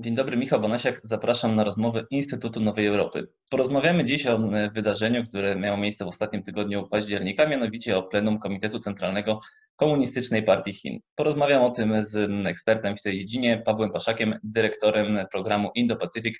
Dzień 0.00 0.14
dobry, 0.14 0.36
Michał 0.36 0.60
Bonasiak. 0.60 1.00
Zapraszam 1.02 1.56
na 1.56 1.64
rozmowę 1.64 2.04
Instytutu 2.10 2.60
Nowej 2.60 2.86
Europy. 2.86 3.28
Porozmawiamy 3.50 4.04
dziś 4.04 4.26
o 4.26 4.38
wydarzeniu, 4.74 5.24
które 5.24 5.56
miało 5.56 5.76
miejsce 5.76 6.04
w 6.04 6.08
ostatnim 6.08 6.42
tygodniu 6.42 6.88
października, 6.88 7.48
mianowicie 7.48 7.98
o 7.98 8.02
plenum 8.02 8.38
Komitetu 8.38 8.78
Centralnego 8.78 9.40
Komunistycznej 9.76 10.42
Partii 10.42 10.72
Chin. 10.72 11.00
Porozmawiam 11.14 11.62
o 11.62 11.70
tym 11.70 12.04
z 12.04 12.46
ekspertem 12.46 12.96
w 12.96 13.02
tej 13.02 13.18
dziedzinie, 13.18 13.62
Pawłem 13.66 13.92
Paszakiem, 13.92 14.38
dyrektorem 14.42 15.18
programu 15.32 15.70
Indo-Pacyfik 15.74 16.34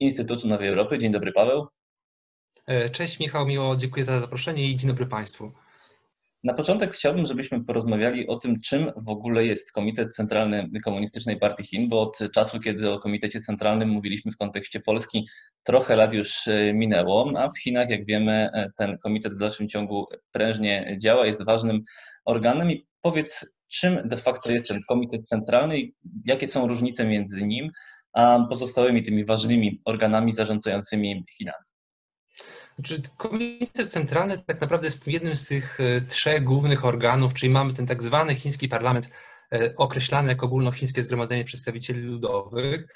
Instytutu 0.00 0.48
Nowej 0.48 0.68
Europy. 0.68 0.98
Dzień 0.98 1.12
dobry, 1.12 1.32
Paweł. 1.32 1.66
Cześć 2.92 3.20
Michał, 3.20 3.46
miło 3.46 3.76
dziękuję 3.76 4.04
za 4.04 4.20
zaproszenie 4.20 4.68
i 4.68 4.76
dzień 4.76 4.90
dobry 4.90 5.06
Państwu. 5.06 5.52
Na 6.44 6.54
początek 6.54 6.94
chciałbym, 6.94 7.26
żebyśmy 7.26 7.64
porozmawiali 7.64 8.28
o 8.28 8.36
tym, 8.36 8.60
czym 8.60 8.92
w 8.96 9.08
ogóle 9.08 9.44
jest 9.44 9.72
Komitet 9.72 10.14
Centralny 10.14 10.70
Komunistycznej 10.84 11.38
Partii 11.38 11.64
Chin, 11.64 11.88
bo 11.88 12.02
od 12.02 12.18
czasu, 12.34 12.60
kiedy 12.60 12.90
o 12.90 12.98
Komitecie 12.98 13.40
Centralnym 13.40 13.88
mówiliśmy 13.88 14.32
w 14.32 14.36
kontekście 14.36 14.80
Polski, 14.80 15.28
trochę 15.62 15.96
lat 15.96 16.14
już 16.14 16.48
e, 16.48 16.72
minęło, 16.72 17.32
a 17.36 17.48
w 17.48 17.58
Chinach, 17.58 17.90
jak 17.90 18.06
wiemy, 18.06 18.48
e, 18.54 18.70
ten 18.76 18.98
komitet 18.98 19.34
w 19.34 19.38
dalszym 19.38 19.68
ciągu 19.68 20.06
prężnie 20.32 20.96
działa, 21.00 21.26
jest 21.26 21.44
ważnym 21.44 21.82
organem 22.24 22.70
i 22.70 22.86
powiedz, 23.00 23.60
czym 23.68 24.08
de 24.08 24.16
facto 24.16 24.50
jest 24.50 24.68
ten 24.68 24.80
Komitet 24.88 25.28
Centralny 25.28 25.78
i 25.78 25.94
jakie 26.24 26.46
są 26.46 26.68
różnice 26.68 27.04
między 27.04 27.44
nim 27.44 27.70
a 28.12 28.46
pozostałymi 28.48 29.02
tymi 29.02 29.24
ważnymi 29.24 29.80
organami 29.84 30.32
zarządzającymi 30.32 31.24
Chinami. 31.38 31.73
Znaczy, 32.74 33.02
Komitet 33.16 33.90
Centralny 33.90 34.38
tak 34.38 34.60
naprawdę 34.60 34.86
jest 34.86 35.08
jednym 35.08 35.36
z 35.36 35.46
tych 35.46 35.80
e, 35.80 36.00
trzech 36.00 36.44
głównych 36.44 36.84
organów, 36.84 37.34
czyli 37.34 37.52
mamy 37.52 37.74
ten 37.74 37.86
tak 37.86 38.02
zwany 38.02 38.34
chiński 38.34 38.68
parlament 38.68 39.10
e, 39.52 39.74
określany 39.76 40.28
jako 40.28 40.46
ogólnochińskie 40.46 41.02
zgromadzenie 41.02 41.44
przedstawicieli 41.44 42.00
ludowych, 42.00 42.86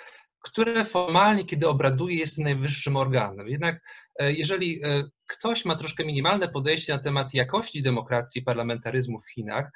które 0.40 0.84
formalnie, 0.84 1.44
kiedy 1.44 1.68
obraduje, 1.68 2.16
jest 2.16 2.38
najwyższym 2.38 2.96
organem. 2.96 3.48
Jednak 3.48 3.80
e, 4.18 4.32
jeżeli 4.32 4.80
ktoś 5.26 5.64
ma 5.64 5.76
troszkę 5.76 6.04
minimalne 6.04 6.48
podejście 6.48 6.92
na 6.92 6.98
temat 6.98 7.34
jakości 7.34 7.82
demokracji 7.82 8.40
i 8.40 8.44
parlamentaryzmu 8.44 9.20
w 9.20 9.30
Chinach, 9.30 9.70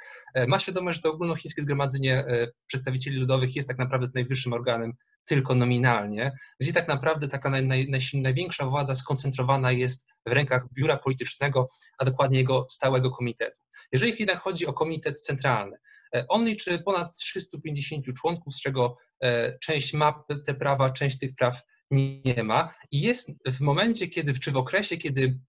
ma 0.49 0.59
świadomość, 0.59 0.99
że 0.99 1.03
to 1.03 1.13
ogólnochińskie 1.13 1.63
zgromadzenie 1.63 2.25
przedstawicieli 2.67 3.17
ludowych 3.17 3.57
jest 3.57 3.69
tak 3.69 3.79
naprawdę 3.79 4.09
najwyższym 4.15 4.53
organem 4.53 4.93
tylko 5.25 5.55
nominalnie, 5.55 6.33
gdzie 6.61 6.73
tak 6.73 6.89
naprawdę 6.89 7.29
taka 7.29 7.51
naj, 7.51 7.67
naj, 7.67 8.01
największa 8.15 8.67
władza 8.67 8.95
skoncentrowana 8.95 9.73
jest 9.73 10.07
w 10.27 10.33
rękach 10.33 10.67
biura 10.73 10.97
politycznego, 10.97 11.67
a 11.99 12.05
dokładnie 12.05 12.39
jego 12.39 12.67
stałego 12.71 13.11
komitetu. 13.11 13.63
Jeżeli 13.93 14.15
jednak 14.19 14.39
chodzi 14.39 14.67
o 14.67 14.73
komitet 14.73 15.21
centralny, 15.21 15.77
e, 16.15 16.25
on 16.29 16.45
liczy 16.45 16.79
ponad 16.79 17.17
350 17.17 18.07
członków, 18.21 18.55
z 18.55 18.61
czego 18.61 18.97
e, 19.23 19.59
część 19.59 19.95
ma 19.95 20.25
te 20.47 20.55
prawa, 20.55 20.91
część 20.91 21.19
tych 21.19 21.35
praw 21.35 21.63
nie 21.91 22.43
ma 22.45 22.75
i 22.91 23.01
jest 23.01 23.31
w 23.47 23.61
momencie, 23.61 24.09
kiedy, 24.09 24.35
czy 24.35 24.53
w 24.53 24.57
okresie, 24.57 24.97
kiedy 24.97 25.41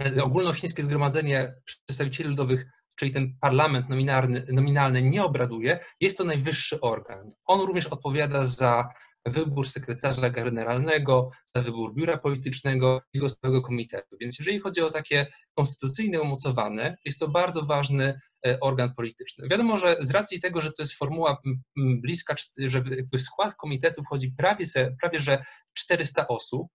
e, 0.00 0.24
ogólnochińskie 0.24 0.82
zgromadzenie 0.82 1.54
przedstawicieli 1.64 2.30
ludowych 2.30 2.66
czyli 2.94 3.12
ten 3.12 3.36
parlament 3.40 3.88
nominalny, 3.88 4.46
nominalny 4.52 5.02
nie 5.02 5.24
obraduje, 5.24 5.78
jest 6.00 6.18
to 6.18 6.24
najwyższy 6.24 6.80
organ. 6.80 7.28
On 7.44 7.60
również 7.60 7.86
odpowiada 7.86 8.44
za 8.44 8.88
wybór 9.26 9.68
sekretarza 9.68 10.30
generalnego, 10.30 11.30
za 11.54 11.62
wybór 11.62 11.94
biura 11.94 12.16
politycznego 12.18 13.02
i 13.12 13.30
stałego 13.30 13.62
komitetu. 13.62 14.16
Więc 14.20 14.38
jeżeli 14.38 14.60
chodzi 14.60 14.80
o 14.80 14.90
takie 14.90 15.26
konstytucyjne 15.54 16.20
umocowane, 16.20 16.96
jest 17.04 17.20
to 17.20 17.28
bardzo 17.28 17.62
ważny 17.62 18.20
e, 18.46 18.60
organ 18.60 18.94
polityczny. 18.94 19.48
Wiadomo, 19.48 19.76
że 19.76 19.96
z 20.00 20.10
racji 20.10 20.40
tego, 20.40 20.60
że 20.60 20.72
to 20.72 20.82
jest 20.82 20.92
formuła 20.92 21.42
bliska, 21.76 22.34
że 22.58 22.84
w 23.14 23.20
skład 23.20 23.54
komitetu 23.54 24.02
wchodzi 24.02 24.32
prawie, 24.38 24.66
prawie 25.00 25.20
że 25.20 25.42
400 25.74 26.28
osób, 26.28 26.66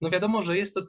no 0.00 0.10
wiadomo, 0.10 0.42
że 0.42 0.56
jest 0.56 0.74
to 0.74 0.82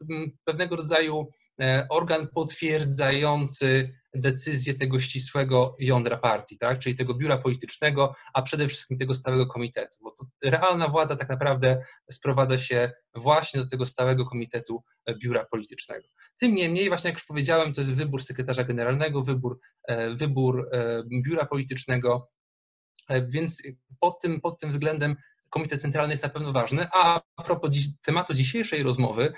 pewnego 0.46 0.76
rodzaju 0.76 1.28
e, 1.62 1.88
organ 1.90 2.28
potwierdzający 2.36 3.94
decyzję 4.14 4.73
tego 4.73 5.00
ścisłego 5.00 5.76
jądra 5.80 6.17
partii, 6.17 6.58
tak? 6.58 6.80
czyli 6.80 6.95
tego 6.95 7.14
biura 7.14 7.38
politycznego, 7.38 8.16
a 8.33 8.42
przede 8.42 8.67
wszystkim 8.67 8.98
tego 8.98 9.14
stałego 9.14 9.48
komitetu, 9.48 9.98
bo 10.02 10.14
realna 10.44 10.88
władza 10.88 11.16
tak 11.16 11.30
naprawdę 11.30 11.83
sprowadza 12.11 12.58
się 12.58 12.92
właśnie 13.16 13.60
do 13.60 13.67
tego 13.67 13.86
stałego 13.86 14.26
komitetu 14.26 14.84
e, 15.05 15.16
biura 15.16 15.45
politycznego. 15.45 16.08
Tym 16.39 16.55
niemniej, 16.55 16.88
właśnie 16.88 17.08
jak 17.08 17.17
już 17.17 17.26
powiedziałem, 17.26 17.73
to 17.73 17.82
jest 17.82 17.94
wybór 17.94 18.23
sekretarza 18.23 18.64
generalnego, 18.64 19.23
wybór, 19.23 19.60
e, 19.88 20.16
wybór 20.16 20.70
e, 20.72 21.04
biura 21.26 21.45
politycznego, 21.45 22.32
więc 23.28 23.61
pod 24.00 24.22
tym, 24.22 24.42
pod 24.42 24.60
tym 24.60 24.70
względem 24.70 25.16
Komitet 25.52 25.82
Centralny 25.82 26.14
jest 26.14 26.23
na 26.23 26.30
pewno 26.30 26.52
ważny, 26.52 26.88
a 26.94 27.22
propos 27.45 27.72
dziś, 27.72 27.88
tematu 28.02 28.34
dzisiejszej 28.34 28.84
rozmowy, 28.84 29.34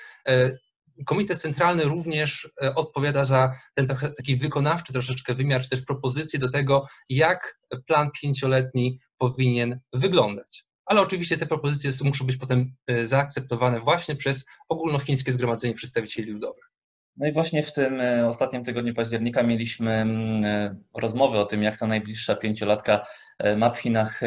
Komitet 1.05 1.41
Centralny 1.41 1.83
również 1.83 2.51
e, 2.63 2.75
odpowiada 2.75 3.25
za 3.25 3.59
ten 3.73 3.87
taki 3.87 4.35
wykonawczy 4.35 4.93
troszeczkę 4.93 5.33
wymiar, 5.33 5.61
czy 5.61 5.69
też 5.69 5.81
propozycje 5.81 6.39
do 6.39 6.51
tego, 6.51 6.87
jak 7.09 7.59
plan 7.87 8.11
pięcioletni 8.21 8.99
powinien 9.17 9.79
wyglądać. 9.93 10.65
Ale 10.85 11.01
oczywiście 11.01 11.37
te 11.37 11.45
propozycje 11.45 11.91
muszą 12.03 12.25
być 12.25 12.37
potem 12.37 12.75
e, 12.87 13.05
zaakceptowane 13.05 13.79
właśnie 13.79 14.15
przez 14.15 14.45
ogólnochińskie 14.69 15.31
Zgromadzenie 15.31 15.73
Przedstawicieli 15.73 16.31
Ludowych. 16.31 16.71
No 17.17 17.27
i 17.27 17.31
właśnie 17.31 17.63
w 17.63 17.73
tym 17.73 18.01
e, 18.01 18.27
ostatnim 18.27 18.63
tygodniu 18.63 18.93
października 18.93 19.43
mieliśmy 19.43 19.91
mm, 19.91 20.45
e, 20.45 20.75
rozmowę 20.93 21.39
o 21.39 21.45
tym, 21.45 21.63
jak 21.63 21.77
ta 21.77 21.87
najbliższa 21.87 22.35
pięciolatka 22.35 23.05
e, 23.39 23.55
ma 23.55 23.69
w 23.69 23.79
Chinach 23.79 24.21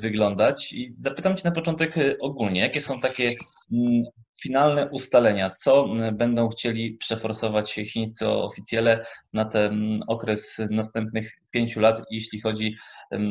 wyglądać. 0.00 0.72
I 0.72 0.94
zapytam 0.96 1.36
Cię 1.36 1.48
na 1.48 1.54
początek 1.54 1.94
ogólnie, 2.20 2.60
jakie 2.60 2.80
są 2.80 3.00
takie 3.00 3.30
mm, 3.72 4.02
finalne 4.42 4.90
ustalenia, 4.90 5.50
co 5.50 5.88
będą 6.12 6.48
chcieli 6.48 6.92
przeforsować 6.92 7.74
chińscy 7.74 8.28
oficjele 8.28 9.04
na 9.32 9.44
ten 9.44 10.02
okres 10.06 10.60
następnych 10.70 11.32
pięciu 11.50 11.80
lat, 11.80 12.02
jeśli 12.10 12.40
chodzi 12.40 12.76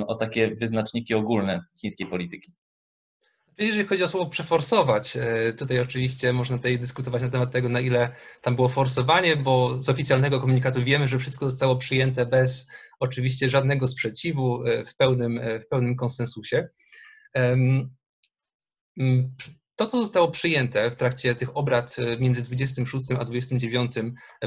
o 0.08 0.16
takie 0.16 0.56
wyznaczniki 0.56 1.14
ogólne 1.14 1.60
chińskiej 1.82 2.08
polityki? 2.08 2.54
Jeżeli 3.58 3.88
chodzi 3.88 4.04
o 4.04 4.08
słowo 4.08 4.30
przeforsować, 4.30 5.18
e, 5.18 5.54
tutaj 5.54 5.80
oczywiście 5.80 6.34
można 6.34 6.58
tutaj 6.58 6.80
dyskutować 6.80 7.22
na 7.22 7.30
temat 7.30 7.52
tego, 7.52 7.70
na 7.70 7.80
ile 7.80 8.12
tam 8.42 8.56
było 8.56 8.70
forsowanie, 8.70 9.36
bo 9.36 9.80
z 9.80 9.90
oficjalnego 9.90 10.40
komunikatu 10.40 10.84
wiemy, 10.84 11.08
że 11.08 11.20
wszystko 11.20 11.50
zostało 11.50 11.76
przyjęte 11.76 12.26
bez 12.26 12.68
oczywiście 13.00 13.50
żadnego 13.50 13.88
sprzeciwu, 13.88 14.66
e, 14.66 14.86
w 14.86 14.96
pełnym, 14.96 15.38
e, 15.38 15.60
w 15.60 15.68
pełnym 15.68 15.96
konsensusie. 15.96 16.68
To, 19.76 19.86
co 19.86 20.02
zostało 20.02 20.32
przyjęte 20.32 20.92
w 20.92 20.96
trakcie 20.96 21.36
tych 21.36 21.58
obrad 21.58 21.96
między 22.20 22.42
26 22.42 23.12
a 23.20 23.24
29 23.24 23.94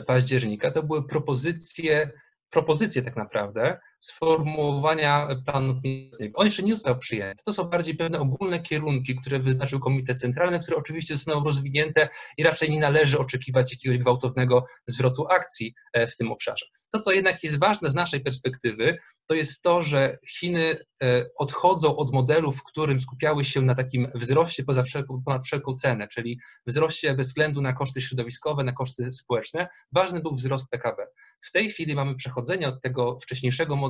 października, 0.06 0.70
to 0.70 0.82
były 0.82 1.06
propozycje 1.06 2.10
propozycje 2.50 3.03
tak 3.03 3.16
naprawdę 3.16 3.81
sformułowania 4.00 5.28
planu 5.47 5.81
klimatycznego. 5.81 6.38
On 6.38 6.47
jeszcze 6.47 6.62
nie 6.62 6.75
został 6.75 6.99
przyjęty. 6.99 7.43
To 7.44 7.53
są 7.53 7.65
bardziej 7.65 7.97
pewne 7.97 8.19
ogólne 8.19 8.62
kierunki, 8.62 9.16
które 9.16 9.38
wyznaczył 9.38 9.81
Komitet 9.81 10.19
Centralny, 10.19 10.59
które 10.59 10.77
oczywiście 10.77 11.15
zostaną 11.15 11.44
rozwinięte 11.44 12.09
i 12.38 12.43
raczej 12.43 12.71
nie 12.71 12.81
należy 12.81 13.19
oczekiwać 13.19 13.72
jakiegoś 13.72 13.99
gwałtownego 13.99 14.65
zwrotu 14.87 15.27
akcji 15.28 15.75
e, 15.93 16.06
w 16.06 16.16
tym 16.16 16.33
obszarze. 16.33 16.66
To, 16.93 16.99
co 16.99 17.12
jednak 17.12 17.44
jest 17.44 17.59
ważne 17.59 17.91
z 17.91 17.94
naszej 17.94 18.21
perspektywy, 18.21 18.99
to 19.27 19.34
jest 19.34 19.62
to, 19.62 19.83
że 19.83 20.19
Chiny 20.28 20.84
e, 21.03 21.27
odchodzą 21.37 21.97
od 21.97 22.12
modelu, 22.12 22.53
w 22.53 22.62
którym 22.62 23.00
skupiały 23.00 23.44
się 23.44 23.62
na 23.62 23.75
takim 23.75 24.09
wzroście 24.15 24.65
poza 24.65 24.82
wszelką, 24.82 25.22
ponad 25.25 25.44
wszelką 25.44 25.75
cenę, 25.75 26.09
czyli 26.09 26.41
wzroście 26.67 27.15
bez 27.15 27.27
względu 27.27 27.62
na 27.62 27.72
koszty 27.72 28.00
środowiskowe, 28.00 28.65
na 28.65 28.72
koszty 28.72 29.12
społeczne. 29.12 29.69
Ważny 29.93 30.21
był 30.21 30.34
wzrost 30.34 30.69
PKB. 30.71 31.06
W 31.43 31.53
tej 31.53 31.71
chwili 31.71 31.94
mamy 31.94 32.15
przechodzenie 32.15 32.69
od 32.69 32.82
tego 32.82 33.19
wcześniejszego 33.19 33.77
modelu 33.77 33.90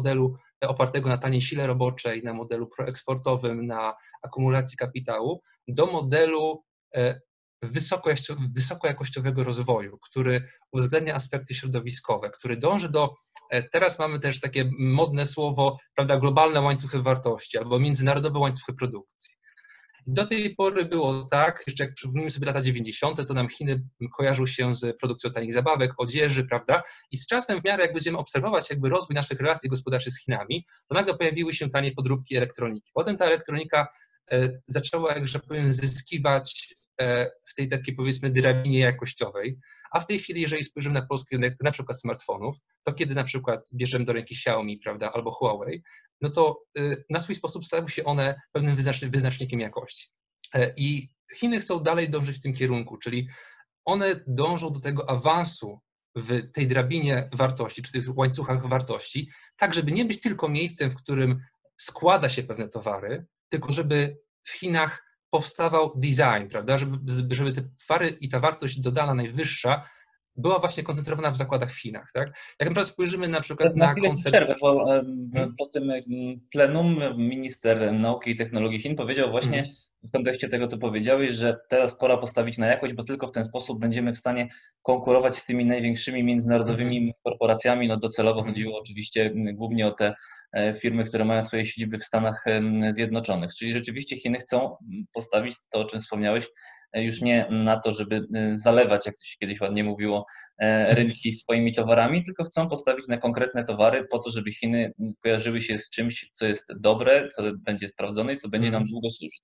e, 0.65 0.69
opartego 0.69 1.09
na 1.09 1.19
taniej 1.19 1.41
sile 1.41 1.67
roboczej, 1.67 2.23
na 2.23 2.35
modelu 2.35 2.67
proeksportowym, 2.67 3.67
na 3.67 3.95
akumulacji 4.23 4.77
kapitału, 4.77 5.43
do 5.69 5.87
modelu 5.87 6.65
e, 6.95 7.21
wysokojakościowego 8.53 9.45
rozwoju, 9.45 9.99
który 9.99 10.45
uwzględnia 10.73 11.15
aspekty 11.15 11.55
środowiskowe, 11.55 12.31
który 12.31 12.57
dąży 12.57 12.89
do, 12.89 13.15
e, 13.51 13.63
teraz 13.63 13.99
mamy 13.99 14.21
też 14.21 14.41
takie 14.41 14.71
modne 14.79 15.27
słowo, 15.27 15.79
prawda, 15.95 16.17
globalne 16.17 16.61
łańcuchy 16.61 17.03
wartości 17.03 17.59
albo 17.59 17.79
międzynarodowe 17.79 18.39
łańcuchy 18.39 18.73
produkcji. 18.73 19.40
Do 20.13 20.27
tej 20.27 20.55
pory 20.55 20.85
było 20.85 21.23
tak, 21.31 21.65
jeszcze 21.67 21.85
jak 21.85 21.95
przypomnimy 21.95 22.31
sobie 22.31 22.47
lata 22.47 22.61
90., 22.61 23.27
to 23.29 23.35
nam 23.35 23.49
Chiny 23.49 23.83
kojarzą 24.17 24.47
się 24.47 24.75
z 24.75 24.99
produkcją 25.01 25.31
tanich 25.31 25.53
zabawek, 25.53 25.93
odzieży, 25.97 26.45
prawda? 26.45 26.83
I 27.11 27.17
z 27.17 27.27
czasem, 27.27 27.61
w 27.61 27.65
miarę 27.65 27.83
jak 27.85 27.93
będziemy 27.93 28.19
obserwować 28.19 28.71
jakby 28.71 28.89
rozwój 28.89 29.15
naszych 29.15 29.41
relacji 29.41 29.69
gospodarczych 29.71 30.13
z 30.13 30.25
Chinami, 30.25 30.67
to 30.89 30.95
nagle 30.95 31.15
pojawiły 31.15 31.53
się 31.53 31.71
tanie 31.71 31.93
podróbki 31.93 32.37
elektroniki. 32.37 32.91
Potem 32.95 33.17
ta 33.17 33.25
elektronika 33.25 33.89
e, 34.33 34.61
zaczęła, 34.67 35.15
jak 35.15 35.29
że 35.29 35.39
powiem, 35.39 35.73
zyskiwać 35.73 36.77
w 37.49 37.55
tej 37.57 37.69
takiej 37.69 37.95
powiedzmy 37.95 38.31
drabinie 38.31 38.79
jakościowej, 38.79 39.59
a 39.93 40.01
w 40.01 40.07
tej 40.07 40.19
chwili, 40.19 40.41
jeżeli 40.41 40.65
spojrzymy 40.65 41.01
na 41.01 41.07
polski 41.07 41.37
rynek 41.37 41.55
na 41.63 41.71
przykład 41.71 42.01
smartfonów, 42.01 42.57
to 42.87 42.93
kiedy 42.93 43.15
na 43.15 43.25
przykład 43.25 43.69
bierzemy 43.75 44.05
do 44.05 44.13
ręki 44.13 44.35
Xiaomi, 44.35 44.79
prawda, 44.79 45.11
albo 45.15 45.31
Huawei, 45.31 45.83
no 46.21 46.31
to 46.31 46.63
y, 46.79 47.05
na 47.11 47.21
swój 47.21 47.35
sposób 47.35 47.65
stały 47.65 47.89
się 47.89 48.05
one 48.05 48.41
pewnym 48.53 48.77
wyznacznikiem 49.11 49.61
jakości. 49.61 50.09
I 50.77 51.09
Chiny 51.37 51.61
chcą 51.61 51.83
dalej 51.83 52.11
dążyć 52.11 52.37
w 52.37 52.43
tym 52.43 52.55
kierunku, 52.55 52.97
czyli 52.97 53.29
one 53.85 54.25
dążą 54.27 54.71
do 54.71 54.81
tego 54.81 55.11
awansu 55.11 55.81
w 56.17 56.53
tej 56.53 56.67
drabinie 56.67 57.29
wartości, 57.33 57.83
czy 57.83 57.93
tych 57.93 58.17
łańcuchach 58.17 58.69
wartości, 58.69 59.31
tak 59.57 59.75
żeby 59.75 59.93
nie 59.93 60.05
być 60.05 60.21
tylko 60.21 60.49
miejscem, 60.49 60.91
w 60.91 60.97
którym 60.97 61.41
składa 61.77 62.29
się 62.29 62.43
pewne 62.43 62.69
towary, 62.69 63.27
tylko 63.49 63.73
żeby 63.73 64.19
w 64.43 64.53
Chinach 64.53 65.10
powstawał 65.31 65.93
design, 65.97 66.49
prawda, 66.51 66.79
żeby, 66.79 67.35
żeby 67.35 67.53
te 67.53 67.63
towary 67.87 68.09
i 68.21 68.29
ta 68.29 68.41
wartość 68.41 68.81
dodana 68.81 69.15
najwyższa 69.15 69.85
była 70.37 70.59
właśnie 70.59 70.83
koncentrowana 70.83 71.31
w 71.31 71.37
zakładach 71.37 71.73
w 71.73 71.81
Chinach. 71.81 72.11
Tak? 72.13 72.29
Jak 72.61 72.69
na 72.69 72.75
przykład 72.75 72.87
spojrzymy 72.87 73.29
na 73.29 73.41
przykład 73.41 73.77
na, 73.77 73.95
na. 73.95 74.15
Przerwę, 74.15 74.57
bo 74.61 74.87
hmm? 74.87 75.55
po 75.59 75.67
tym 75.67 75.93
plenum 76.53 77.01
minister 77.17 77.93
nauki 77.93 78.31
i 78.31 78.37
technologii 78.37 78.81
Chin 78.81 78.97
powiedział 78.97 79.31
właśnie 79.31 79.53
hmm. 79.53 79.71
W 80.03 80.11
kontekście 80.11 80.49
tego, 80.49 80.67
co 80.67 80.79
powiedziałeś, 80.79 81.33
że 81.33 81.57
teraz 81.69 81.99
pora 81.99 82.17
postawić 82.17 82.59
na 82.59 82.67
jakość, 82.67 82.95
bo 82.95 83.05
tylko 83.05 83.27
w 83.27 83.33
ten 83.33 83.45
sposób 83.45 83.81
będziemy 83.81 84.13
w 84.13 84.19
stanie 84.19 84.49
konkurować 84.83 85.37
z 85.37 85.47
tymi 85.47 85.65
największymi 85.65 86.25
międzynarodowymi 86.25 86.97
hmm. 86.97 87.13
korporacjami. 87.25 87.89
No 87.89 87.97
docelowo 87.97 88.39
mhm. 88.39 88.55
chodziło 88.55 88.81
oczywiście 88.81 89.33
głównie 89.35 89.87
o 89.87 89.91
te 89.93 90.15
e, 90.53 90.75
firmy, 90.75 91.05
które 91.05 91.25
mają 91.25 91.43
swoje 91.43 91.65
siedziby 91.65 91.99
w 91.99 92.05
Stanach 92.05 92.45
Zjednoczonych. 92.91 93.55
Czyli 93.55 93.73
rzeczywiście 93.73 94.17
Chiny 94.17 94.39
chcą 94.39 94.77
postawić 95.13 95.57
to, 95.71 95.81
o 95.81 95.85
czym 95.85 96.01
wspomniałeś, 96.01 96.47
już 96.95 97.21
nie 97.21 97.47
na 97.51 97.81
to, 97.81 97.93
żeby 97.93 98.17
y, 98.37 98.59
zalewać, 98.59 99.07
jak 99.07 99.17
to 99.17 99.25
się 99.25 99.37
kiedyś 99.41 99.61
ładnie 99.61 99.85
mówiło, 99.85 100.27
e, 100.59 100.95
rynki 100.95 101.33
swoimi 101.33 101.75
towarami, 101.75 102.25
tylko 102.25 102.45
chcą 102.45 102.69
postawić 102.69 103.09
na 103.09 103.19
konkretne 103.19 103.65
towary 103.65 104.07
po 104.11 104.19
to, 104.19 104.31
żeby 104.31 104.53
Chiny 104.53 104.93
kojarzyły 105.23 105.61
się 105.61 105.79
z 105.79 105.91
czymś, 105.91 106.31
co 106.33 106.47
jest 106.47 106.73
dobre, 106.81 107.29
co 107.29 107.43
będzie 107.59 107.89
sprawdzone 107.89 108.33
i 108.33 108.37
co 108.37 108.49
będzie 108.49 108.71
nam 108.71 108.83
mhm. 108.83 108.91
długo 108.91 109.11
służyć. 109.11 109.43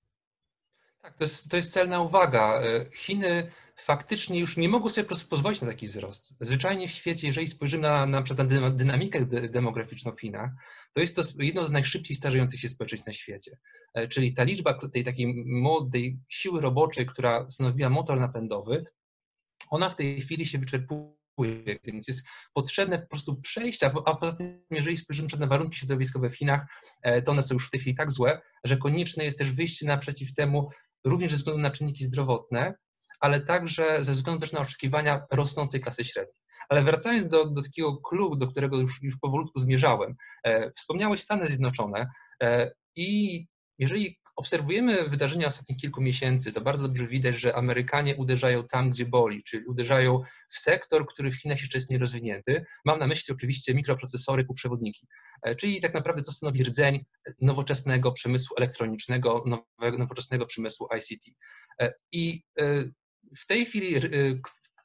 Tak, 1.07 1.17
to 1.17 1.23
jest, 1.23 1.49
to 1.51 1.57
jest 1.57 1.73
celna 1.73 2.01
uwaga. 2.01 2.61
E, 2.61 2.85
Chiny 2.95 3.51
faktycznie 3.75 4.39
już 4.39 4.57
nie 4.57 4.69
mogą 4.69 4.89
sobie 4.89 5.07
pozwolić 5.29 5.61
na 5.61 5.67
taki 5.67 5.87
wzrost. 5.87 6.33
Zwyczajnie 6.39 6.87
w 6.87 6.91
świecie, 6.91 7.27
jeżeli 7.27 7.47
spojrzymy 7.47 7.81
na, 7.81 8.05
na, 8.05 8.23
na 8.61 8.69
dynamikę 8.69 9.25
demograficzną 9.25 10.11
w 10.11 10.21
Chinach, 10.21 10.51
to 10.93 11.01
jest 11.01 11.15
to 11.15 11.21
jedno 11.39 11.67
z 11.67 11.71
najszybciej 11.71 12.15
starzejących 12.15 12.59
się 12.59 12.69
społeczeństw 12.69 13.07
na 13.07 13.13
świecie. 13.13 13.57
E, 13.93 14.07
czyli 14.07 14.33
ta 14.33 14.43
liczba 14.43 14.79
tej 14.93 15.03
takiej 15.03 15.45
młodej 15.45 16.19
siły 16.29 16.61
roboczej, 16.61 17.05
która 17.05 17.49
stanowiła 17.49 17.89
motor 17.89 18.19
napędowy, 18.19 18.83
ona 19.69 19.89
w 19.89 19.95
tej 19.95 20.21
chwili 20.21 20.45
się 20.45 20.57
wyczerpuje 20.57 21.17
więc 21.83 22.07
jest 22.07 22.27
potrzebne 22.53 22.99
po 22.99 23.07
prostu 23.07 23.35
przejścia, 23.35 23.93
a 24.05 24.15
poza 24.15 24.35
tym, 24.35 24.65
jeżeli 24.71 24.97
spojrzymy 24.97 25.29
na 25.39 25.47
warunki 25.47 25.77
środowiskowe 25.77 26.29
w 26.29 26.35
Chinach, 26.35 26.65
e, 27.01 27.21
to 27.21 27.31
one 27.31 27.41
są 27.41 27.53
już 27.53 27.67
w 27.67 27.71
tej 27.71 27.79
chwili 27.79 27.95
tak 27.95 28.11
złe, 28.11 28.41
że 28.63 28.77
konieczne 28.77 29.23
jest 29.23 29.37
też 29.37 29.51
wyjście 29.51 29.85
naprzeciw 29.85 30.33
temu, 30.33 30.69
również 31.09 31.31
ze 31.31 31.37
względu 31.37 31.61
na 31.61 31.71
czynniki 31.71 32.05
zdrowotne, 32.05 32.73
ale 33.19 33.41
także 33.41 34.03
ze 34.03 34.11
względu 34.11 34.39
też 34.41 34.51
na 34.51 34.59
oczekiwania 34.59 35.25
rosnącej 35.31 35.81
klasy 35.81 36.03
średniej. 36.03 36.41
Ale 36.69 36.83
wracając 36.83 37.27
do, 37.27 37.45
do 37.45 37.61
takiego 37.61 37.97
klubu, 37.97 38.35
do 38.35 38.47
którego 38.47 38.77
już, 38.77 39.03
już 39.03 39.17
powolutku 39.17 39.59
zmierzałem, 39.59 40.15
e, 40.43 40.71
wspomniałeś 40.71 41.21
Stany 41.21 41.47
Zjednoczone 41.47 42.07
e, 42.43 42.71
i 42.95 43.45
jeżeli 43.79 44.19
obserwujemy 44.37 45.09
wydarzenia 45.09 45.47
ostatnich 45.47 45.77
kilku 45.77 46.01
miesięcy, 46.01 46.51
to 46.51 46.61
bardzo 46.61 46.87
dobrze 46.87 47.07
widać, 47.07 47.35
że 47.35 47.55
Amerykanie 47.55 48.15
uderzają 48.15 48.63
tam, 48.67 48.89
gdzie 48.89 49.05
boli, 49.05 49.43
czyli 49.43 49.65
uderzają 49.65 50.21
w 50.49 50.59
sektor, 50.59 51.07
który 51.07 51.31
w 51.31 51.35
Chinach 51.35 51.59
jeszcze 51.59 51.77
jest 51.77 51.91
nierozwinięty. 51.91 52.65
Mam 52.85 52.99
na 52.99 53.07
myśli 53.07 53.33
oczywiście 53.33 53.73
mikroprocesory, 53.73 54.45
półprzewodniki, 54.45 55.07
e, 55.43 55.55
czyli 55.55 55.81
tak 55.81 55.93
naprawdę 55.93 56.21
to 56.21 56.31
stanowi 56.31 56.63
rdzeń 56.63 57.05
nowoczesnego 57.41 58.11
przemysłu 58.11 58.57
elektronicznego, 58.57 59.43
nowoczesnego 59.97 60.45
przemysłu 60.45 60.87
ICT. 60.97 61.25
E, 61.81 61.93
I 62.11 62.43
e, 62.59 62.83
w 63.37 63.45
tej 63.47 63.65
chwili 63.65 63.95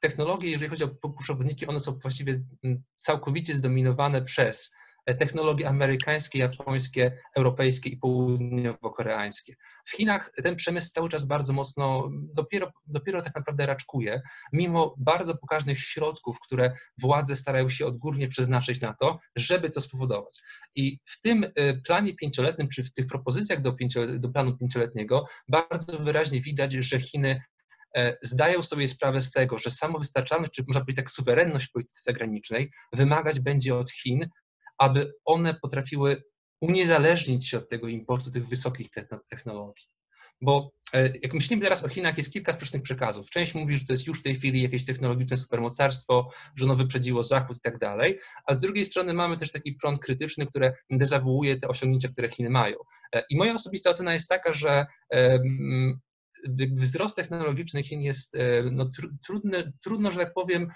technologie, 0.01 0.49
jeżeli 0.49 0.69
chodzi 0.69 0.83
o 0.83 0.87
półprzewodniki, 0.87 1.67
one 1.67 1.79
są 1.79 1.99
właściwie 1.99 2.43
całkowicie 2.97 3.55
zdominowane 3.55 4.21
przez 4.21 4.75
technologie 5.05 5.67
amerykańskie, 5.69 6.39
japońskie, 6.39 7.17
europejskie 7.35 7.89
i 7.89 7.97
południowo-koreańskie. 7.97 9.53
W 9.85 9.91
Chinach 9.91 10.31
ten 10.43 10.55
przemysł 10.55 10.91
cały 10.93 11.09
czas 11.09 11.25
bardzo 11.25 11.53
mocno, 11.53 12.09
dopiero, 12.11 12.71
dopiero 12.85 13.21
tak 13.21 13.35
naprawdę 13.35 13.65
raczkuje, 13.65 14.21
mimo 14.53 14.95
bardzo 14.97 15.37
pokaźnych 15.37 15.79
środków, 15.79 16.39
które 16.39 16.73
władze 17.01 17.35
starają 17.35 17.69
się 17.69 17.85
odgórnie 17.85 18.27
przeznaczyć 18.27 18.81
na 18.81 18.93
to, 18.93 19.19
żeby 19.35 19.69
to 19.69 19.81
spowodować. 19.81 20.39
I 20.75 20.99
w 21.05 21.21
tym 21.21 21.43
y, 21.43 21.81
planie 21.85 22.15
pięcioletnim, 22.15 22.69
czy 22.69 22.83
w 22.83 22.91
tych 22.91 23.07
propozycjach 23.07 23.61
do, 23.61 23.75
do 24.19 24.29
planu 24.29 24.57
pięcioletniego, 24.57 25.25
bardzo 25.47 25.97
wyraźnie 25.99 26.41
widać, 26.41 26.73
że 26.73 26.99
Chiny 26.99 27.41
e, 27.95 28.17
zdają 28.21 28.61
sobie 28.61 28.87
sprawę 28.87 29.21
z 29.21 29.31
tego, 29.31 29.59
że 29.59 29.71
samowystarczalność, 29.71 30.51
czy 30.51 30.63
można 30.67 30.81
powiedzieć 30.81 30.97
tak 30.97 31.11
suwerenność 31.11 31.67
polityki 31.67 31.99
zagranicznej 32.03 32.71
wymagać 32.93 33.39
będzie 33.39 33.75
od 33.75 33.91
Chin 33.91 34.29
aby 34.77 35.13
one 35.25 35.53
potrafiły 35.53 36.23
uniezależnić 36.61 37.47
się 37.49 37.57
od 37.57 37.69
tego 37.69 37.87
importu 37.87 38.31
tych 38.31 38.47
wysokich 38.47 38.89
technologii. 39.29 39.87
Bo 40.41 40.71
e, 40.93 41.09
jak 41.23 41.33
myślimy 41.33 41.61
teraz 41.61 41.83
o 41.83 41.89
Chinach, 41.89 42.17
jest 42.17 42.33
kilka 42.33 42.53
sprzecznych 42.53 42.81
przekazów. 42.81 43.29
Część 43.29 43.55
mówi, 43.55 43.77
że 43.77 43.85
to 43.85 43.93
jest 43.93 44.07
już 44.07 44.19
w 44.19 44.23
tej 44.23 44.35
chwili 44.35 44.61
jakieś 44.61 44.85
technologiczne 44.85 45.37
supermocarstwo, 45.37 46.29
że 46.55 46.65
ono 46.65 46.75
wyprzedziło 46.75 47.23
Zachód 47.23 47.57
i 47.57 47.61
tak 47.61 47.77
dalej, 47.77 48.19
a 48.45 48.53
z 48.53 48.59
drugiej 48.59 48.83
strony 48.83 49.13
mamy 49.13 49.37
też 49.37 49.51
taki 49.51 49.73
prąd 49.73 49.99
krytyczny, 49.99 50.45
który 50.45 50.73
dezawuuje 50.89 51.57
te 51.57 51.67
osiągnięcia, 51.67 52.09
które 52.09 52.29
Chiny 52.29 52.49
mają. 52.49 52.75
E, 53.15 53.23
I 53.29 53.37
moja 53.37 53.53
osobista 53.53 53.89
ocena 53.89 54.13
jest 54.13 54.29
taka, 54.29 54.53
że 54.53 54.85
e, 55.13 55.39
wzrost 56.75 57.15
technologiczny 57.15 57.83
Chin 57.83 58.01
jest 58.01 58.37
no, 58.71 58.89
trudny, 59.25 59.73
trudno, 59.83 60.11
że 60.11 60.19
tak 60.19 60.33
powiem, 60.33 60.67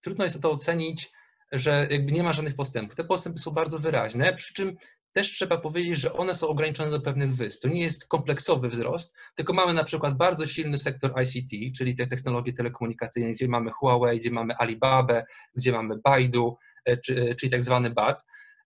trudno 0.00 0.24
jest 0.24 0.42
to 0.42 0.50
ocenić 0.50 1.10
że 1.52 1.86
jakby 1.90 2.12
nie 2.12 2.22
ma 2.22 2.32
żadnych 2.32 2.54
postępów. 2.54 2.94
Te 2.94 3.04
postępy 3.04 3.38
są 3.38 3.50
bardzo 3.50 3.78
wyraźne, 3.78 4.34
przy 4.34 4.54
czym 4.54 4.76
też 5.12 5.32
trzeba 5.32 5.58
powiedzieć, 5.58 5.98
że 5.98 6.12
one 6.12 6.34
są 6.34 6.48
ograniczone 6.48 6.90
do 6.90 7.00
pewnych 7.00 7.34
wysp. 7.34 7.62
To 7.62 7.68
nie 7.68 7.82
jest 7.82 8.08
kompleksowy 8.08 8.68
wzrost, 8.68 9.16
tylko 9.34 9.52
mamy 9.52 9.74
na 9.74 9.84
przykład 9.84 10.16
bardzo 10.16 10.46
silny 10.46 10.78
sektor 10.78 11.12
ICT, 11.22 11.76
czyli 11.76 11.94
te 11.94 12.06
technologie 12.06 12.52
telekomunikacyjne, 12.52 13.30
gdzie 13.30 13.48
mamy 13.48 13.70
Huawei, 13.70 14.18
gdzie 14.18 14.30
mamy 14.30 14.56
Alibaba, 14.56 15.22
gdzie 15.54 15.72
mamy 15.72 15.98
Baidu, 16.04 16.56
e, 16.84 16.96
czyli 17.34 17.50
tak 17.50 17.62
zwany 17.62 17.90
BAT. 17.90 18.24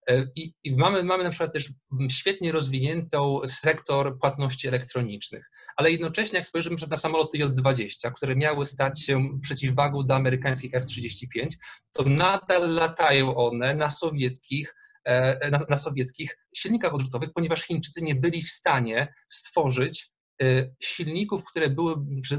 E, 0.08 0.26
I, 0.36 0.52
I, 0.64 0.76
mamy, 0.76 1.02
mamy 1.04 1.24
na 1.24 1.30
przykład 1.30 1.52
też 1.52 1.72
świetnie 2.10 2.52
rozwiniętą 2.52 3.40
sektor 3.46 4.18
płatności 4.18 4.68
elektronicznych, 4.68 5.50
ale 5.76 5.90
jednocześnie 5.90 6.36
jak 6.36 6.46
spojrzymy 6.46 6.76
na 6.90 6.96
samoloty 6.96 7.38
J-20, 7.38 8.12
które 8.12 8.36
miały 8.36 8.66
stać 8.66 9.04
się 9.04 9.38
przeciwwagą 9.42 10.06
do 10.06 10.14
amerykańskich 10.14 10.74
F-35, 10.74 11.46
to 11.92 12.02
nadal 12.02 12.74
latają 12.74 13.36
one 13.36 13.74
na 13.74 13.90
sowieckich 13.90 14.74
e, 15.04 15.50
na, 15.50 15.58
na 15.68 15.76
sowieckich 15.76 16.38
silnikach 16.56 16.94
odrzutowych, 16.94 17.32
ponieważ 17.34 17.62
Chińczycy 17.62 18.02
nie 18.02 18.14
byli 18.14 18.42
w 18.42 18.50
stanie 18.50 19.14
stworzyć 19.28 20.15
silników, 20.80 21.44
które, 21.44 21.70
były, 21.70 21.94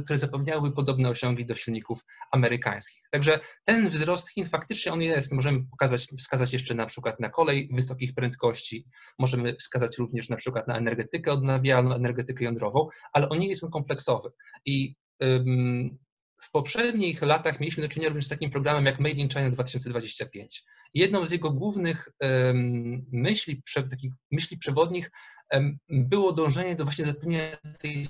które 0.05 0.19
zapewniałyby 0.19 0.75
podobne 0.75 1.09
osiągi 1.09 1.45
do 1.45 1.55
silników 1.55 1.99
amerykańskich. 2.31 3.01
Także 3.11 3.39
ten 3.65 3.89
wzrost 3.89 4.29
Chin 4.29 4.45
faktycznie 4.45 4.93
on 4.93 5.01
jest. 5.01 5.33
Możemy 5.33 5.65
pokazać, 5.71 6.07
wskazać 6.19 6.53
jeszcze 6.53 6.75
na 6.75 6.85
przykład 6.85 7.19
na 7.19 7.29
kolej 7.29 7.69
wysokich 7.73 8.13
prędkości, 8.13 8.85
możemy 9.19 9.55
wskazać 9.55 9.97
również 9.97 10.29
na 10.29 10.35
przykład 10.35 10.67
na 10.67 10.77
energetykę 10.77 11.31
odnawialną, 11.31 11.95
energetykę 11.95 12.45
jądrową, 12.45 12.87
ale 13.13 13.29
on 13.29 13.39
nie 13.39 13.47
jest 13.47 13.63
on 13.63 13.71
kompleksowy. 13.71 14.29
I 14.65 14.95
w 16.41 16.51
poprzednich 16.51 17.21
latach 17.21 17.59
mieliśmy 17.59 17.83
do 17.83 17.89
czynienia 17.89 18.09
również 18.09 18.25
z 18.25 18.29
takim 18.29 18.51
programem 18.51 18.85
jak 18.85 18.99
Made 18.99 19.15
in 19.15 19.29
China 19.29 19.51
2025. 19.51 20.63
Jedną 20.93 21.25
z 21.25 21.31
jego 21.31 21.51
głównych 21.51 22.09
myśli, 23.11 23.63
takich 23.89 24.11
myśli 24.31 24.57
przewodnich 24.57 25.11
było 25.89 26.31
dążenie 26.31 26.75
do 26.75 26.83
właśnie 26.83 27.05
zapewnienia 27.05 27.57
tej 27.79 28.05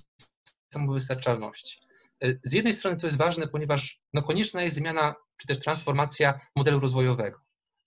samowystarczalności. 0.73 1.79
E, 2.23 2.33
z 2.43 2.53
jednej 2.53 2.73
strony 2.73 2.97
to 2.97 3.07
jest 3.07 3.17
ważne, 3.17 3.47
ponieważ 3.47 4.01
no, 4.13 4.21
konieczna 4.23 4.63
jest 4.63 4.75
zmiana 4.75 5.15
czy 5.37 5.47
też 5.47 5.59
transformacja 5.59 6.39
modelu 6.55 6.79
rozwojowego. 6.79 7.39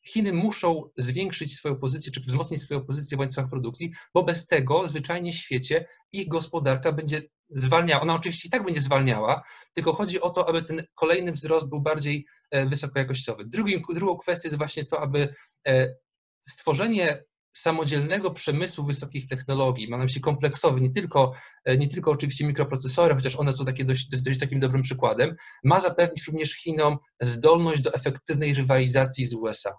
Chiny 0.06 0.32
muszą 0.32 0.90
zwiększyć 0.96 1.54
swoją 1.54 1.76
pozycję, 1.76 2.12
czy 2.12 2.20
wzmocnić 2.20 2.62
swoją 2.62 2.84
pozycję 2.84 3.16
w 3.16 3.20
łańcuchach 3.20 3.50
produkcji, 3.50 3.92
bo 4.14 4.22
bez 4.22 4.46
tego 4.46 4.88
zwyczajnie 4.88 5.32
w 5.32 5.34
świecie 5.34 5.86
ich 6.12 6.28
gospodarka 6.28 6.92
będzie 6.92 7.22
zwalniała. 7.50 8.02
Ona 8.02 8.14
oczywiście 8.14 8.48
i 8.48 8.50
tak 8.50 8.64
będzie 8.64 8.80
zwalniała, 8.80 9.42
tylko 9.72 9.92
chodzi 9.92 10.20
o 10.20 10.30
to, 10.30 10.48
aby 10.48 10.62
ten 10.62 10.86
kolejny 10.94 11.32
wzrost 11.32 11.68
był 11.68 11.80
bardziej 11.80 12.26
e, 12.50 12.66
wysokojakościowy. 12.66 13.44
Drugi, 13.44 13.82
drugą 13.94 14.16
kwestią 14.16 14.46
jest 14.46 14.58
właśnie 14.58 14.84
to, 14.84 15.00
aby 15.00 15.34
e, 15.68 15.94
stworzenie 16.40 17.24
samodzielnego 17.52 18.30
przemysłu 18.30 18.86
wysokich 18.86 19.26
technologii, 19.26 19.88
mam 19.88 20.00
na 20.00 20.04
myśli 20.04 20.20
kompleksowy, 20.20 20.80
nie 20.80 20.90
tylko, 20.90 21.32
e, 21.64 21.76
nie 21.76 21.88
tylko 21.88 22.10
oczywiście 22.10 22.46
mikroprocesory, 22.46 23.14
chociaż 23.14 23.36
one 23.36 23.52
są 23.52 23.64
takie 23.64 23.84
dość, 23.84 24.22
dość 24.22 24.40
takim 24.40 24.60
dobrym 24.60 24.82
przykładem, 24.82 25.36
ma 25.64 25.80
zapewnić 25.80 26.26
również 26.26 26.56
Chinom 26.56 26.98
zdolność 27.20 27.80
do 27.80 27.94
efektywnej 27.94 28.54
rywalizacji 28.54 29.26
z 29.26 29.34
USA. 29.34 29.72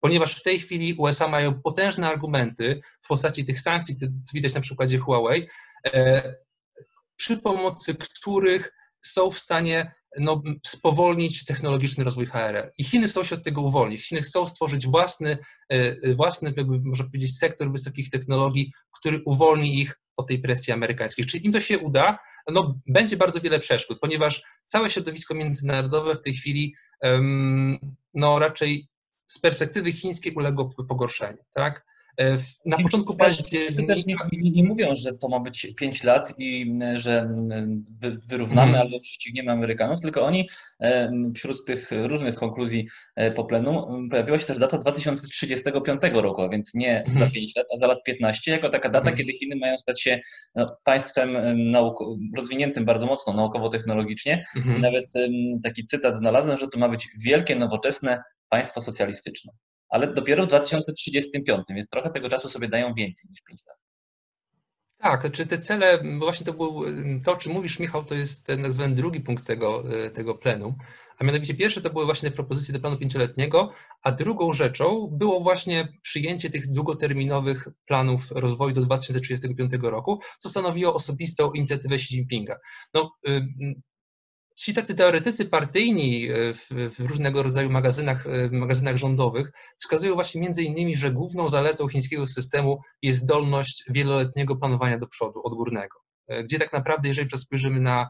Ponieważ 0.00 0.34
w 0.34 0.42
tej 0.42 0.58
chwili 0.58 0.94
USA 0.94 1.28
mają 1.28 1.60
potężne 1.60 2.08
argumenty 2.08 2.80
w 3.02 3.08
postaci 3.08 3.44
tych 3.44 3.60
sankcji, 3.60 3.96
co 3.96 4.06
widać 4.34 4.54
na 4.54 4.60
przykładzie 4.60 4.98
Huawei, 4.98 5.46
przy 7.22 7.36
pomocy 7.36 7.94
których 7.94 8.72
są 9.02 9.30
w 9.30 9.38
stanie 9.38 9.94
no, 10.18 10.42
spowolnić 10.66 11.44
technologiczny 11.44 12.04
rozwój 12.04 12.26
HRL. 12.26 12.70
I 12.78 12.84
Chiny 12.84 13.06
chcą 13.06 13.24
się 13.24 13.34
od 13.34 13.44
tego 13.44 13.62
uwolnić. 13.62 14.08
Chiny 14.08 14.20
chcą 14.20 14.46
stworzyć 14.46 14.86
własny, 14.86 15.38
e, 15.68 16.14
własny 16.14 16.54
jakby 16.56 16.80
można 16.80 17.04
powiedzieć, 17.04 17.38
sektor 17.38 17.72
wysokich 17.72 18.10
technologii, 18.10 18.72
który 18.98 19.22
uwolni 19.26 19.80
ich 19.80 20.00
od 20.16 20.28
tej 20.28 20.38
presji 20.38 20.72
amerykańskiej. 20.72 21.24
Czy 21.24 21.38
im 21.38 21.52
to 21.52 21.60
się 21.60 21.78
uda? 21.78 22.18
No, 22.52 22.80
będzie 22.86 23.16
bardzo 23.16 23.40
wiele 23.40 23.58
przeszkód, 23.58 23.98
ponieważ 24.00 24.42
całe 24.66 24.90
środowisko 24.90 25.34
międzynarodowe 25.34 26.14
w 26.14 26.22
tej 26.22 26.34
chwili 26.34 26.74
no, 28.14 28.38
raczej 28.38 28.88
z 29.26 29.38
perspektywy 29.38 29.92
chińskiej 29.92 30.34
uległo 30.34 30.70
pogorszeniu. 30.88 31.44
Tak? 31.54 31.91
E, 32.20 32.36
na 32.66 32.76
początku 32.76 33.16
października... 33.16 33.94
Też 33.94 34.06
nie, 34.06 34.16
nie, 34.32 34.64
mówią, 34.64 34.94
że 34.94 35.12
to 35.12 35.28
ma 35.28 35.40
być 35.40 35.66
5 35.76 36.04
lat 36.04 36.34
i 36.38 36.74
e, 36.82 36.98
że 36.98 37.28
wyrównamy 38.28 38.72
hmm. 38.72 38.80
albo 38.80 39.00
prześcigniemy 39.00 39.52
Amerykanów, 39.52 40.00
tylko 40.00 40.22
oni 40.22 40.48
e, 40.80 41.12
wśród 41.34 41.64
tych 41.64 41.90
różnych 41.92 42.34
konkluzji 42.34 42.88
po 43.34 43.44
plenum 43.44 44.08
pojawiła 44.08 44.38
się 44.38 44.46
też 44.46 44.58
data 44.58 44.78
2035 44.78 46.02
roku, 46.12 46.42
a 46.42 46.48
więc 46.48 46.74
nie 46.74 47.04
za 47.18 47.30
5 47.30 47.56
lat, 47.56 47.66
a 47.74 47.78
za 47.78 47.86
lat 47.86 48.02
15, 48.04 48.52
jako 48.52 48.68
taka 48.68 48.88
data, 48.88 49.04
hmm. 49.04 49.18
kiedy 49.18 49.32
Chiny 49.32 49.56
mają 49.56 49.78
stać 49.78 50.02
się 50.02 50.20
no, 50.54 50.66
państwem 50.84 51.36
rozwiniętym 52.36 52.84
bardzo 52.84 53.06
mocno 53.06 53.32
naukowo-technologicznie. 53.32 54.44
Mhm. 54.56 54.80
Nawet 54.80 55.12
taki 55.62 55.86
cytat 55.86 56.16
znalazłem, 56.16 56.56
że 56.56 56.68
to 56.68 56.78
ma 56.78 56.88
być 56.88 57.08
wielkie, 57.24 57.56
nowoczesne 57.56 58.22
państwo 58.48 58.80
socjalistyczne 58.80 59.52
ale 59.92 60.14
dopiero 60.14 60.44
w 60.44 60.48
2035, 60.48 61.64
więc 61.70 61.88
trochę 61.88 62.10
tego 62.10 62.28
czasu 62.28 62.48
sobie 62.48 62.68
dają 62.68 62.94
więcej 62.94 63.30
niż 63.30 63.42
5 63.42 63.60
lat. 63.66 63.76
Tak, 64.98 65.32
czy 65.32 65.46
te 65.46 65.58
cele, 65.58 66.02
właśnie 66.18 66.46
to 66.46 66.52
był, 66.52 66.84
to 67.24 67.32
o 67.32 67.36
czym 67.36 67.52
mówisz 67.52 67.78
Michał, 67.78 68.04
to 68.04 68.14
jest 68.14 68.46
ten 68.46 68.62
tak 68.62 68.72
zwany 68.72 68.94
drugi 68.94 69.20
punkt 69.20 69.46
tego, 69.46 69.84
tego 70.14 70.34
plenum, 70.34 70.74
a 71.18 71.24
mianowicie 71.24 71.54
pierwsze 71.54 71.80
to 71.80 71.90
były 71.90 72.04
właśnie 72.04 72.30
propozycje 72.30 72.74
do 72.74 72.80
planu 72.80 72.98
pięcioletniego, 72.98 73.72
a 74.02 74.12
drugą 74.12 74.52
rzeczą 74.52 75.08
było 75.12 75.40
właśnie 75.40 75.88
przyjęcie 76.02 76.50
tych 76.50 76.72
długoterminowych 76.72 77.68
planów 77.86 78.30
rozwoju 78.30 78.74
do 78.74 78.80
2035 78.80 79.72
roku, 79.82 80.20
co 80.38 80.48
stanowiło 80.48 80.94
osobistą 80.94 81.52
inicjatywę 81.52 81.94
Xi 81.94 82.16
Jinpinga. 82.16 82.56
No, 82.94 83.12
ci 84.56 84.74
tacy 84.74 84.94
teoretycy 84.94 85.44
partyjni 85.44 86.30
e, 86.30 86.54
w, 86.54 86.68
w, 86.96 87.00
różnego 87.00 87.42
rodzaju 87.42 87.70
magazynach, 87.70 88.26
e, 88.26 88.48
magazynach 88.50 88.96
rządowych 88.96 89.52
wskazują 89.78 90.14
właśnie 90.14 90.40
między 90.40 90.62
innymi, 90.62 90.96
że 90.96 91.10
główną 91.10 91.48
zaletą 91.48 91.88
chińskiego 91.88 92.26
systemu 92.26 92.80
jest 93.02 93.18
zdolność 93.18 93.84
wieloletniego 93.88 94.56
planowania 94.56 94.98
do 94.98 95.06
przodu, 95.06 95.40
odgórnego, 95.44 95.98
e, 96.28 96.42
gdzie 96.42 96.58
tak 96.58 96.72
naprawdę, 96.72 97.08
jeżeli 97.08 97.38
spojrzymy 97.38 97.80
na 97.80 98.08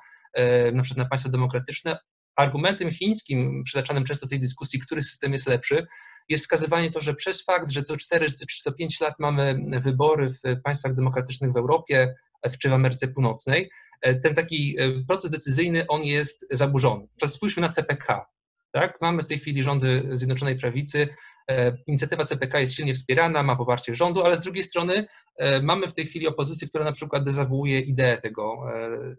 na 0.72 0.82
przykład 0.82 1.04
na 1.04 1.08
państwa 1.08 1.30
demokratyczne, 1.30 1.98
argumentem 2.36 2.90
chińskim 2.90 3.62
przytaczanym 3.64 4.04
często 4.04 4.26
w 4.26 4.30
tej 4.30 4.38
dyskusji, 4.38 4.80
który 4.80 5.02
system 5.02 5.32
jest 5.32 5.46
lepszy, 5.46 5.86
jest 6.28 6.42
wskazywanie 6.42 6.90
to, 6.90 7.00
że 7.00 7.14
przez 7.14 7.44
fakt, 7.44 7.70
że 7.70 7.82
co 7.82 7.96
4 7.96 8.26
czy 8.26 8.62
co 8.62 8.72
5 8.72 9.00
lat 9.00 9.14
mamy 9.18 9.54
wybory 9.80 10.30
w 10.30 10.62
państwach 10.64 10.94
demokratycznych 10.94 11.52
w 11.52 11.56
Europie 11.56 12.14
czy 12.58 12.68
w 12.68 12.72
Ameryce 12.72 13.08
Północnej, 13.08 13.70
E, 14.02 14.14
ten 14.14 14.34
taki 14.34 14.76
e, 14.78 15.04
proces 15.08 15.30
decyzyjny, 15.30 15.86
on 15.86 16.04
jest 16.04 16.46
zaburzony. 16.50 17.06
Spójrzmy 17.26 17.60
na 17.60 17.68
CPK. 17.68 18.26
Tak? 18.72 18.98
Mamy 19.00 19.22
w 19.22 19.26
tej 19.26 19.38
chwili 19.38 19.62
rządy 19.62 20.08
Zjednoczonej 20.12 20.56
Prawicy. 20.56 21.08
E, 21.50 21.76
inicjatywa 21.86 22.24
CPK 22.24 22.60
jest 22.60 22.74
silnie 22.74 22.94
wspierana, 22.94 23.42
ma 23.42 23.56
poparcie 23.56 23.94
rządu, 23.94 24.24
ale 24.24 24.36
z 24.36 24.40
drugiej 24.40 24.62
strony 24.62 25.06
mamy 25.62 25.88
w 25.88 25.94
tej 25.94 26.06
chwili 26.06 26.26
opozycję, 26.26 26.68
która 26.68 26.84
na 26.84 26.92
przykład 26.92 27.24
dezawuuje 27.24 27.78
ideę 27.78 28.18
tego, 28.18 28.62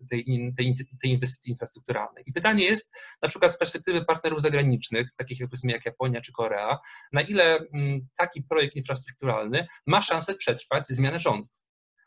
tej, 0.09 0.25
tej, 0.57 0.73
tej 1.01 1.11
inwestycji 1.11 1.51
infrastrukturalnej. 1.51 2.23
I 2.27 2.33
pytanie 2.33 2.65
jest, 2.65 2.95
na 3.21 3.29
przykład 3.29 3.51
z 3.51 3.57
perspektywy 3.57 4.05
partnerów 4.05 4.41
zagranicznych, 4.41 5.07
takich 5.17 5.39
jak, 5.39 5.49
jak 5.63 5.85
Japonia 5.85 6.21
czy 6.21 6.31
Korea, 6.31 6.79
na 7.13 7.21
ile 7.21 7.57
mm, 7.57 8.07
taki 8.17 8.43
projekt 8.43 8.75
infrastrukturalny 8.75 9.67
ma 9.87 10.01
szansę 10.01 10.35
przetrwać 10.35 10.87
zmianę 10.87 11.19
rządów. 11.19 11.62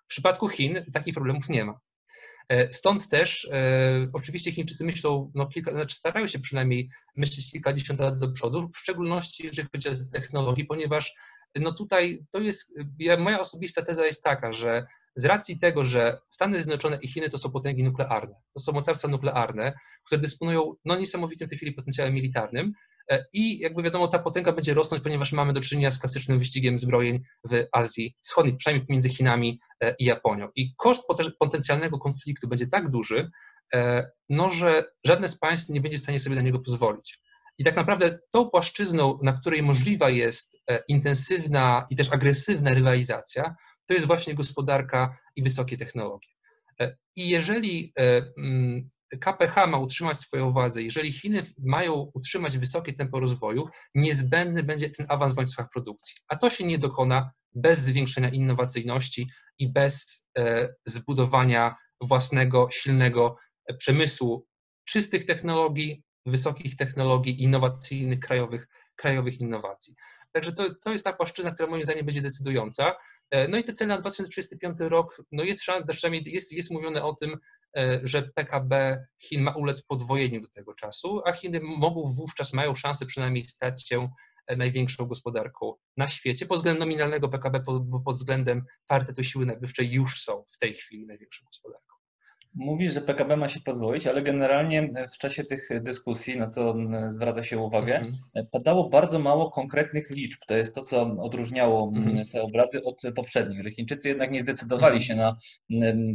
W 0.06 0.08
przypadku 0.08 0.48
Chin 0.48 0.84
takich 0.92 1.14
problemów 1.14 1.48
nie 1.48 1.64
ma. 1.64 1.80
E, 2.48 2.72
stąd 2.72 3.08
też 3.08 3.48
e, 3.52 4.08
oczywiście 4.12 4.52
Chińczycy 4.52 4.84
myślą, 4.84 5.32
no 5.34 5.46
kilka, 5.46 5.70
znaczy 5.70 5.96
starają 5.96 6.26
się 6.26 6.38
przynajmniej 6.38 6.88
myśleć 7.16 7.50
kilkadziesiąt 7.50 8.00
lat 8.00 8.18
do 8.18 8.32
przodu, 8.32 8.68
w 8.74 8.78
szczególności 8.78 9.46
jeżeli 9.46 9.68
chodzi 9.74 9.88
o 9.88 9.92
technologię, 10.12 10.64
ponieważ 10.64 11.14
no 11.54 11.72
tutaj 11.72 12.18
to 12.30 12.40
jest, 12.40 12.74
ja, 12.98 13.16
moja 13.16 13.40
osobista 13.40 13.82
teza 13.82 14.06
jest 14.06 14.24
taka, 14.24 14.52
że 14.52 14.86
z 15.16 15.24
racji 15.24 15.58
tego, 15.58 15.84
że 15.84 16.18
Stany 16.30 16.56
Zjednoczone 16.56 16.98
i 17.02 17.08
Chiny 17.08 17.28
to 17.28 17.38
są 17.38 17.50
potęgi 17.50 17.84
nuklearne, 17.84 18.34
to 18.54 18.60
są 18.60 18.72
mocarstwa 18.72 19.08
nuklearne, 19.08 19.72
które 20.04 20.20
dysponują 20.20 20.74
no, 20.84 20.98
niesamowitym 20.98 21.48
w 21.48 21.50
tej 21.50 21.58
chwili 21.58 21.72
potencjałem 21.72 22.14
militarnym, 22.14 22.72
i 23.32 23.58
jakby 23.58 23.82
wiadomo, 23.82 24.08
ta 24.08 24.18
potęga 24.18 24.52
będzie 24.52 24.74
rosnąć, 24.74 25.02
ponieważ 25.02 25.32
mamy 25.32 25.52
do 25.52 25.60
czynienia 25.60 25.90
z 25.90 25.98
klasycznym 25.98 26.38
wyścigiem 26.38 26.78
zbrojeń 26.78 27.22
w 27.50 27.64
Azji 27.72 28.16
Wschodniej, 28.22 28.56
przynajmniej 28.56 28.86
między 28.88 29.08
Chinami 29.08 29.60
e, 29.80 29.94
i 29.98 30.04
Japonią. 30.04 30.48
I 30.56 30.74
koszt 30.76 31.02
potencjalnego 31.38 31.98
konfliktu 31.98 32.48
będzie 32.48 32.66
tak 32.66 32.90
duży, 32.90 33.30
e, 33.74 34.10
no, 34.30 34.50
że 34.50 34.84
żadne 35.04 35.28
z 35.28 35.38
państw 35.38 35.68
nie 35.68 35.80
będzie 35.80 35.98
w 35.98 36.02
stanie 36.02 36.18
sobie 36.18 36.36
na 36.36 36.42
niego 36.42 36.58
pozwolić. 36.58 37.20
I 37.58 37.64
tak 37.64 37.76
naprawdę 37.76 38.18
tą 38.32 38.50
płaszczyzną, 38.50 39.18
na 39.22 39.32
której 39.32 39.62
możliwa 39.62 40.10
jest 40.10 40.56
intensywna 40.88 41.86
i 41.90 41.96
też 41.96 42.12
agresywna 42.12 42.74
rywalizacja, 42.74 43.54
to 43.86 43.94
jest 43.94 44.06
właśnie 44.06 44.34
gospodarka 44.34 45.16
i 45.36 45.42
wysokie 45.42 45.76
technologie. 45.76 46.35
I 47.16 47.28
jeżeli 47.28 47.92
mm, 48.36 48.88
KPH 49.20 49.66
ma 49.66 49.78
utrzymać 49.78 50.18
swoją 50.18 50.52
władzę, 50.52 50.82
jeżeli 50.82 51.12
Chiny 51.12 51.42
mają 51.58 52.10
utrzymać 52.14 52.58
wysokie 52.58 52.92
tempo 52.92 53.20
rozwoju, 53.20 53.68
niezbędny 53.94 54.62
będzie 54.62 54.90
ten 54.90 55.06
awans 55.08 55.32
w 55.32 55.36
łańcuchach 55.36 55.68
produkcji. 55.72 56.16
A 56.28 56.36
to 56.36 56.50
się 56.50 56.64
nie 56.64 56.78
dokona 56.78 57.30
bez 57.54 57.78
zwiększenia 57.78 58.28
innowacyjności 58.28 59.30
i 59.58 59.72
bez 59.72 60.26
e, 60.38 60.74
zbudowania 60.84 61.74
własnego, 62.00 62.68
silnego 62.72 63.36
e, 63.66 63.74
przemysłu 63.74 64.46
czystych 64.84 65.24
technologii, 65.24 66.02
wysokich 66.26 66.76
technologii, 66.76 67.42
innowacyjnych, 67.42 68.20
krajowych, 68.20 68.68
krajowych 68.96 69.40
innowacji. 69.40 69.94
Także 70.32 70.52
to, 70.52 70.74
to 70.74 70.92
jest 70.92 71.04
ta 71.04 71.12
płaszczyzna, 71.12 71.50
która 71.50 71.68
moim 71.70 71.82
zdaniem 71.82 72.06
będzie 72.06 72.22
decydująca. 72.22 72.96
E, 73.30 73.48
no 73.48 73.58
i 73.58 73.64
te 73.64 73.72
cele 73.72 73.88
na 73.88 74.00
2035 74.00 74.80
rok, 74.80 75.22
no 75.32 75.44
jest, 75.44 75.60
przynajmniej 75.88 76.32
jest, 76.34 76.52
jest 76.52 76.70
mówione 76.70 77.04
o 77.04 77.14
tym, 77.14 77.36
e, 77.76 78.00
że 78.02 78.22
PKB 78.22 79.04
Chin 79.22 79.42
ma 79.42 79.50
ulec 79.50 79.82
podwojeniu 79.82 80.40
do 80.40 80.48
tego 80.48 80.74
czasu, 80.74 81.22
a 81.26 81.32
Chiny 81.32 81.60
mogą 81.62 82.12
wówczas, 82.12 82.52
mają 82.52 82.74
szansę 82.74 83.06
przynajmniej 83.06 83.44
stać 83.44 83.88
się 83.88 84.08
e, 84.46 84.56
największą 84.56 85.06
gospodarką 85.06 85.74
na 85.96 86.08
świecie. 86.08 86.46
Pod 86.46 86.56
względem 86.56 86.80
nominalnego 86.80 87.28
PKB, 87.28 87.60
pod, 87.60 87.82
pod 88.04 88.16
względem 88.16 88.64
parytetu 88.86 89.24
siły 89.24 89.46
nabywczej 89.46 89.90
już 89.90 90.22
są 90.22 90.44
w 90.50 90.58
tej 90.58 90.74
chwili 90.74 91.06
największą 91.06 91.44
gospodarką. 91.44 91.95
Mówisz, 92.56 92.92
że 92.92 93.00
PKB 93.00 93.36
ma 93.36 93.48
się 93.48 93.60
pozwolić, 93.60 94.06
ale 94.06 94.22
generalnie 94.22 94.90
w 95.12 95.18
czasie 95.18 95.44
tych 95.44 95.68
dyskusji, 95.82 96.38
na 96.38 96.46
co 96.46 96.74
zwraca 97.08 97.44
się 97.44 97.58
uwagę, 97.58 97.96
mm 97.96 98.10
-hmm. 98.10 98.42
padało 98.52 98.88
bardzo 98.88 99.18
mało 99.18 99.50
konkretnych 99.50 100.10
liczb. 100.10 100.40
To 100.46 100.56
jest 100.56 100.74
to, 100.74 100.82
co 100.82 101.02
odróżniało 101.02 101.92
-hmm. 101.92 102.30
te 102.32 102.42
obrady 102.42 102.82
od 102.84 103.02
poprzednich, 103.14 103.62
że 103.62 103.70
Chińczycy 103.70 104.08
jednak 104.08 104.30
nie 104.30 104.42
zdecydowali 104.42 105.00
się 105.00 105.16
na 105.16 105.36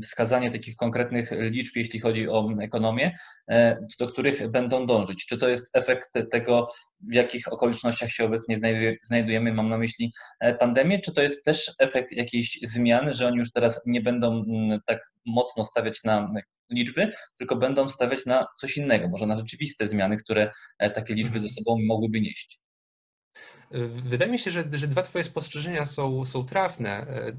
wskazanie 0.02 0.52
takich 0.52 0.76
konkretnych 0.76 1.32
liczb, 1.32 1.76
jeśli 1.76 2.00
chodzi 2.00 2.30
o 2.30 2.48
ekonomię, 2.62 3.16
e, 3.50 3.78
do 4.00 4.08
których 4.08 4.52
będą 4.52 4.86
dążyć. 4.86 5.26
Czy 5.26 5.38
to 5.38 5.50
jest 5.50 5.78
efekt 5.78 6.10
tego, 6.32 6.68
w 7.10 7.14
jakich 7.14 7.54
okolicznościach 7.54 8.12
się 8.12 8.26
obecnie 8.26 8.58
znajdujemy, 9.04 9.54
mam 9.54 9.70
na 9.70 9.78
myśli 9.78 10.12
e, 10.40 10.54
pandemię, 10.54 11.00
czy 11.00 11.14
to 11.14 11.22
jest 11.22 11.46
też 11.46 11.72
efekt 11.80 12.12
jakiejś 12.12 12.60
zmiany, 12.64 13.14
że 13.14 13.28
oni 13.28 13.38
już 13.38 13.52
teraz 13.52 13.82
nie 13.86 14.02
będą 14.02 14.44
tak 14.86 15.12
mocno 15.26 15.64
stawiać 15.64 16.04
na 16.04 16.34
liczby, 16.72 17.12
tylko 17.38 17.56
będą 17.56 17.90
stawiać 17.90 18.26
na 18.26 18.48
coś 18.60 18.78
innego, 18.78 19.08
może 19.08 19.28
na 19.28 19.36
rzeczywiste 19.36 19.88
zmiany, 19.88 20.18
które 20.18 20.52
e, 20.80 20.90
takie 20.90 21.14
liczby 21.14 21.40
ze 21.40 21.48
sobą 21.48 21.78
mogłyby 21.88 22.22
nieść. 22.22 22.62
Wydaje 23.90 24.32
mi 24.32 24.40
się, 24.40 24.52
że, 24.52 24.64
że 24.74 24.88
dwa 24.88 25.02
Twoje 25.02 25.24
spostrzeżenia 25.24 25.86
są, 25.86 26.26
są 26.26 26.46
trafne. 26.46 26.90
E, 26.90 27.32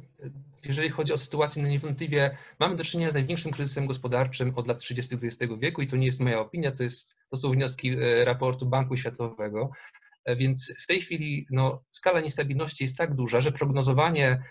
jeżeli 0.64 0.88
chodzi 0.88 1.12
o 1.12 1.18
sytuację, 1.18 1.62
no 1.62 1.68
niewątpliwie 1.68 2.36
mamy 2.58 2.76
do 2.76 2.84
czynienia 2.84 3.10
z 3.10 3.14
największym 3.14 3.52
kryzysem 3.52 3.86
gospodarczym 3.86 4.52
od 4.56 4.68
lat 4.68 4.78
30. 4.78 5.16
XX 5.22 5.52
wieku 5.58 5.82
i 5.82 5.86
to 5.86 5.96
nie 5.96 6.06
jest 6.06 6.20
moja 6.20 6.40
opinia, 6.40 6.72
to, 6.72 6.82
jest, 6.82 7.16
to 7.30 7.36
są 7.36 7.50
wnioski 7.50 7.90
e, 7.90 8.24
raportu 8.24 8.66
Banku 8.66 8.96
Światowego. 8.96 9.70
Więc 10.36 10.74
w 10.82 10.86
tej 10.86 11.00
chwili 11.00 11.46
no, 11.50 11.82
skala 11.90 12.20
niestabilności 12.20 12.84
jest 12.84 12.96
tak 12.96 13.14
duża, 13.14 13.40
że 13.40 13.52
prognozowanie 13.52 14.42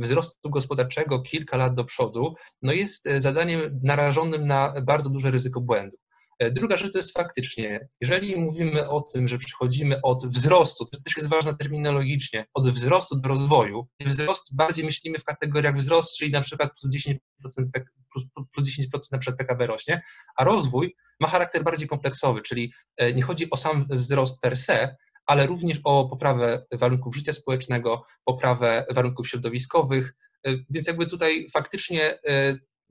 wzrostu 0.00 0.50
gospodarczego 0.50 1.22
kilka 1.22 1.56
lat 1.56 1.74
do 1.74 1.84
przodu, 1.84 2.34
no 2.62 2.72
jest 2.72 3.06
e, 3.06 3.20
zadaniem 3.20 3.80
narażonym 3.82 4.46
na 4.46 4.74
bardzo 4.82 5.10
duże 5.10 5.30
ryzyko 5.30 5.60
błędu. 5.60 5.96
E, 6.38 6.50
druga 6.50 6.76
rzecz 6.76 6.92
to 6.92 6.98
jest 6.98 7.12
faktycznie, 7.12 7.88
jeżeli 8.00 8.36
mówimy 8.36 8.88
o 8.88 9.00
tym, 9.00 9.28
że 9.28 9.38
przechodzimy 9.38 10.02
od 10.02 10.26
wzrostu, 10.26 10.84
to 10.84 11.00
też 11.02 11.16
jest 11.16 11.28
ważne 11.28 11.56
terminologicznie, 11.56 12.46
od 12.54 12.70
wzrostu 12.70 13.20
do 13.20 13.28
rozwoju. 13.28 13.86
Wzrost 14.00 14.56
bardziej 14.56 14.84
myślimy 14.84 15.18
w 15.18 15.24
kategoriach 15.24 15.76
wzrost, 15.76 16.16
czyli 16.16 16.30
na 16.30 16.40
przykład 16.40 16.70
plus 16.80 16.94
10%, 16.94 17.18
plus, 18.12 18.24
plus 18.52 18.66
10 18.66 18.88
na 19.12 19.18
przykład 19.18 19.38
PKB 19.38 19.66
rośnie, 19.66 20.02
a 20.36 20.44
rozwój 20.44 20.94
ma 21.20 21.28
charakter 21.28 21.64
bardziej 21.64 21.88
kompleksowy, 21.88 22.42
czyli 22.42 22.72
e, 22.96 23.14
nie 23.14 23.22
chodzi 23.22 23.50
o 23.50 23.56
sam 23.56 23.86
wzrost 23.90 24.40
per 24.40 24.56
se, 24.56 24.96
ale 25.26 25.46
również 25.46 25.80
o 25.84 26.08
poprawę 26.08 26.66
warunków 26.72 27.16
życia 27.16 27.32
społecznego, 27.32 28.06
poprawę 28.24 28.84
warunków 28.90 29.28
środowiskowych, 29.28 30.14
e, 30.46 30.54
więc 30.70 30.86
jakby 30.86 31.06
tutaj 31.06 31.48
faktycznie 31.50 32.18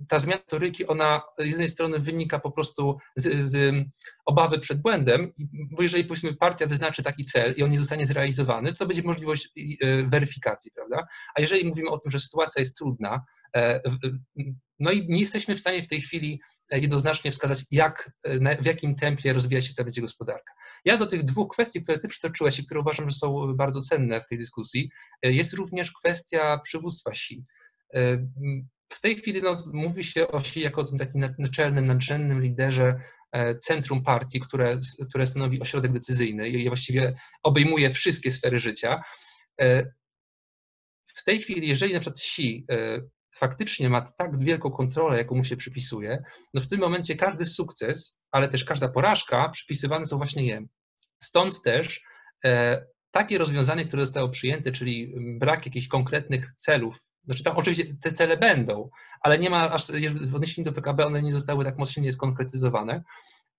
ta 0.07 0.19
zmiana 0.19 0.41
toryki, 0.47 0.87
ona 0.87 1.21
z 1.39 1.45
jednej 1.45 1.69
strony 1.69 1.99
wynika 1.99 2.39
po 2.39 2.51
prostu 2.51 2.97
z, 3.15 3.45
z, 3.45 3.85
obawy 4.25 4.59
przed 4.59 4.81
błędem, 4.81 5.33
bo 5.71 5.83
jeżeli 5.83 6.03
powiedzmy 6.03 6.33
partia 6.33 6.67
wyznaczy 6.67 7.03
taki 7.03 7.25
cel 7.25 7.53
i 7.57 7.63
on 7.63 7.71
nie 7.71 7.79
zostanie 7.79 8.05
zrealizowany, 8.05 8.73
to 8.73 8.85
będzie 8.85 9.03
możliwość 9.03 9.49
e, 9.81 10.03
weryfikacji, 10.03 10.71
prawda? 10.75 11.07
A 11.35 11.41
jeżeli 11.41 11.65
mówimy 11.65 11.89
o 11.89 11.97
tym, 11.97 12.11
że 12.11 12.19
sytuacja 12.19 12.59
jest 12.59 12.77
trudna, 12.77 13.15
e, 13.15 13.42
no 14.79 14.91
i 14.91 15.07
nie 15.07 15.19
jesteśmy 15.19 15.55
w 15.55 15.59
stanie 15.59 15.81
w 15.81 15.87
tej 15.87 16.01
chwili 16.01 16.41
jednoznacznie 16.71 17.31
wskazać, 17.31 17.65
jak, 17.71 18.11
w 18.61 18.65
jakim 18.65 18.95
tempie 18.95 19.33
rozwija 19.33 19.61
się 19.61 19.73
ta 19.73 19.83
będzie 19.83 20.01
gospodarka. 20.01 20.53
Ja 20.85 20.97
do 20.97 21.05
tych 21.05 21.23
dwóch 21.23 21.51
kwestii, 21.51 21.83
które 21.83 21.99
Ty 21.99 22.07
przytoczyłeś 22.07 22.59
i 22.59 22.65
które 22.65 22.79
uważam, 22.79 23.09
że 23.09 23.15
są 23.15 23.55
bardzo 23.55 23.81
cenne 23.81 24.21
w 24.21 24.27
tej 24.27 24.37
dyskusji, 24.37 24.89
e, 25.25 25.31
jest 25.31 25.53
również 25.53 25.91
kwestia 25.91 26.59
przywództwa 26.63 27.13
si. 27.13 27.45
W 28.93 29.01
tej 29.01 29.15
chwili 29.15 29.41
no, 29.41 29.61
mówi 29.73 30.03
się 30.03 30.27
o 30.27 30.39
si 30.39 30.59
jako 30.59 30.81
o 30.81 30.83
tym 30.83 30.97
takim 30.97 31.25
naczelnym, 31.39 31.85
nadrzędnym 31.85 32.41
liderze 32.41 32.99
e, 33.31 33.59
centrum 33.59 34.03
partii, 34.03 34.39
które, 34.39 34.77
które 35.09 35.27
stanowi 35.27 35.61
ośrodek 35.61 35.93
decyzyjny 35.93 36.49
i 36.49 36.67
właściwie 36.67 37.15
obejmuje 37.43 37.89
wszystkie 37.89 38.31
sfery 38.31 38.59
życia. 38.59 39.01
E, 39.61 39.93
w 41.05 41.23
tej 41.23 41.39
chwili, 41.39 41.67
jeżeli 41.67 41.93
na 41.93 41.99
przykład 41.99 42.19
si 42.19 42.65
e, 42.71 43.01
faktycznie 43.35 43.89
ma 43.89 44.01
tak 44.01 44.39
wielką 44.39 44.71
kontrolę, 44.71 45.17
jaką 45.17 45.35
mu 45.35 45.43
się 45.43 45.57
przypisuje, 45.57 46.23
no 46.53 46.61
w 46.61 46.67
tym 46.67 46.79
momencie 46.79 47.15
każdy 47.15 47.45
sukces, 47.45 48.17
ale 48.31 48.49
też 48.49 48.63
każda 48.65 48.89
porażka 48.89 49.49
przypisywane 49.49 50.05
są 50.05 50.17
właśnie 50.17 50.45
jemu. 50.45 50.67
Stąd 51.23 51.61
też 51.61 52.01
takie 53.11 53.37
rozwiązanie, 53.37 53.85
które 53.85 54.05
zostało 54.05 54.29
przyjęte, 54.29 54.71
czyli 54.71 55.13
brak 55.39 55.65
jakichś 55.65 55.87
konkretnych 55.87 56.53
celów 56.57 56.99
znaczy 57.25 57.43
tam 57.43 57.57
oczywiście 57.57 57.95
te 58.01 58.11
cele 58.11 58.37
będą, 58.37 58.89
ale 59.21 59.39
nie 59.39 59.49
ma 59.49 59.71
aż 59.71 59.87
w 60.31 60.35
odniesieniu 60.35 60.65
do 60.65 60.73
PKB 60.73 61.05
one 61.05 61.21
nie 61.21 61.31
zostały 61.31 61.65
tak 61.65 61.77
mocno 61.77 62.11
skonkretyzowane. 62.11 63.03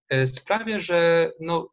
E, 0.09 0.27
sprawia, 0.27 0.79
że 0.81 1.31
no, 1.41 1.69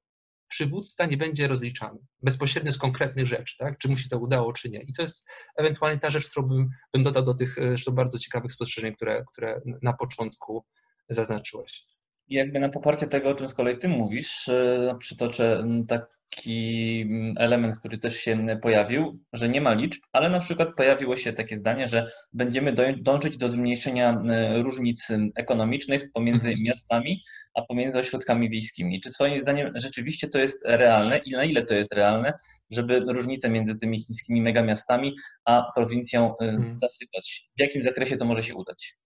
przywódca 0.51 1.05
nie 1.05 1.17
będzie 1.17 1.47
rozliczany 1.47 1.99
bezpośrednio 2.21 2.71
z 2.71 2.77
konkretnych 2.77 3.27
rzeczy, 3.27 3.57
tak? 3.57 3.77
czy 3.77 3.89
mu 3.89 3.97
się 3.97 4.09
to 4.09 4.19
udało, 4.19 4.53
czy 4.53 4.69
nie. 4.69 4.81
I 4.81 4.93
to 4.93 5.01
jest 5.01 5.29
ewentualnie 5.57 5.99
ta 5.99 6.09
rzecz, 6.09 6.29
którą 6.29 6.47
bym, 6.47 6.69
bym 6.93 7.03
dodał 7.03 7.23
do 7.23 7.33
tych 7.33 7.55
zresztą 7.55 7.91
bardzo 7.91 8.19
ciekawych 8.19 8.51
spostrzeżeń, 8.51 8.95
które, 8.95 9.23
które 9.33 9.61
na 9.81 9.93
początku 9.93 10.65
zaznaczyłeś. 11.09 11.85
I 12.31 12.35
jakby 12.35 12.59
na 12.59 12.69
poparcie 12.69 13.07
tego, 13.07 13.29
o 13.29 13.35
czym 13.35 13.49
z 13.49 13.53
kolei 13.53 13.77
Ty 13.77 13.87
mówisz, 13.87 14.49
e, 14.49 14.95
przytoczę 14.99 15.63
taki 15.89 17.05
element, 17.37 17.79
który 17.79 17.97
też 17.97 18.15
się 18.15 18.47
pojawił, 18.61 19.19
że 19.33 19.49
nie 19.49 19.61
ma 19.61 19.73
liczb, 19.73 20.01
ale 20.11 20.29
na 20.29 20.39
przykład 20.39 20.69
pojawiło 20.77 21.15
się 21.15 21.33
takie 21.33 21.55
zdanie, 21.55 21.87
że 21.87 22.11
będziemy 22.33 22.95
dążyć 22.97 23.37
do 23.37 23.49
zmniejszenia 23.49 24.21
różnic 24.55 25.07
ekonomicznych 25.35 26.11
pomiędzy 26.13 26.49
mhm. 26.49 26.63
miastami, 26.63 27.21
a 27.53 27.61
pomiędzy 27.61 27.99
ośrodkami 27.99 28.49
wiejskimi. 28.49 29.01
Czy 29.01 29.11
Twoim 29.11 29.39
zdaniem 29.39 29.71
rzeczywiście 29.75 30.27
to 30.27 30.39
jest 30.39 30.61
realne 30.65 31.17
i 31.17 31.31
na 31.31 31.43
ile 31.43 31.65
to 31.65 31.73
jest 31.73 31.93
realne, 31.93 32.33
żeby 32.69 32.99
różnice 32.99 33.49
między 33.49 33.75
tymi 33.75 34.03
chińskimi 34.03 34.41
megamiastami 34.41 35.15
a 35.45 35.71
prowincją 35.75 36.37
e, 36.37 36.43
mhm. 36.43 36.79
zasypać? 36.79 37.49
W 37.57 37.59
jakim 37.59 37.83
zakresie 37.83 38.17
to 38.17 38.25
może 38.25 38.43
się 38.43 38.55
udać? 38.55 39.00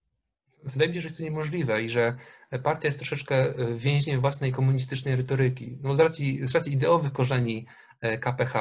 Wydaje 0.65 0.89
mi 0.89 0.95
się, 0.95 1.01
że 1.01 1.05
jest 1.05 1.17
to 1.17 1.23
niemożliwe 1.23 1.83
i 1.83 1.89
że 1.89 2.17
partia 2.63 2.87
jest 2.87 2.97
troszeczkę 2.97 3.35
e, 3.35 3.75
więźniem 3.75 4.21
własnej 4.21 4.51
komunistycznej 4.51 5.15
retoryki. 5.15 5.77
No 5.81 5.95
z, 5.95 5.99
racji, 5.99 6.47
z 6.47 6.51
racji 6.51 6.73
ideowych 6.73 7.11
korzeni 7.11 7.65
e, 8.01 8.17
KPH, 8.17 8.55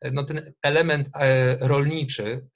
e, 0.00 0.10
no 0.10 0.24
ten 0.24 0.52
element 0.62 1.10
rolniczy, 1.60 2.48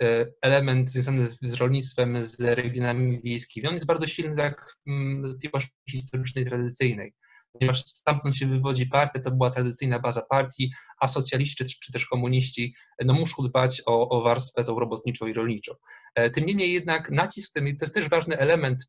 element 0.43 0.91
związany 0.91 1.27
z, 1.27 1.39
z 1.43 1.55
rolnictwem, 1.55 2.25
z 2.25 2.41
regionami 2.41 3.21
wiejskimi, 3.25 3.69
on 3.69 3.73
jest 3.73 3.87
bardzo 3.87 4.07
silny 4.07 4.43
jak 4.43 4.77
mm, 4.87 5.39
tej 5.39 5.51
historycznej, 5.91 6.45
tradycyjnej 6.45 7.15
ponieważ 7.53 7.85
stamtąd 7.85 8.37
się 8.37 8.47
wywodzi 8.47 8.87
partia, 8.87 9.21
to 9.21 9.31
była 9.31 9.51
tradycyjna 9.51 9.99
baza 9.99 10.23
partii, 10.23 10.73
a 11.01 11.09
socjaliści 11.09 11.65
czy, 11.65 11.81
czy 11.81 11.93
też 11.93 12.07
komuniści 12.07 12.75
no, 13.05 13.13
muszą 13.13 13.43
dbać 13.43 13.83
o, 13.87 14.09
o 14.09 14.23
warstwę 14.23 14.65
tą 14.65 14.79
robotniczą 14.79 15.27
i 15.27 15.33
rolniczą. 15.33 15.75
E, 16.15 16.31
tym 16.31 16.47
niemniej 16.47 16.73
jednak 16.73 17.11
nacisk 17.11 17.55
to 17.55 17.61
jest 17.65 17.95
też 17.95 18.09
ważny 18.09 18.39
element 18.39 18.87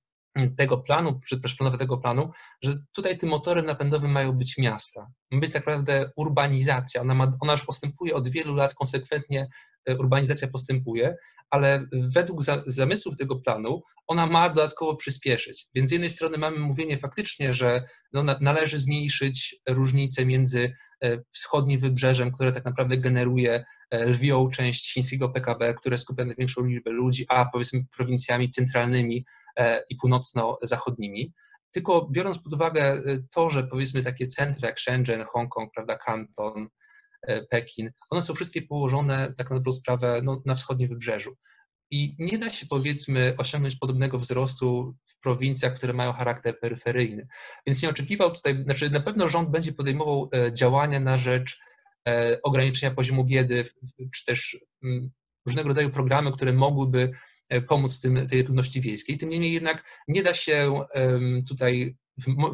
tego 0.57 0.77
planu, 0.77 1.19
przedplanowego 1.19 1.97
planu, 1.97 2.31
że 2.63 2.77
tutaj 2.91 3.17
tym 3.17 3.29
motorem 3.29 3.65
napędowym 3.65 4.11
mają 4.11 4.31
być 4.31 4.57
miasta. 4.57 5.11
Ma 5.31 5.39
być 5.39 5.51
tak 5.51 5.61
naprawdę 5.61 6.11
urbanizacja. 6.15 7.01
Ona, 7.01 7.13
ma, 7.13 7.31
ona 7.41 7.51
już 7.51 7.65
postępuje 7.65 8.15
od 8.15 8.27
wielu 8.27 8.55
lat, 8.55 8.73
konsekwentnie 8.73 9.47
urbanizacja 9.97 10.47
postępuje, 10.47 11.15
ale 11.49 11.87
według 11.91 12.41
zamysłów 12.67 13.17
tego 13.17 13.35
planu 13.35 13.81
ona 14.07 14.27
ma 14.27 14.49
dodatkowo 14.49 14.95
przyspieszyć. 14.95 15.67
Więc 15.75 15.89
z 15.89 15.91
jednej 15.91 16.09
strony 16.09 16.37
mamy 16.37 16.59
mówienie 16.59 16.97
faktycznie, 16.97 17.53
że 17.53 17.83
no, 18.13 18.23
należy 18.41 18.77
zmniejszyć 18.77 19.55
różnice 19.69 20.25
między 20.25 20.73
e, 21.03 21.21
wschodnim 21.31 21.79
wybrzeżem, 21.79 22.31
które 22.31 22.51
tak 22.51 22.65
naprawdę 22.65 22.97
generuje 22.97 23.65
e, 23.89 24.05
lwią 24.05 24.49
część 24.49 24.93
chińskiego 24.93 25.29
PKB, 25.29 25.73
które 25.73 25.97
skupia 25.97 26.25
największą 26.25 26.65
liczbę 26.65 26.91
ludzi, 26.91 27.25
a 27.29 27.45
powiedzmy 27.45 27.85
prowincjami 27.97 28.49
centralnymi 28.49 29.25
e, 29.57 29.83
i 29.89 29.95
północno-zachodnimi. 29.95 31.33
Tylko 31.71 32.09
biorąc 32.11 32.39
pod 32.39 32.53
uwagę 32.53 33.03
to, 33.35 33.49
że 33.49 33.63
powiedzmy 33.63 34.03
takie 34.03 34.27
centra 34.27 34.67
jak 34.67 34.79
Shenzhen, 34.79 35.25
Hongkong, 35.25 35.71
prawda, 35.73 35.97
Kanton, 35.97 36.67
Pekin, 37.49 37.91
one 38.09 38.21
są 38.21 38.33
wszystkie 38.33 38.61
położone 38.61 39.33
tak 39.37 39.49
na 39.49 39.55
dobrą 39.55 39.71
sprawę 39.71 40.21
no, 40.23 40.41
na 40.45 40.55
wschodnim 40.55 40.89
wybrzeżu. 40.89 41.35
I 41.91 42.15
nie 42.19 42.37
da 42.37 42.49
się 42.49 42.65
powiedzmy 42.65 43.33
osiągnąć 43.37 43.75
podobnego 43.75 44.19
wzrostu 44.19 44.95
w 45.07 45.19
prowincjach, 45.19 45.75
które 45.75 45.93
mają 45.93 46.13
charakter 46.13 46.59
peryferyjny. 46.59 47.27
Więc 47.67 47.81
nie 47.81 47.89
oczekiwał 47.89 48.31
tutaj, 48.31 48.63
znaczy 48.63 48.89
na 48.89 48.99
pewno 48.99 49.27
rząd 49.27 49.49
będzie 49.49 49.73
podejmował 49.73 50.29
e, 50.33 50.53
działania 50.53 50.99
na 50.99 51.17
rzecz 51.17 51.59
e, 52.07 52.39
ograniczenia 52.43 52.95
poziomu 52.95 53.25
biedy, 53.25 53.65
czy 54.15 54.25
też 54.25 54.57
mm, 54.83 55.11
różnego 55.45 55.67
rodzaju 55.67 55.89
programy, 55.89 56.31
które 56.31 56.53
mogłyby 56.53 57.11
e, 57.49 57.61
pomóc 57.61 58.01
tym, 58.01 58.27
tej 58.27 58.43
trudności 58.43 58.81
wiejskiej. 58.81 59.17
Tym 59.17 59.29
niemniej 59.29 59.53
jednak 59.53 60.03
nie 60.07 60.23
da 60.23 60.33
się 60.33 60.85
tutaj 61.49 61.95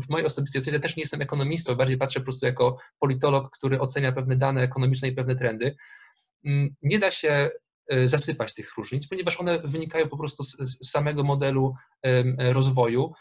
w 0.06 0.10
mojej 0.10 0.25
osobistej 0.25 0.62
ocenie 0.62 0.80
też 0.80 0.95
nie 0.95 1.04
jestem 1.04 1.21
ekonomistą, 1.21 1.75
bardziej 1.75 1.97
patrzę 1.97 2.19
po 2.19 2.23
prostu 2.23 2.45
jako 2.45 2.78
politolog, 2.99 3.58
który 3.58 3.80
ocenia 3.80 4.12
pewne 4.12 4.36
dane 4.36 4.62
ekonomiczne 4.62 5.08
i 5.08 5.12
pewne 5.12 5.36
trendy. 5.36 5.75
Mm, 6.45 6.75
nie 6.82 6.99
da 6.99 7.12
się 7.12 7.49
E, 7.88 8.08
zasypać 8.08 8.54
tych 8.54 8.78
różnic, 8.78 9.08
ponieważ 9.08 9.39
one 9.39 9.62
wynikają 9.62 10.10
po 10.10 10.17
prostu 10.17 10.43
z, 10.43 10.89
samego 10.89 11.23
modelu 11.23 11.75
rozwoju, 12.38 13.13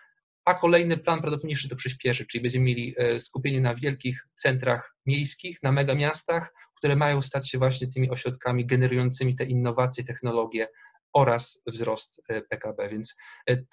a 0.44 0.54
kolejny 0.54 0.96
plan 0.96 1.20
prawdopodobnie 1.20 1.50
jeszcze 1.50 1.68
to 1.68 1.76
przyspieszy, 1.76 2.26
czyli 2.26 2.42
będziemy 2.42 2.64
mieli 2.64 2.94
e, 2.98 3.20
skupienie 3.20 3.60
na 3.60 3.74
wielkich 3.74 4.26
centrach 4.34 4.96
miejskich, 5.06 5.62
na 5.62 5.72
megamiastach, 5.72 6.54
które 6.76 6.96
mają 6.96 7.22
stać 7.22 7.50
się 7.50 7.58
właśnie 7.58 7.86
tymi 7.86 8.10
ośrodkami 8.10 8.66
generującymi 8.66 9.36
te 9.36 9.44
innowacje, 9.44 10.04
technologie 10.04 10.68
oraz 11.14 11.62
wzrost 11.66 12.22
e, 12.28 12.42
PKB. 12.42 12.88
Więc 12.88 13.16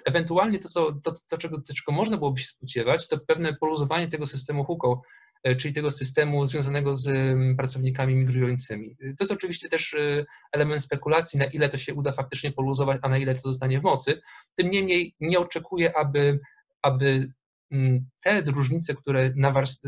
ewentualnie 0.05 0.59
to, 0.59 0.67
co, 0.67 0.91
to, 1.03 1.13
to, 1.29 1.37
czego, 1.37 1.61
czego 1.75 1.91
można 1.91 2.17
byłoby 2.17 2.39
się 2.39 2.47
spodziewać, 2.47 3.07
to 3.07 3.19
pewne 3.19 3.53
poluzowanie 3.53 4.07
tego 4.07 4.27
systemu 4.27 4.63
huką, 4.63 5.01
E, 5.43 5.55
czyli 5.55 5.73
tego 5.73 5.91
systemu 5.91 6.45
związanego 6.45 6.95
z 6.95 7.07
mm, 7.07 7.57
pracownikami 7.57 8.15
migrującymi. 8.15 8.95
To 8.97 9.15
jest 9.19 9.31
oczywiście 9.31 9.69
też 9.69 9.93
e, 9.93 10.25
element 10.51 10.81
spekulacji, 10.81 11.39
na 11.39 11.45
ile 11.45 11.69
to 11.69 11.77
się 11.77 11.93
uda 11.93 12.11
faktycznie 12.11 12.51
poluzować, 12.51 12.99
a 13.03 13.09
na 13.09 13.17
ile 13.17 13.35
to 13.35 13.41
zostanie 13.41 13.79
w 13.79 13.83
mocy. 13.83 14.21
Tym 14.55 14.69
niemniej 14.69 15.15
nie 15.19 15.39
oczekuję, 15.39 15.97
aby, 15.97 16.39
aby 16.81 17.31
mm, 17.71 18.05
te 18.23 18.41
różnice, 18.41 18.95
które, 18.95 19.33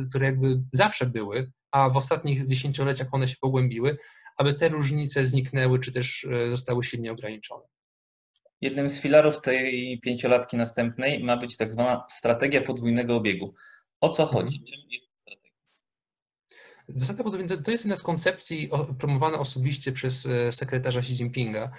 które 0.10 0.26
jakby 0.26 0.62
zawsze 0.72 1.06
były, 1.06 1.52
a 1.72 1.90
w 1.90 1.98
ostatnich 1.98 2.48
dziesięcioleciach 2.48 3.08
one 3.12 3.28
się 3.28 3.36
pogłębiły, 3.42 3.98
aby 4.38 4.54
te 4.54 4.70
różnice 4.70 5.26
zniknęły, 5.26 5.80
czy 5.80 5.92
też 5.92 6.26
e, 6.26 6.50
zostały 6.50 6.84
silnie 6.84 7.12
ograniczone. 7.12 7.64
Jednym 8.62 8.90
z 8.90 9.02
filarów 9.02 9.42
tej 9.42 10.00
pięciolatki 10.04 10.58
następnej 10.58 11.24
ma 11.24 11.38
być 11.38 11.58
tak 11.58 11.72
zwana 11.72 12.06
strategia 12.10 12.62
podwójnego 12.62 13.16
obiegu. 13.16 13.54
O 14.00 14.10
co 14.10 14.26
chodzi? 14.26 14.60
Mhm. 14.60 14.66
Czym 14.66 14.92
jest 14.92 15.14
Zasada 16.88 17.24
podwójna 17.24 17.58
to 17.58 17.72
jest 17.72 17.86
jedna 17.86 17.96
z 17.96 18.04
koncepcji 18.04 18.70
promowana 19.00 19.40
osobiście 19.40 19.92
przez 19.92 20.26
e, 20.26 20.52
sekretarza 20.52 21.00
Xi 21.00 21.14
Jinpinga. 21.14 21.72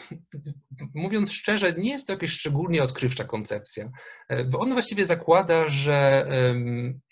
mówiąc 0.94 1.32
szczerze, 1.32 1.72
nie 1.72 1.90
jest 1.90 2.06
to 2.06 2.12
jakaś 2.12 2.30
szczególnie 2.30 2.82
odkrywcza 2.82 3.24
koncepcja, 3.24 3.90
bo 4.50 4.58
on 4.58 4.72
właściwie 4.72 5.06
zakłada, 5.06 5.68
że 5.68 6.26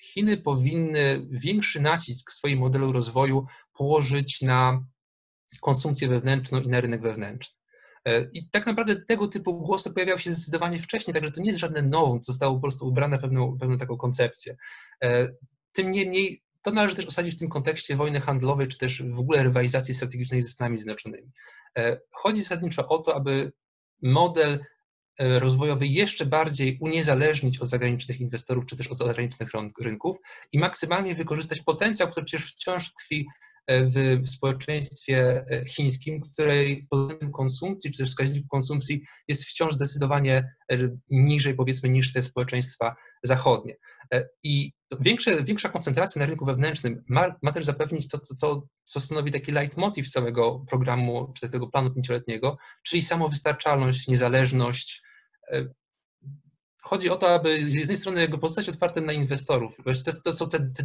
Chiny 0.03 0.37
powinny 0.37 1.27
większy 1.31 1.81
nacisk 1.81 2.31
w 2.31 2.35
swoim 2.35 2.59
modelu 2.59 2.93
rozwoju 2.93 3.47
położyć 3.73 4.43
na 4.43 4.85
konsumpcję 5.61 6.09
wewnętrzną 6.09 6.61
i 6.61 6.69
na 6.69 6.81
rynek 6.81 7.03
wewnętrzny. 7.03 7.57
E, 8.07 8.31
I 8.33 8.51
tak 8.51 8.67
naprawdę 8.67 8.97
tego 8.97 9.29
typu 9.29 9.61
głosy 9.61 9.93
pojawiały 9.93 10.19
się 10.19 10.33
zdecydowanie 10.33 10.79
wcześniej, 10.79 11.15
także 11.15 11.31
to 11.31 11.41
nie 11.41 11.49
jest 11.49 11.61
żadne 11.61 11.83
nowum, 11.83 12.23
zostało 12.23 12.55
po 12.55 12.61
prostu 12.61 12.89
ubrane 12.89 13.19
pewną, 13.19 13.59
pewną 13.59 13.77
taką 13.77 13.97
koncepcję. 13.97 14.57
E, 15.05 15.29
tym 15.73 15.91
niemniej 15.91 16.43
to 16.67 16.73
należy 16.73 16.97
też 16.97 17.07
osadzić 17.07 17.35
w 17.35 17.39
tym 17.39 17.49
kontekście 17.49 17.97
wojny 17.97 18.21
handlowej, 18.21 18.67
czy 18.67 18.79
też 18.79 19.03
w 19.03 19.19
ogóle 19.19 19.43
rywalizacji 19.43 19.95
strategicznej 19.95 20.43
ze 20.43 20.49
Stanami 20.49 20.77
Zjednoczonymi. 20.77 21.31
E, 21.77 22.01
chodzi 22.13 22.43
zasadniczo 22.43 22.89
o 22.89 22.99
to, 22.99 23.17
aby 23.17 23.53
model 24.03 24.65
rozwojowy 25.19 25.87
jeszcze 25.87 26.27
bardziej 26.27 26.79
uniezależnić 26.81 27.59
od 27.59 27.69
zagranicznych 27.69 28.21
inwestorów, 28.21 28.67
czy 28.67 28.77
też 28.77 28.87
od 28.89 28.99
zagranicznych 28.99 29.51
rynków 29.83 30.17
i 30.53 30.59
maksymalnie 30.59 31.15
wykorzystać 31.15 31.61
potencjał, 31.61 32.09
który 32.09 32.27
przecież 32.27 32.53
wciąż 32.53 32.95
tkwi 32.95 33.27
w 33.69 34.29
społeczeństwie 34.29 35.45
e, 35.51 35.65
chińskim, 35.67 36.21
której 36.21 36.87
poziom 36.91 37.33
konsumpcji 37.33 37.91
czy 37.91 37.99
też 37.99 38.09
wskaźnik 38.09 38.47
konsumpcji 38.49 39.03
jest 39.29 39.45
wciąż 39.45 39.75
zdecydowanie 39.75 40.55
e, 40.73 40.77
niżej, 41.11 41.55
powiedzmy, 41.55 41.89
niż 41.89 42.13
te 42.13 42.23
społeczeństwa 42.23 42.97
zachodnie. 43.23 43.75
E, 44.13 44.29
I 44.43 44.73
większe, 45.01 45.45
większa 45.45 45.69
koncentracja 45.69 46.21
na 46.21 46.27
rynku 46.27 46.45
wewnętrznym 46.45 47.05
ma, 47.09 47.35
ma 47.43 47.53
też 47.53 47.65
zapewnić 47.65 48.09
to, 48.09 48.19
to, 48.19 48.35
to, 48.41 48.67
co 48.85 49.01
stanowi 49.01 49.33
taki 49.33 49.53
leitmotiv 49.53 50.09
całego 50.09 50.65
programu, 50.71 51.33
czy 51.41 51.49
tego 51.49 51.67
planu 51.67 51.95
pięcioletniego, 51.95 52.57
czyli 52.85 53.03
samowystarczalność, 53.03 54.09
niezależność, 54.09 55.03
chodzi 56.87 57.11
o 57.11 57.17
to, 57.17 57.35
aby 57.35 57.71
z 57.71 57.75
jednej 57.75 57.97
strony 57.97 58.29
pozostać 58.29 58.69
otwartym 58.69 59.07
na 59.07 59.13
inwestorów. 59.13 59.77
To, 60.05 60.13
to 60.25 60.33
są 60.33 60.49
te, 60.49 60.59
te, 60.59 60.83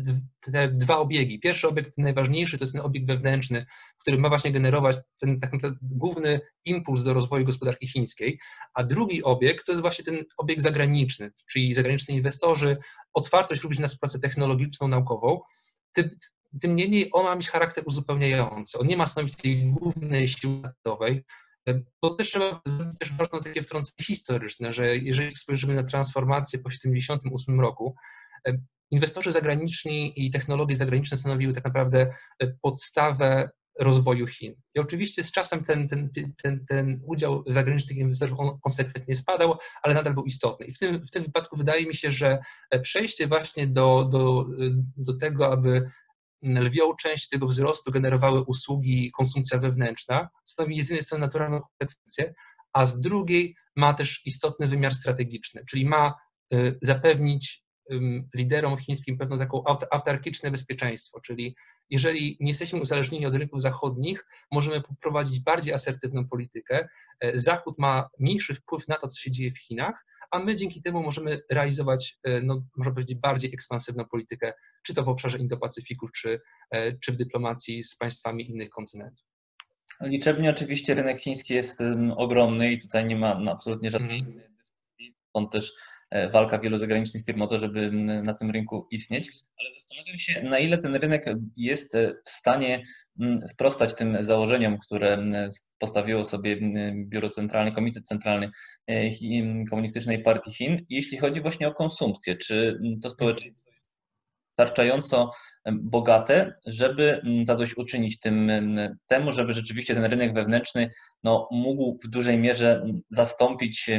te, 0.52 0.68
dwa 0.68 0.98
obiegi. 0.98 1.40
Pierwszy 1.40 1.68
obiekt, 1.68 1.98
najważniejszy, 1.98 2.58
to 2.58 2.64
jest 2.64 2.74
ten 2.74 2.82
obieg 2.82 3.06
wewnętrzny, 3.06 3.66
który 4.00 4.18
ma 4.18 4.30
właśnie 4.30 4.52
generować 4.52 4.96
ten 5.20 5.40
tak 5.40 5.54
naprawdę 5.54 5.78
główny 5.82 6.40
impuls 6.66 7.04
do 7.04 7.14
rozwoju 7.14 7.46
gospodarki 7.46 7.88
chińskiej, 7.88 8.40
a 8.74 8.84
drugi 8.84 9.24
obieg 9.24 9.64
to 9.64 9.72
jest 9.72 9.82
właśnie 9.82 10.06
ten 10.06 10.26
obieg 10.38 10.62
zagraniczny, 10.62 11.32
czyli 11.52 11.74
zagraniczni 11.74 12.16
inwestorzy, 12.16 12.78
otwartość 13.14 13.62
również 13.62 13.80
na 13.80 13.88
współpracę 13.88 14.20
technologiczną, 14.20 14.88
naukową. 14.88 15.40
Tym, 15.94 16.10
tym 16.62 16.76
niemniej 16.76 17.10
on 17.12 17.24
ma 17.24 17.36
mieć 17.36 17.50
charakter 17.50 17.84
uzupełniający. 17.88 18.80
On 18.80 18.88
nie 18.88 18.98
ma 18.98 19.06
stanowić 19.06 19.38
tej 19.38 19.66
głównej 19.66 20.28
siły 20.28 20.62
narodowej, 20.62 21.24
bo 22.02 22.10
też 22.10 22.28
trzeba 22.28 22.62
zrobić 22.66 23.00
też 23.00 23.14
ważne 23.14 23.40
takie 23.40 23.62
wtrącenie 23.62 24.04
historyczne, 24.04 24.74
że 24.74 24.98
jeżeli 24.98 25.36
spojrzymy 25.36 25.74
na 25.74 25.84
transformację 25.84 26.60
po 26.60 26.70
1978 26.70 27.62
roku, 27.62 27.96
inwestorzy 28.92 29.32
zagraniczni 29.32 30.26
i 30.26 30.32
technologie 30.32 30.76
zagraniczne 30.76 31.18
stanowiły 31.18 31.54
tak 31.54 31.64
naprawdę 31.64 32.14
podstawę 32.62 33.50
rozwoju 33.80 34.28
Chin. 34.28 34.56
I 34.76 34.80
oczywiście 34.80 35.24
z 35.24 35.32
czasem 35.32 35.64
ten, 35.64 35.88
ten, 35.88 36.10
ten, 36.44 36.66
ten 36.66 37.02
udział 37.06 37.44
zagranicznych 37.48 37.98
inwestorów 37.98 38.40
on 38.40 38.60
konsekwentnie 38.60 39.16
spadał, 39.16 39.58
ale 39.84 39.94
nadal 39.94 40.14
był 40.14 40.24
istotny. 40.24 40.66
I 40.66 40.72
w 40.72 40.78
tym, 40.78 41.06
w 41.06 41.12
tym 41.12 41.24
wypadku 41.24 41.58
wydaje 41.58 41.86
mi 41.86 41.94
się, 41.94 42.12
że 42.12 42.40
przejście 42.82 43.28
właśnie 43.28 43.68
do, 43.68 44.04
do, 44.12 44.46
do 44.98 45.18
tego, 45.18 45.52
aby 45.52 45.90
lwią 46.42 46.96
część 46.96 47.30
tego 47.30 47.48
wzrostu 47.48 47.92
generowały 47.92 48.42
usługi, 48.42 49.12
konsumpcja 49.12 49.60
wewnętrzna, 49.60 50.30
stanowi 50.46 50.82
z 50.82 50.90
jednej 50.90 51.04
strony 51.04 51.22
naturalną 51.26 51.62
konsekwencję, 51.62 52.34
a 52.74 52.86
z 52.86 53.02
drugiej 53.02 53.56
ma 53.76 53.94
też 53.94 54.22
istotny 54.26 54.68
wymiar 54.68 54.96
strategiczny, 54.96 55.64
czyli 55.70 55.86
ma 55.86 56.14
y, 56.54 56.80
zapewnić 56.82 57.64
liderom 58.36 58.78
chińskim 58.78 59.18
pewne 59.18 59.38
taką 59.38 59.64
autarkiczne 59.92 60.52
bezpieczeństwo, 60.52 61.20
czyli 61.22 61.56
jeżeli 61.90 62.38
nie 62.40 62.50
jesteśmy 62.50 62.82
uzależnieni 62.82 63.26
od 63.26 63.36
rynków 63.36 63.62
zachodnich, 63.62 64.26
możemy 64.52 64.82
poprowadzić 64.82 65.40
bardziej 65.40 65.74
asertywną 65.74 66.28
politykę. 66.28 66.88
E, 67.22 67.38
Zachód 67.38 67.80
ma 67.80 68.10
mniejszy 68.20 68.54
wpływ 68.54 68.88
na 68.88 68.98
to, 68.98 69.08
co 69.08 69.20
się 69.20 69.32
dzieje 69.32 69.52
w 69.52 69.60
Chinach, 69.60 70.06
a 70.32 70.40
my 70.40 70.56
dzięki 70.56 70.82
temu 70.82 71.04
możemy 71.04 71.42
realizować, 71.52 72.18
e, 72.24 72.42
no, 72.42 72.64
można 72.78 72.94
powiedzieć, 72.94 73.20
bardziej 73.20 73.54
ekspansywną 73.54 74.06
politykę, 74.06 74.54
czy 74.86 74.94
to 74.94 75.04
w 75.04 75.10
obszarze 75.10 75.38
Indo-Pacyfiku, 75.38 76.08
czy, 76.16 76.42
e, 76.72 76.98
czy 76.98 77.12
w 77.12 77.16
dyplomacji 77.16 77.84
z 77.84 77.96
państwami 77.96 78.50
innych 78.50 78.70
kontynentów. 78.70 79.26
Liczebnie 80.02 80.50
oczywiście 80.50 80.94
rynek 80.94 81.22
chiński 81.22 81.54
jest 81.54 81.84
ogromny 82.16 82.72
i 82.72 82.80
tutaj 82.80 83.06
nie 83.06 83.16
ma 83.16 83.52
absolutnie 83.52 83.92
żadnej 83.92 84.20
mm. 84.20 84.34
dyskusji. 84.58 85.16
Stąd 85.30 85.52
też 85.52 85.74
walka 86.34 86.60
wielu 86.60 86.78
zagranicznych 86.78 87.26
firm 87.26 87.42
o 87.42 87.48
to, 87.48 87.58
żeby 87.58 87.92
na 88.24 88.34
tym 88.34 88.52
rynku 88.52 88.88
istnieć, 88.92 89.32
ale 89.60 89.72
zastanawiam 89.72 90.18
się, 90.18 90.44
na 90.44 90.60
ile 90.60 90.78
ten 90.78 90.96
rynek 90.96 91.26
jest 91.58 91.96
e, 91.96 92.14
w 92.26 92.30
stanie 92.30 92.84
sprostać 93.46 93.96
tym 93.96 94.18
założeniom, 94.20 94.78
które 94.78 95.30
postawiło 95.80 96.24
sobie 96.24 96.58
Biuro 96.94 97.30
Centralne, 97.30 97.72
Komitet 97.72 98.08
Centralny 98.08 98.50
e, 98.88 99.10
Komunistycznej 99.70 100.24
Partii 100.24 100.54
Chin, 100.54 100.86
jeśli 100.90 101.18
chodzi 101.18 101.42
właśnie 101.42 101.68
o 101.68 101.74
konsumpcję. 101.74 102.36
Czy 102.36 102.80
to 103.02 103.10
społeczeństwo 103.10 103.72
jest 103.72 103.94
wystarczająco 104.48 105.32
bogate, 105.74 106.54
żeby 106.66 107.22
zadośćuczynić 107.44 108.20
tym, 108.20 108.52
temu, 109.08 109.32
żeby 109.32 109.54
rzeczywiście 109.54 109.96
ten 109.96 110.06
rynek 110.06 110.34
wewnętrzny 110.34 110.90
no, 111.24 111.48
mógł 111.52 111.98
w 112.04 112.10
dużej 112.10 112.38
mierze 112.38 112.86
zastąpić 113.10 113.90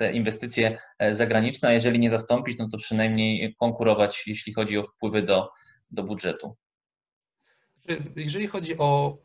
te 0.00 0.12
inwestycje 0.12 0.78
e, 0.98 1.14
zagraniczne, 1.14 1.68
a 1.68 1.72
jeżeli 1.72 1.98
nie 1.98 2.10
zastąpić, 2.10 2.58
no 2.58 2.68
to 2.68 2.78
przynajmniej 2.78 3.54
konkurować, 3.58 4.22
jeśli 4.26 4.52
chodzi 4.52 4.78
o 4.78 4.82
wpływy 4.82 5.22
do, 5.22 5.48
do 5.90 6.02
budżetu. 6.02 6.56
Jeżeli 8.16 8.46
chodzi 8.46 8.78
o 8.78 9.18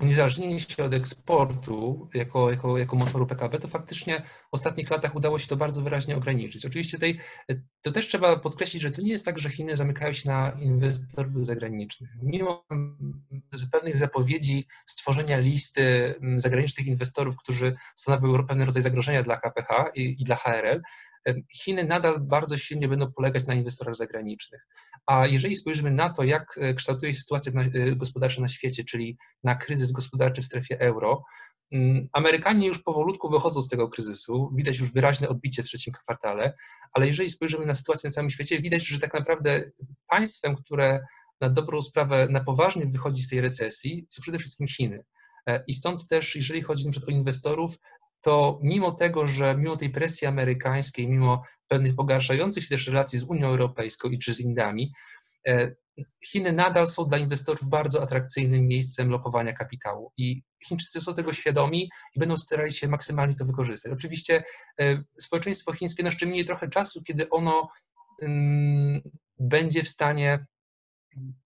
uniezależnienie 0.00 0.60
się 0.60 0.84
od 0.84 0.94
eksportu 0.94 2.08
jako, 2.14 2.50
jako, 2.50 2.78
jako 2.78 2.96
motoru 2.96 3.26
PKB, 3.26 3.58
to 3.58 3.68
faktycznie 3.68 4.22
w 4.50 4.54
ostatnich 4.54 4.90
latach 4.90 5.14
udało 5.14 5.38
się 5.38 5.46
to 5.46 5.56
bardzo 5.56 5.82
wyraźnie 5.82 6.16
ograniczyć. 6.16 6.66
Oczywiście 6.66 6.96
tutaj, 6.96 7.18
to 7.82 7.92
też 7.92 8.08
trzeba 8.08 8.38
podkreślić, 8.38 8.82
że 8.82 8.90
to 8.90 9.02
nie 9.02 9.10
jest 9.10 9.24
tak, 9.24 9.38
że 9.38 9.50
Chiny 9.50 9.76
zamykają 9.76 10.12
się 10.12 10.28
na 10.28 10.50
inwestorów 10.50 11.46
zagranicznych. 11.46 12.10
Mimo 12.22 12.66
pewnych 13.72 13.96
zapowiedzi 13.96 14.66
stworzenia 14.86 15.38
listy 15.38 16.14
zagranicznych 16.36 16.86
inwestorów, 16.86 17.36
którzy 17.36 17.76
stanowią 17.96 18.46
pewien 18.46 18.62
rodzaj 18.62 18.82
zagrożenia 18.82 19.22
dla 19.22 19.36
KPH 19.36 19.90
i, 19.94 20.22
i 20.22 20.24
dla 20.24 20.36
HRL, 20.36 20.82
Chiny 21.54 21.84
nadal 21.84 22.20
bardzo 22.20 22.56
silnie 22.56 22.88
będą 22.88 23.12
polegać 23.12 23.46
na 23.46 23.54
inwestorach 23.54 23.94
zagranicznych. 23.94 24.66
A 25.06 25.26
jeżeli 25.26 25.56
spojrzymy 25.56 25.90
na 25.90 26.10
to, 26.10 26.24
jak 26.24 26.58
e, 26.58 26.74
kształtuje 26.74 27.14
się 27.14 27.20
sytuacja 27.20 27.52
e, 27.52 27.96
gospodarcza 27.96 28.40
na 28.40 28.48
świecie, 28.48 28.84
czyli 28.84 29.18
na 29.44 29.54
kryzys 29.54 29.92
gospodarczy 29.92 30.42
w 30.42 30.44
strefie 30.44 30.80
euro, 30.80 31.24
mm, 31.72 32.08
Amerykanie 32.12 32.66
już 32.66 32.82
powolutku 32.82 33.30
wychodzą 33.30 33.62
z 33.62 33.68
tego 33.68 33.88
kryzysu, 33.88 34.50
widać 34.54 34.78
już 34.78 34.92
wyraźne 34.92 35.28
odbicie 35.28 35.62
w 35.62 35.66
trzecim 35.66 35.92
kwartale, 35.92 36.54
ale 36.92 37.06
jeżeli 37.06 37.30
spojrzymy 37.30 37.66
na 37.66 37.74
sytuację 37.74 38.08
na 38.08 38.14
całym 38.14 38.30
świecie, 38.30 38.60
widać, 38.60 38.86
że 38.86 38.98
tak 38.98 39.14
naprawdę 39.14 39.70
państwem, 40.08 40.56
które 40.56 41.00
na 41.40 41.50
dobrą 41.50 41.82
sprawę 41.82 42.28
na 42.30 42.44
poważnie 42.44 42.86
wychodzi 42.86 43.22
z 43.22 43.28
tej 43.28 43.40
recesji, 43.40 44.06
są 44.10 44.22
przede 44.22 44.38
wszystkim 44.38 44.66
Chiny. 44.66 45.04
E, 45.46 45.64
I 45.66 45.72
stąd 45.72 46.06
też, 46.06 46.36
jeżeli 46.36 46.62
chodzi 46.62 46.90
przykład 46.90 47.08
o 47.08 47.12
inwestorów, 47.12 47.78
to 48.20 48.58
mimo 48.62 48.92
tego, 48.92 49.26
że 49.26 49.56
mimo 49.56 49.76
tej 49.76 49.90
presji 49.90 50.26
amerykańskiej, 50.26 51.08
mimo 51.08 51.42
pewnych 51.68 51.94
pogarszających 51.94 52.62
się 52.62 52.68
też 52.68 52.86
relacji 52.86 53.18
z 53.18 53.22
Unią 53.22 53.46
Europejską 53.46 54.08
i 54.08 54.18
czy 54.18 54.34
z 54.34 54.40
Indami, 54.40 54.92
e, 55.48 55.74
Chiny 56.24 56.52
nadal 56.52 56.86
są 56.86 57.04
dla 57.04 57.18
inwestorów 57.18 57.68
bardzo 57.68 58.02
atrakcyjnym 58.02 58.66
miejscem 58.66 59.10
lokowania 59.10 59.52
kapitału 59.52 60.12
i 60.16 60.42
Chińczycy 60.66 61.00
są 61.00 61.14
tego 61.14 61.32
świadomi 61.32 61.90
i 62.14 62.18
będą 62.18 62.36
starali 62.36 62.72
się 62.72 62.88
maksymalnie 62.88 63.34
to 63.34 63.44
wykorzystać. 63.44 63.92
Oczywiście 63.92 64.44
e, 64.80 65.02
społeczeństwo 65.18 65.72
chińskie 65.72 66.02
jeszcze 66.02 66.26
minie 66.26 66.44
trochę 66.44 66.68
czasu, 66.68 67.02
kiedy 67.02 67.28
ono 67.28 67.68
mm, 68.22 69.00
będzie 69.38 69.82
w 69.82 69.88
stanie 69.88 70.46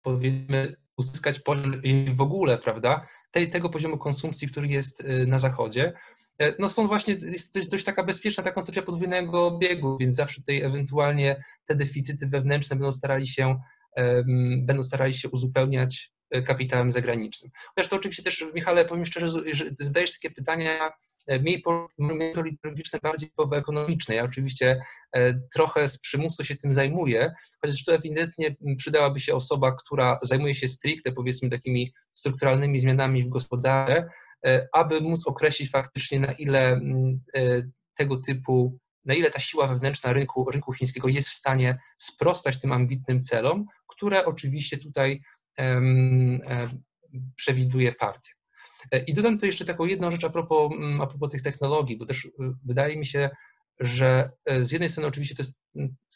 powiedzmy 0.02 0.76
uzyskać 0.96 1.40
poziom 1.40 1.82
w 2.14 2.20
ogóle, 2.20 2.58
prawda, 2.58 3.06
tego 3.30 3.68
poziomu 3.68 3.98
konsumpcji, 3.98 4.48
który 4.48 4.68
jest 4.68 5.00
e, 5.00 5.26
na 5.26 5.38
zachodzie. 5.38 5.92
E, 6.38 6.54
no 6.58 6.68
stąd 6.68 6.88
właśnie 6.88 7.14
jest 7.14 7.54
dość, 7.54 7.68
dość, 7.68 7.84
taka 7.84 8.04
bezpieczna 8.04 8.44
ta 8.44 8.52
koncepcja 8.52 8.82
podwójnego 8.82 9.46
obiegu, 9.46 9.98
więc 9.98 10.14
zawsze 10.14 10.36
tutaj 10.36 10.62
ewentualnie 10.62 11.44
te 11.66 11.74
deficyty 11.74 12.26
wewnętrzne 12.26 12.76
będą 12.76 12.92
starali 12.92 13.26
się, 13.26 13.60
będą 14.62 14.82
starali 14.82 15.14
się 15.14 15.28
uzupełniać 15.28 16.12
e, 16.30 16.42
kapitałem 16.42 16.92
zagranicznym. 16.92 17.50
Chociaż 17.74 17.90
to 17.90 17.96
oczywiście 17.96 18.22
też, 18.22 18.44
Michale, 18.54 18.84
powiem 18.84 19.06
szczerze, 19.06 19.28
że 19.52 19.64
zadajesz 19.80 20.12
takie 20.12 20.30
pytania 20.30 20.92
e, 21.26 21.38
mniej 21.38 21.62
politologiczne, 22.34 22.98
bardziej 23.02 23.30
ekonomiczne. 23.52 24.14
Ja 24.14 24.24
oczywiście 24.24 24.80
trochę 25.54 25.88
z 25.88 25.98
przymusu 25.98 26.44
się 26.44 26.56
tym 26.56 26.74
zajmuję, 26.74 27.32
chociaż 27.62 27.84
tu 27.84 27.92
ewidentnie 27.92 28.56
przydałaby 28.76 29.20
się 29.20 29.34
osoba, 29.34 29.72
która 29.72 30.18
zajmuje 30.22 30.54
się 30.54 30.68
stricte, 30.68 31.12
powiedzmy, 31.12 31.50
takimi 31.50 31.92
strukturalnymi 32.14 32.80
zmianami 32.80 33.24
w 33.24 33.28
gospodarce, 33.28 34.10
aby 34.72 35.00
móc 35.00 35.26
określić 35.26 35.70
faktycznie 35.70 36.20
na 36.20 36.32
ile 36.32 36.72
mm, 36.72 37.20
tego 37.94 38.16
typu, 38.16 38.78
na 39.04 39.14
ile 39.14 39.30
ta 39.30 39.40
siła 39.40 39.66
wewnętrzna 39.66 40.12
rynku, 40.12 40.50
rynku 40.50 40.72
chińskiego 40.72 41.08
jest 41.08 41.28
w 41.28 41.34
stanie 41.34 41.78
sprostać 41.98 42.60
tym 42.60 42.72
ambitnym 42.72 43.22
celom, 43.22 43.66
które 43.86 44.24
oczywiście 44.24 44.78
tutaj 44.78 45.20
um, 45.58 46.40
przewiduje 47.36 47.92
partia. 47.92 48.32
I 49.06 49.14
dodam 49.14 49.38
tu 49.38 49.46
jeszcze 49.46 49.64
taką 49.64 49.84
jedną 49.84 50.10
rzecz 50.10 50.24
a 50.24 50.30
propos, 50.30 50.72
mm, 50.72 51.00
a 51.00 51.06
propos 51.06 51.30
tych 51.30 51.42
technologii, 51.42 51.96
bo 51.96 52.06
też 52.06 52.28
wydaje 52.64 52.96
mi 52.96 53.06
się, 53.06 53.30
że 53.80 54.30
e, 54.44 54.64
z 54.64 54.72
jednej 54.72 54.88
strony 54.88 55.08
oczywiście 55.08 55.34
to 55.34 55.42
jest 55.42 55.63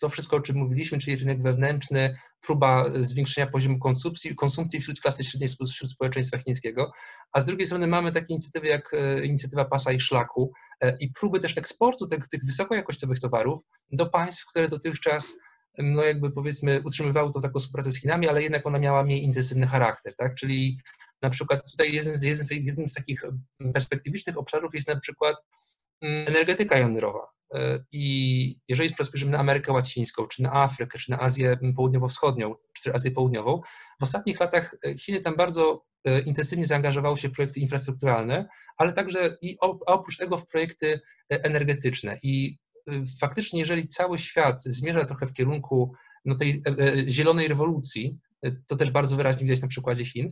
to 0.00 0.08
wszystko, 0.08 0.36
o 0.36 0.40
czym 0.40 0.56
mówiliśmy, 0.56 0.98
czyli 0.98 1.16
rynek 1.16 1.42
wewnętrzny, 1.42 2.16
próba 2.40 2.84
zwiększenia 3.00 3.46
poziomu 3.46 3.78
konsumpcji, 3.78 4.34
konsumpcji 4.34 4.80
wśród 4.80 5.00
klasy 5.00 5.24
średniej, 5.24 5.48
wśród 5.48 5.90
społeczeństwa 5.90 6.38
chińskiego, 6.38 6.92
a 7.32 7.40
z 7.40 7.46
drugiej 7.46 7.66
strony 7.66 7.86
mamy 7.86 8.12
takie 8.12 8.34
inicjatywy 8.34 8.66
jak 8.66 8.94
e, 8.94 9.26
inicjatywa 9.26 9.64
pasa 9.64 9.92
i 9.92 10.00
szlaku 10.00 10.52
e, 10.80 10.96
i 11.00 11.12
próby 11.12 11.40
też 11.40 11.58
eksportu 11.58 12.06
tych, 12.06 12.28
tych 12.28 12.44
wysokojakościowych 12.44 13.20
towarów 13.20 13.60
do 13.92 14.06
państw, 14.06 14.46
które 14.46 14.68
dotychczas 14.68 15.34
no 15.78 16.02
jakby 16.02 16.30
powiedzmy 16.30 16.82
utrzymywały 16.84 17.30
tą 17.30 17.40
taką 17.40 17.58
współpracę 17.58 17.92
z 17.92 18.00
Chinami, 18.00 18.28
ale 18.28 18.42
jednak 18.42 18.66
ona 18.66 18.78
miała 18.78 19.04
mniej 19.04 19.24
intensywny 19.24 19.66
charakter, 19.66 20.16
tak? 20.16 20.34
Czyli 20.34 20.78
na 21.22 21.30
przykład 21.30 21.70
tutaj 21.70 21.92
jeden 21.92 22.16
z, 22.16 22.22
jeden 22.22 22.44
z, 22.44 22.50
jeden 22.50 22.88
z 22.88 22.94
takich 22.94 23.22
perspektywicznych 23.72 24.38
obszarów 24.38 24.74
jest 24.74 24.88
na 24.88 25.00
przykład 25.00 25.36
mm, 26.02 26.28
energetyka 26.28 26.78
jądrowa. 26.78 27.37
E, 27.54 27.84
I 27.92 28.60
jeżeli 28.68 28.94
spojrzymy 29.02 29.32
na 29.32 29.38
Amerykę 29.38 29.72
Łacińską, 29.72 30.26
czy 30.26 30.42
na 30.42 30.52
Afrykę, 30.52 30.98
czy 30.98 31.10
na 31.10 31.20
Azję 31.20 31.58
Południowo-Wschodnią, 31.76 32.54
czy 32.82 32.94
Azję 32.94 33.10
Południową, 33.10 33.60
w 34.00 34.02
ostatnich 34.02 34.40
latach 34.40 34.74
e, 34.84 34.98
Chiny 34.98 35.20
tam 35.20 35.36
bardzo 35.36 35.84
e, 36.04 36.20
intensywnie 36.20 36.66
zaangażowały 36.66 37.16
się 37.16 37.28
w 37.28 37.32
projekty 37.32 37.60
infrastrukturalne, 37.60 38.48
ale 38.76 38.92
także 38.92 39.36
i 39.42 39.56
oprócz 39.86 40.16
tego 40.16 40.38
w 40.38 40.46
projekty 40.46 41.00
energetyczne. 41.28 42.18
I 42.22 42.58
faktycznie, 43.20 43.60
jeżeli 43.60 43.88
cały 43.88 44.18
świat 44.18 44.64
zmierza 44.64 45.04
trochę 45.04 45.26
w 45.26 45.32
kierunku 45.32 45.92
no, 46.24 46.34
tej 46.34 46.62
zielonej 47.08 47.48
rewolucji, 47.48 48.18
to 48.68 48.76
też 48.76 48.90
bardzo 48.90 49.16
wyraźnie 49.16 49.46
widać 49.46 49.62
na 49.62 49.68
przykładzie 49.68 50.04
Chin, 50.04 50.30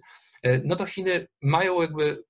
no 0.64 0.76
to 0.76 0.86
Chiny 0.86 1.26
mają 1.42 1.82
jakby 1.82 2.24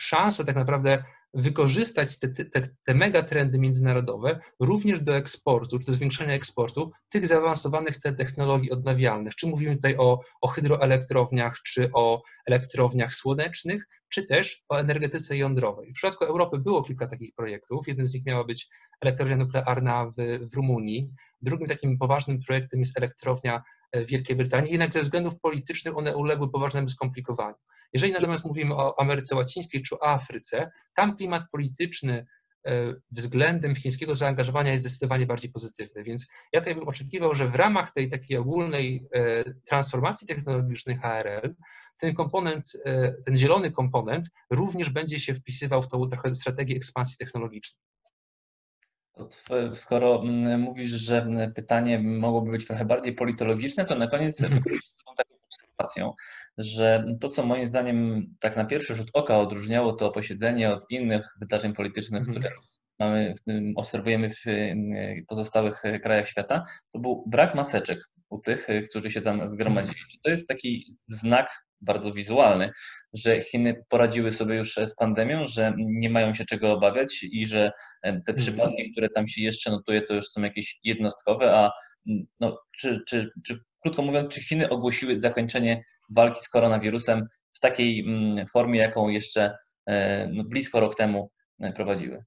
szansę 0.00 0.44
tak 0.44 0.56
naprawdę 0.56 1.04
wykorzystać 1.34 2.18
te, 2.18 2.28
te, 2.28 2.68
te 2.84 2.94
megatrendy 2.94 3.58
międzynarodowe 3.58 4.40
również 4.60 5.02
do 5.02 5.16
eksportu, 5.16 5.78
czy 5.78 5.86
do 5.86 5.94
zwiększenia 5.94 6.34
eksportu 6.34 6.92
tych 7.08 7.26
zaawansowanych 7.26 8.00
te 8.00 8.12
technologii 8.12 8.70
odnawialnych. 8.70 9.34
Czy 9.34 9.46
mówimy 9.46 9.76
tutaj 9.76 9.96
o, 9.96 10.20
o 10.40 10.48
hydroelektrowniach, 10.48 11.56
czy 11.62 11.90
o 11.94 12.22
elektrowniach 12.46 13.14
słonecznych, 13.14 13.88
czy 14.08 14.26
też 14.26 14.64
o 14.68 14.78
energetyce 14.78 15.36
jądrowej. 15.36 15.90
W 15.90 15.94
przypadku 15.94 16.24
Europy 16.24 16.58
było 16.58 16.82
kilka 16.82 17.06
takich 17.06 17.34
projektów. 17.34 17.88
Jednym 17.88 18.06
z 18.06 18.14
nich 18.14 18.26
miała 18.26 18.44
być 18.44 18.68
elektrownia 19.00 19.36
nuklearna 19.36 20.06
w, 20.06 20.14
w 20.52 20.54
Rumunii. 20.54 21.10
Drugim 21.42 21.66
takim 21.66 21.98
poważnym 21.98 22.38
projektem 22.46 22.80
jest 22.80 22.98
elektrownia 22.98 23.62
Wielkiej 24.06 24.36
Brytanii, 24.36 24.72
jednak 24.72 24.92
ze 24.92 25.00
względów 25.00 25.40
politycznych 25.40 25.96
one 25.96 26.16
uległy 26.16 26.50
poważnemu 26.50 26.88
skomplikowaniu. 26.88 27.56
Jeżeli 27.92 28.12
natomiast 28.12 28.44
mówimy 28.44 28.74
o 28.74 29.00
Ameryce 29.00 29.36
Łacińskiej 29.36 29.82
czy 29.82 29.96
Afryce, 30.00 30.70
tam 30.94 31.16
klimat 31.16 31.42
polityczny 31.52 32.26
e, 32.66 32.94
względem 33.10 33.74
chińskiego 33.74 34.14
zaangażowania 34.14 34.72
jest 34.72 34.84
zdecydowanie 34.84 35.26
bardziej 35.26 35.50
pozytywny. 35.50 36.04
Więc 36.04 36.26
ja 36.52 36.60
tutaj 36.60 36.74
bym 36.74 36.88
oczekiwał, 36.88 37.34
że 37.34 37.48
w 37.48 37.54
ramach 37.54 37.92
tej 37.92 38.10
takiej 38.10 38.36
ogólnej 38.36 39.06
e, 39.12 39.44
transformacji 39.64 40.26
technologicznej 40.26 40.96
HRL 40.96 41.54
ten 42.00 42.14
komponent, 42.14 42.72
e, 42.84 43.14
ten 43.24 43.34
zielony 43.34 43.70
komponent 43.70 44.30
również 44.50 44.90
będzie 44.90 45.18
się 45.18 45.34
wpisywał 45.34 45.82
w 45.82 45.88
tą 45.88 46.08
trochę 46.08 46.34
strategię 46.34 46.76
ekspansji 46.76 47.16
technologicznej. 47.18 47.80
Skoro 49.74 50.22
mm, 50.22 50.60
mówisz, 50.60 50.90
że 50.90 51.26
pytanie 51.54 51.98
mogłoby 51.98 52.50
być 52.50 52.66
trochę 52.66 52.84
bardziej 52.84 53.14
politologiczne, 53.14 53.84
to 53.84 53.94
na 53.94 54.06
koniec 54.06 54.42
mhm. 54.42 54.62
taką 55.16 55.36
obserwacją, 55.44 56.12
że 56.58 57.04
to, 57.20 57.28
co 57.28 57.46
moim 57.46 57.66
zdaniem 57.66 58.26
tak 58.40 58.56
na 58.56 58.64
pierwszy 58.64 58.94
rzut 58.94 59.10
oka 59.12 59.38
odróżniało 59.38 59.92
to 59.92 60.10
posiedzenie 60.10 60.72
od 60.72 60.90
innych 60.90 61.34
wydarzeń 61.40 61.74
politycznych, 61.74 62.20
mhm. 62.20 62.38
które 62.38 62.54
mamy, 62.98 63.34
obserwujemy 63.76 64.30
w 64.30 64.44
pozostałych 65.28 65.82
krajach 66.02 66.28
świata, 66.28 66.64
to 66.92 66.98
był 66.98 67.24
brak 67.26 67.54
maseczek 67.54 67.98
u 68.28 68.38
tych, 68.38 68.66
którzy 68.90 69.10
się 69.10 69.22
tam 69.22 69.48
zgromadzili. 69.48 69.96
To 70.22 70.30
jest 70.30 70.48
taki 70.48 70.96
znak 71.08 71.50
bardzo 71.80 72.12
wizualny, 72.12 72.70
że 73.12 73.40
Chiny 73.40 73.84
poradziły 73.88 74.32
sobie 74.32 74.54
już 74.54 74.74
z 74.86 74.94
pandemią, 74.94 75.44
że 75.44 75.74
nie 75.78 76.10
mają 76.10 76.34
się 76.34 76.44
czego 76.44 76.72
obawiać 76.72 77.22
i 77.22 77.46
że 77.46 77.72
te 78.02 78.08
mhm. 78.08 78.38
przypadki, 78.38 78.92
które 78.92 79.08
tam 79.08 79.28
się 79.28 79.42
jeszcze 79.42 79.70
notuje, 79.70 80.02
to 80.02 80.14
już 80.14 80.28
są 80.28 80.42
jakieś 80.42 80.78
jednostkowe, 80.84 81.56
a 81.56 81.70
no, 82.40 82.58
czy, 82.76 83.00
czy, 83.08 83.30
czy 83.46 83.58
krótko 83.82 84.02
mówiąc, 84.02 84.34
czy 84.34 84.42
Chiny 84.42 84.68
ogłosiły 84.68 85.16
zakończenie 85.16 85.84
walki 86.10 86.40
z 86.40 86.48
koronawirusem 86.48 87.26
w 87.52 87.60
takiej 87.60 88.06
formie, 88.52 88.80
jaką 88.80 89.08
jeszcze 89.08 89.56
e, 89.86 90.28
no, 90.32 90.44
blisko 90.44 90.80
rok 90.80 90.94
temu 90.94 91.30
e, 91.60 91.72
prowadziły? 91.72 92.24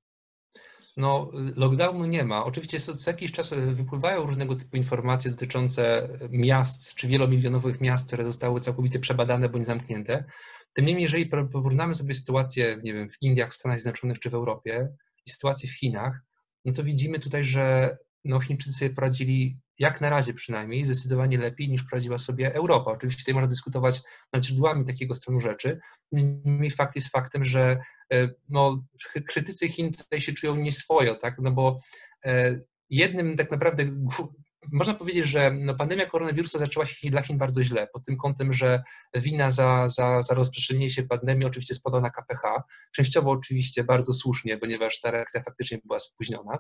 No, 0.98 1.32
lockdownu 1.56 2.06
nie 2.06 2.24
ma. 2.24 2.46
Oczywiście 2.46 2.80
co 2.80 3.12
jakiś 3.12 3.32
czas 3.32 3.54
wypływają 3.72 4.26
różnego 4.26 4.56
typu 4.56 4.78
informacje 4.78 5.32
dotyczące 5.32 6.10
miast 6.30 6.94
czy 6.96 7.08
wielomilionowych 7.08 7.82
miast, 7.82 8.08
które 8.08 8.26
zostały 8.26 8.60
całkowicie 8.60 9.00
przebadane 9.00 9.50
bądź 9.50 9.66
zamknięte. 9.66 10.26
Tym 10.74 10.86
niemniej, 10.86 11.04
jeżeli 11.04 11.26
porównamy 11.26 11.96
sobie 11.96 12.16
sytuację, 12.16 12.80
nie 12.84 12.94
wiem, 12.94 13.10
w 13.10 13.22
Indiach, 13.22 13.52
w 13.52 13.56
Stanach 13.56 13.80
Zjednoczonych 13.80 14.20
czy 14.20 14.30
w 14.30 14.34
Europie 14.34 14.90
i 15.26 15.30
sytuację 15.30 15.70
w 15.70 15.74
Chinach, 15.74 16.22
no 16.66 16.74
to 16.74 16.84
widzimy 16.84 17.20
tutaj, 17.20 17.44
że 17.44 17.98
no, 18.26 18.40
Chińczycy 18.40 18.74
sobie 18.74 18.92
poradzili, 18.96 19.58
jak 19.80 20.02
na 20.02 20.10
razie 20.10 20.34
przynajmniej, 20.34 20.86
zdecydowanie 20.86 21.38
lepiej 21.38 21.70
niż 21.70 21.84
poradziła 21.84 22.18
sobie 22.18 22.56
Europa. 22.56 22.92
Oczywiście 22.92 23.22
tutaj 23.22 23.34
można 23.34 23.50
dyskutować 23.50 24.02
nad 24.34 24.46
źródłami 24.46 24.86
takiego 24.86 25.16
stanu 25.16 25.42
rzeczy. 25.42 25.80
Niemniej 26.12 26.72
fakt 26.72 26.96
jest 26.96 27.08
faktem, 27.08 27.46
że 27.46 27.80
e, 28.14 28.30
no, 28.50 28.84
krytycy 29.28 29.70
Chin 29.70 29.92
tutaj 29.92 30.22
się 30.22 30.34
czują 30.34 30.56
nieswojo, 30.56 31.16
tak? 31.16 31.36
no 31.42 31.52
bo 31.52 31.78
e, 32.26 32.60
jednym 32.90 33.36
tak 33.36 33.52
naprawdę 33.52 33.86
można 34.72 34.94
powiedzieć, 34.94 35.26
że 35.26 35.52
no, 35.52 35.76
pandemia 35.76 36.06
koronawirusa 36.06 36.60
zaczęła 36.60 36.86
się 36.86 37.10
dla 37.10 37.22
Chin 37.22 37.38
bardzo 37.38 37.64
źle, 37.64 37.88
pod 37.94 38.06
tym 38.06 38.18
kątem, 38.18 38.54
że 38.54 38.84
wina 39.16 39.50
za, 39.50 39.88
za, 39.88 40.22
za 40.22 40.34
rozprzestrzenienie 40.34 40.90
się 40.90 41.04
pandemii 41.04 41.46
oczywiście 41.46 41.74
spada 41.74 42.02
na 42.02 42.10
KPH, 42.10 42.64
częściowo 42.96 43.32
oczywiście 43.32 43.84
bardzo 43.84 44.14
słusznie, 44.14 44.58
ponieważ 44.58 45.00
ta 45.00 45.12
reakcja 45.12 45.44
faktycznie 45.44 45.80
była 45.86 46.00
spóźniona. 46.00 46.58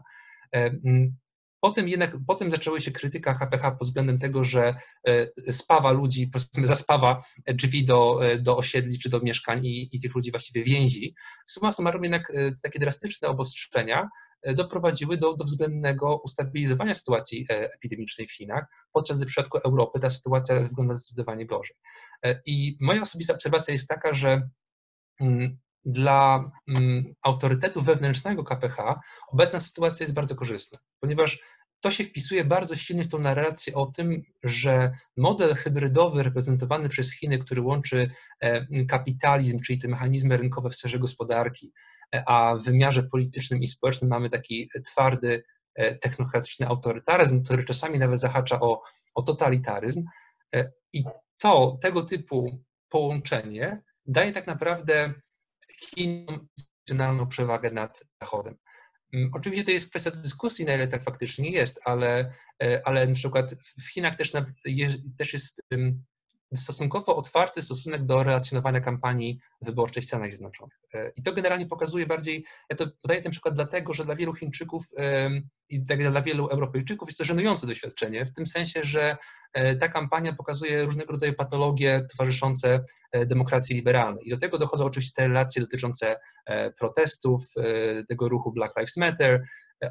Potem 1.63 1.87
jednak, 1.87 2.17
potem 2.27 2.51
zaczęły 2.51 2.81
się 2.81 2.91
krytyka 2.91 3.33
HPH 3.33 3.71
pod 3.71 3.87
względem 3.87 4.19
tego, 4.19 4.43
że 4.43 4.75
e, 5.07 5.51
spawa 5.51 5.91
ludzi, 5.91 6.31
zaspawa 6.63 7.23
drzwi 7.47 7.85
do, 7.85 8.25
e, 8.25 8.39
do 8.39 8.57
osiedli 8.57 8.99
czy 8.99 9.09
do 9.09 9.19
mieszkań 9.19 9.65
i, 9.65 9.95
i 9.95 9.99
tych 9.99 10.15
ludzi 10.15 10.31
właściwie 10.31 10.63
więzi. 10.63 11.15
Suma 11.45 11.71
summarum 11.71 12.03
jednak 12.03 12.29
e, 12.29 12.51
takie 12.63 12.79
drastyczne 12.79 13.27
obostrzenia 13.27 14.09
doprowadziły 14.55 15.17
do, 15.17 15.35
do 15.35 15.45
względnego 15.45 16.21
ustabilizowania 16.23 16.93
sytuacji 16.93 17.45
epidemicznej 17.49 18.27
w 18.27 18.31
Chinach, 18.31 18.65
podczas 18.91 19.17
gdy 19.17 19.25
w 19.25 19.29
przypadku 19.29 19.57
Europy 19.57 19.99
ta 19.99 20.09
sytuacja 20.09 20.59
wygląda 20.59 20.95
zdecydowanie 20.95 21.45
gorzej. 21.45 21.75
I 22.45 22.77
moja 22.81 23.01
osobista 23.01 23.33
obserwacja 23.33 23.73
jest 23.73 23.87
taka, 23.87 24.13
że 24.13 24.49
mm, 25.19 25.57
dla 25.85 26.51
mm, 26.67 27.13
autorytetu 27.21 27.81
wewnętrznego 27.81 28.43
KPH 28.43 28.77
obecna 29.31 29.59
sytuacja 29.59 30.03
jest 30.03 30.13
bardzo 30.13 30.35
korzystna, 30.35 30.79
ponieważ 30.99 31.39
to 31.83 31.91
się 31.91 32.03
wpisuje 32.03 32.45
bardzo 32.45 32.75
silnie 32.75 33.03
w 33.03 33.07
tą 33.07 33.19
narrację 33.19 33.75
o 33.75 33.85
tym, 33.85 34.23
że 34.43 34.91
model 35.17 35.55
hybrydowy 35.55 36.23
reprezentowany 36.23 36.89
przez 36.89 37.13
Chiny, 37.13 37.37
który 37.37 37.61
łączy 37.61 38.09
e, 38.39 38.85
kapitalizm, 38.85 39.59
czyli 39.59 39.79
te 39.79 39.87
mechanizmy 39.87 40.37
rynkowe 40.37 40.69
w 40.69 40.75
sferze 40.75 40.99
gospodarki, 40.99 41.73
e, 42.15 42.23
a 42.27 42.55
w 42.55 42.63
wymiarze 42.63 43.03
politycznym 43.03 43.61
i 43.61 43.67
społecznym 43.67 44.09
mamy 44.09 44.29
taki 44.29 44.69
twardy, 44.85 45.43
e, 45.75 45.95
technokratyczny 45.95 46.67
autorytaryzm, 46.67 47.43
który 47.43 47.63
czasami 47.63 47.99
nawet 47.99 48.19
zahacza 48.19 48.59
o, 48.59 48.81
o 49.15 49.21
totalitaryzm. 49.21 50.03
I 50.93 51.03
to, 51.37 51.77
tego 51.81 52.01
typu 52.01 52.63
połączenie 52.89 53.81
daje 54.05 54.31
tak 54.31 54.47
naprawdę 54.47 55.13
Chinom 55.85 56.47
instytucjonalną 56.57 57.27
przewagę 57.27 57.71
nad 57.71 58.03
Zachodem. 58.21 58.55
Mm, 59.13 59.29
oczywiście 59.33 59.63
to 59.63 59.71
jest 59.71 59.89
kwestia 59.89 60.11
dyskusji, 60.11 60.65
na 60.65 60.73
ile 60.73 60.87
tak 60.87 61.03
faktycznie 61.03 61.49
jest, 61.51 61.79
ale, 61.85 62.33
e, 62.63 62.81
ale 62.85 63.07
na 63.07 63.13
przykład 63.13 63.55
w 63.79 63.93
Chinach 63.93 64.15
też, 64.15 64.31
też 65.17 65.33
jest 65.33 65.61
stosunkowo 66.55 67.15
otwarty 67.15 67.61
stosunek 67.61 68.05
do 68.05 68.23
relacjonowania 68.23 68.81
kampanii 68.81 69.39
wyborczej 69.61 70.03
w 70.03 70.05
Stanach 70.05 70.29
Zjednoczonych. 70.29 70.77
E, 70.93 71.11
I 71.15 71.23
to 71.23 71.33
generalnie 71.33 71.65
pokazuje 71.65 72.07
bardziej, 72.07 72.45
ja 72.69 72.75
to 72.75 72.85
podaję 73.01 73.21
ten 73.21 73.31
przykład 73.31 73.55
dlatego, 73.55 73.93
że 73.93 74.05
dla 74.05 74.15
wielu 74.15 74.33
Chińczyków 74.33 74.83
i 75.69 75.83
tak 75.83 76.11
dla 76.11 76.21
wielu 76.21 76.47
Europejczyków 76.47 77.09
jest 77.09 77.17
to 77.17 77.23
żenujące 77.23 77.67
doświadczenie, 77.67 78.25
w 78.25 78.33
tym 78.33 78.45
sensie, 78.45 78.83
że 78.83 79.17
ta 79.79 79.87
kampania 79.87 80.33
pokazuje 80.33 80.85
różnego 80.85 81.11
rodzaju 81.11 81.33
patologie 81.33 82.05
towarzyszące 82.11 82.83
demokracji 83.25 83.75
liberalnej. 83.75 84.27
I 84.27 84.29
do 84.29 84.37
tego 84.37 84.57
dochodzą 84.57 84.85
oczywiście 84.85 85.13
te 85.15 85.27
relacje 85.27 85.61
dotyczące 85.61 86.15
protestów, 86.79 87.45
tego 88.09 88.29
ruchu 88.29 88.51
Black 88.51 88.77
Lives 88.77 88.97
Matter. 88.97 89.43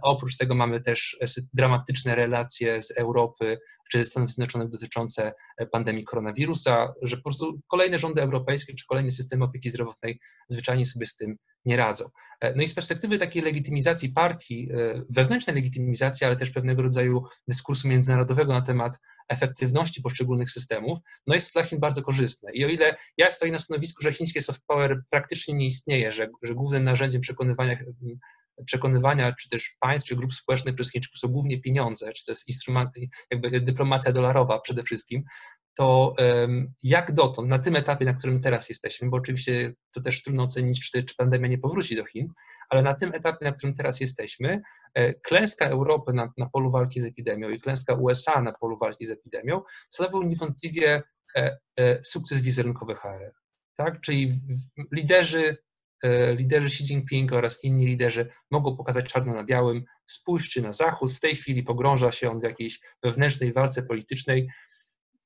Oprócz 0.02 0.36
tego 0.36 0.54
mamy 0.54 0.80
też 0.80 1.18
dramatyczne 1.54 2.14
relacje 2.14 2.80
z 2.80 2.90
Europy 2.90 3.58
czy 3.90 3.98
ze 3.98 4.04
Stanów 4.04 4.30
Zjednoczonych 4.30 4.68
dotyczące 4.68 5.32
pandemii 5.72 6.04
koronawirusa, 6.04 6.94
że 7.02 7.16
po 7.16 7.22
prostu 7.22 7.60
kolejne 7.66 7.98
rządy 7.98 8.22
europejskie 8.22 8.74
czy 8.74 8.86
kolejne 8.86 9.12
systemy 9.12 9.44
opieki 9.44 9.70
zdrowotnej 9.70 10.20
zwyczajnie 10.48 10.84
sobie 10.84 11.06
z 11.06 11.16
tym 11.16 11.36
nie 11.64 11.76
radzą. 11.76 12.04
E, 12.40 12.54
no 12.54 12.62
i 12.62 12.68
z 12.68 12.74
perspektywy 12.74 13.18
takiej 13.18 13.42
legitymizacji 13.42 14.08
partii, 14.08 14.68
e, 14.72 15.02
wewnętrznej 15.10 15.56
legitymizacji, 15.56 16.26
ale 16.26 16.36
też 16.36 16.50
pewnego 16.50 16.82
rodzaju 16.82 17.24
dyskursu 17.48 17.88
międzynarodowego 17.88 18.52
na 18.52 18.62
temat 18.62 18.98
efektywności 19.28 20.02
poszczególnych 20.02 20.50
systemów, 20.50 20.98
no 21.26 21.34
jest 21.34 21.52
to 21.52 21.60
dla 21.60 21.68
Chin 21.68 21.80
bardzo 21.80 22.02
korzystne. 22.02 22.52
I 22.52 22.64
o 22.64 22.68
ile 22.68 22.96
ja 23.16 23.30
stoję 23.30 23.52
na 23.52 23.58
stanowisku, 23.58 24.02
że 24.02 24.12
chińskie 24.12 24.40
soft 24.40 24.62
power 24.66 25.02
praktycznie 25.10 25.54
nie 25.54 25.66
istnieje, 25.66 26.12
że, 26.12 26.28
że 26.42 26.54
głównym 26.54 26.84
narzędziem 26.84 27.20
przekonywania 27.20 27.78
przekonywania 28.66 29.32
czy 29.40 29.48
też 29.48 29.76
państw, 29.80 30.08
czy 30.08 30.16
grup 30.16 30.34
społecznych 30.34 30.74
przez 30.74 30.92
Chińczyków 30.92 31.18
są 31.18 31.28
głównie 31.28 31.60
pieniądze, 31.60 32.12
czy 32.12 32.24
to 32.24 32.32
jest 32.32 32.48
instrument, 32.48 32.90
jakby 33.30 33.60
dyplomacja 33.60 34.12
dolarowa 34.12 34.60
przede 34.60 34.82
wszystkim, 34.82 35.24
to 35.76 36.14
jak 36.82 37.12
dotąd, 37.12 37.50
na 37.50 37.58
tym 37.58 37.76
etapie, 37.76 38.04
na 38.04 38.14
którym 38.14 38.40
teraz 38.40 38.68
jesteśmy, 38.68 39.10
bo 39.10 39.16
oczywiście 39.16 39.74
to 39.94 40.00
też 40.00 40.22
trudno 40.22 40.42
ocenić, 40.42 40.90
czy, 40.90 41.02
czy 41.02 41.14
pandemia 41.16 41.48
nie 41.48 41.58
powróci 41.58 41.96
do 41.96 42.04
Chin, 42.04 42.28
ale 42.68 42.82
na 42.82 42.94
tym 42.94 43.14
etapie, 43.14 43.44
na 43.44 43.52
którym 43.52 43.76
teraz 43.76 44.00
jesteśmy, 44.00 44.62
e, 44.94 45.14
klęska 45.14 45.66
Europy 45.66 46.12
na, 46.12 46.32
na 46.38 46.48
polu 46.48 46.70
walki 46.70 47.00
z 47.00 47.04
epidemią 47.04 47.50
i 47.50 47.60
klęska 47.60 47.94
USA 47.94 48.42
na 48.42 48.52
polu 48.52 48.78
walki 48.78 49.06
z 49.06 49.10
epidemią 49.10 49.62
stanowią 49.90 50.22
niewątpliwie 50.22 51.02
e, 51.36 51.58
e, 51.76 52.04
sukces 52.04 52.40
wizerunkowy 52.40 52.94
HR. 52.94 53.32
Tak? 53.76 54.00
Czyli 54.00 54.32
liderzy, 54.92 55.56
liderzy 56.34 56.66
Xi 56.66 56.84
Jinping 56.84 57.32
oraz 57.32 57.64
inni 57.64 57.86
liderzy 57.86 58.28
mogą 58.50 58.76
pokazać 58.76 59.04
czarno 59.12 59.34
na 59.34 59.44
białym, 59.44 59.84
spójrzcie 60.06 60.60
na 60.60 60.72
Zachód, 60.72 61.12
w 61.12 61.20
tej 61.20 61.36
chwili 61.36 61.62
pogrąża 61.62 62.12
się 62.12 62.30
on 62.30 62.40
w 62.40 62.42
jakiejś 62.42 62.80
wewnętrznej 63.02 63.52
walce 63.52 63.82
politycznej, 63.82 64.48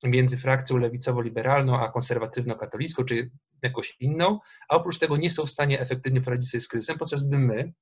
między 0.05 0.37
frakcją 0.37 0.77
lewicowo-liberalną 0.77 1.79
a 1.79 1.93
konserwatywno-katolicką, 1.93 3.05
czy 3.05 3.31
jakąś 3.63 3.97
inną, 4.01 4.39
a 4.69 4.77
oprócz 4.77 4.99
tego 4.99 5.17
nie 5.17 5.31
są 5.31 5.47
w 5.47 5.51
stanie 5.51 5.81
efektywnie 5.81 6.21
poradzić 6.21 6.51
sobie 6.51 6.61
z 6.61 6.69
kryzysem, 6.69 6.99
podczas 6.99 7.29
gdy 7.29 7.39
my, 7.39 7.73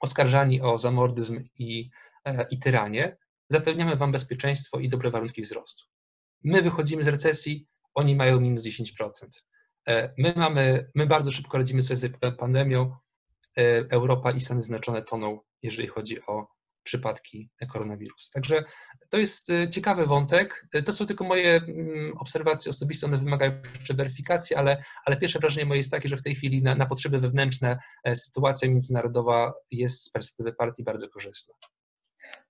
oskarżani 0.00 0.60
o 0.60 0.78
zamordyzm 0.78 1.44
i, 1.58 1.90
e, 2.24 2.46
i 2.50 2.58
tyranię, 2.58 3.16
zapewniamy 3.50 3.96
Wam 3.96 4.12
bezpieczeństwo 4.12 4.80
i 4.80 4.88
dobre 4.88 5.10
warunki 5.10 5.42
wzrostu. 5.42 5.84
My 6.44 6.62
wychodzimy 6.62 7.04
z 7.04 7.08
recesji, 7.08 7.66
oni 7.94 8.16
mają 8.16 8.40
minus 8.40 8.62
10%. 8.62 9.10
E, 9.88 10.14
my, 10.18 10.32
mamy, 10.36 10.90
my 10.94 11.06
bardzo 11.06 11.30
szybko 11.30 11.58
radzimy 11.58 11.82
sobie 11.82 11.96
z 11.96 12.16
pandemią, 12.38 12.96
e, 13.58 13.62
Europa 13.90 14.30
i 14.30 14.40
Stany 14.40 14.62
Zjednoczone 14.62 15.02
toną, 15.02 15.40
jeżeli 15.62 15.88
chodzi 15.88 16.26
o 16.26 16.46
przypadki 16.82 17.50
koronawirusa. 17.72 18.30
Także 18.32 18.64
to 19.10 19.18
jest 19.18 19.50
e, 19.50 19.68
ciekawy 19.68 20.06
wątek. 20.06 20.68
To 20.84 20.92
są 20.92 21.06
tylko 21.06 21.24
moje 21.24 21.54
mm, 21.54 22.12
obserwacje 22.18 22.70
osobiste, 22.70 23.06
one 23.06 23.18
wymagają 23.18 23.52
jeszcze 23.78 23.94
weryfikacji, 23.94 24.56
ale, 24.56 24.82
ale 25.04 25.16
pierwsze 25.16 25.38
wrażenie 25.38 25.66
moje 25.66 25.78
jest 25.78 25.90
takie, 25.90 26.08
że 26.08 26.16
w 26.16 26.22
tej 26.22 26.34
chwili 26.34 26.62
na, 26.62 26.74
na 26.74 26.86
potrzeby 26.86 27.20
wewnętrzne 27.20 27.78
sytuacja 28.14 28.70
międzynarodowa 28.70 29.54
jest 29.70 30.04
z 30.04 30.10
perspektywy 30.10 30.52
partii 30.52 30.84
bardzo 30.84 31.08
korzystna. 31.08 31.54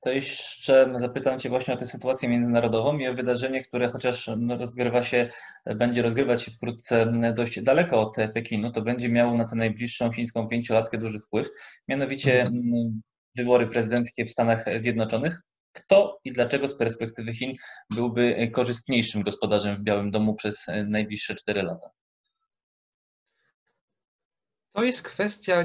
To 0.00 0.10
jeszcze 0.10 0.92
zapytam 0.94 1.38
Cię 1.38 1.48
właśnie 1.48 1.74
o 1.74 1.76
tę 1.76 1.86
sytuację 1.86 2.28
międzynarodową 2.28 2.98
i 2.98 3.08
o 3.08 3.14
wydarzenie, 3.14 3.62
które 3.62 3.88
chociaż 3.88 4.30
rozgrywa 4.58 5.02
się, 5.02 5.28
będzie 5.66 6.02
rozgrywać 6.02 6.42
się 6.42 6.50
wkrótce 6.50 7.12
dość 7.34 7.62
daleko 7.62 8.00
od 8.00 8.16
Pekinu, 8.34 8.72
to 8.72 8.82
będzie 8.82 9.08
miało 9.08 9.34
na 9.34 9.44
tę 9.44 9.56
najbliższą 9.56 10.12
chińską 10.12 10.48
pięciolatkę 10.48 10.98
duży 10.98 11.18
wpływ. 11.18 11.48
Mianowicie 11.88 12.40
mhm 12.40 13.00
wybory 13.36 13.66
prezydenckie 13.66 14.24
w 14.24 14.30
Stanach 14.30 14.64
Zjednoczonych. 14.76 15.42
Kto 15.72 16.18
i 16.24 16.32
dlaczego 16.32 16.68
z 16.68 16.76
perspektywy 16.76 17.34
Chin 17.34 17.52
byłby 17.90 18.50
korzystniejszym 18.52 19.22
gospodarzem 19.22 19.74
w 19.74 19.82
Białym 19.82 20.10
Domu 20.10 20.34
przez 20.34 20.66
najbliższe 20.86 21.34
4 21.34 21.62
lata? 21.62 21.90
To 24.76 24.84
jest 24.84 25.02
kwestia, 25.02 25.64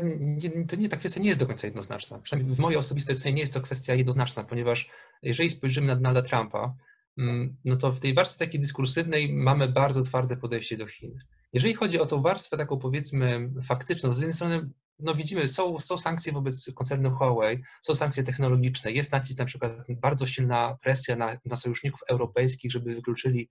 to 0.67 0.75
nie, 0.75 0.89
ta 0.89 0.97
kwestia 0.97 1.21
nie 1.21 1.27
jest 1.27 1.39
do 1.39 1.47
końca 1.47 1.67
jednoznaczna. 1.67 2.19
Przynajmniej 2.19 2.55
w 2.55 2.59
mojej 2.59 2.77
osobistej 2.77 3.15
ocenie 3.15 3.33
nie 3.33 3.41
jest 3.41 3.53
to 3.53 3.61
kwestia 3.61 3.95
jednoznaczna, 3.95 4.43
ponieważ 4.43 4.89
jeżeli 5.21 5.49
spojrzymy 5.49 5.87
na 5.87 5.95
Donalda 5.95 6.21
Trumpa, 6.21 6.75
mm, 7.17 7.57
no 7.65 7.75
to 7.75 7.91
w 7.91 7.99
tej 7.99 8.13
warstwie 8.13 8.45
takiej 8.45 8.59
dyskursywnej 8.59 9.33
mamy 9.33 9.67
bardzo 9.67 10.03
twarde 10.03 10.37
podejście 10.37 10.77
do 10.77 10.87
Chin. 10.87 11.17
Jeżeli 11.53 11.73
chodzi 11.73 11.99
o 11.99 12.05
tą 12.05 12.21
warstwę 12.21 12.57
taką 12.57 12.77
powiedzmy 12.77 13.49
faktyczną, 13.63 14.13
z 14.13 14.17
jednej 14.17 14.33
strony 14.33 14.69
no 14.99 15.15
widzimy, 15.15 15.47
są, 15.47 15.79
są 15.79 15.97
sankcje 15.97 16.33
wobec 16.33 16.71
koncernu 16.75 17.11
Huawei, 17.11 17.63
są 17.81 17.93
sankcje 17.93 18.23
technologiczne, 18.23 18.91
jest 18.91 19.11
nacisk 19.11 19.39
na 19.39 19.45
przykład 19.45 19.71
bardzo 19.89 20.25
silna 20.25 20.77
presja 20.81 21.15
na, 21.15 21.37
na 21.45 21.55
sojuszników 21.55 22.01
europejskich, 22.09 22.71
żeby 22.71 22.95
wykluczyli 22.95 23.49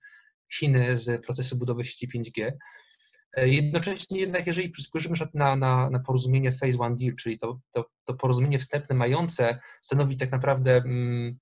Chiny 0.53 0.97
z 0.97 1.27
procesu 1.27 1.57
budowy 1.57 1.85
sieci 1.85 2.09
5G. 2.09 2.53
E, 3.37 3.49
jednocześnie 3.49 4.21
jednak, 4.21 4.47
jeżeli 4.47 4.73
spojrzymy 4.83 5.15
na, 5.35 5.57
na, 5.57 5.91
na 5.91 6.01
porozumienie 6.01 6.53
Phase 6.53 6.79
One 6.79 6.97
Deal, 6.97 7.17
czyli 7.17 7.39
to, 7.39 7.61
to, 7.75 7.91
to 8.05 8.15
porozumienie 8.15 8.59
wstępne 8.59 8.95
mające 8.95 9.61
stanowić 9.81 10.19
tak 10.19 10.33
naprawdę 10.33 10.77
mm, 10.77 11.39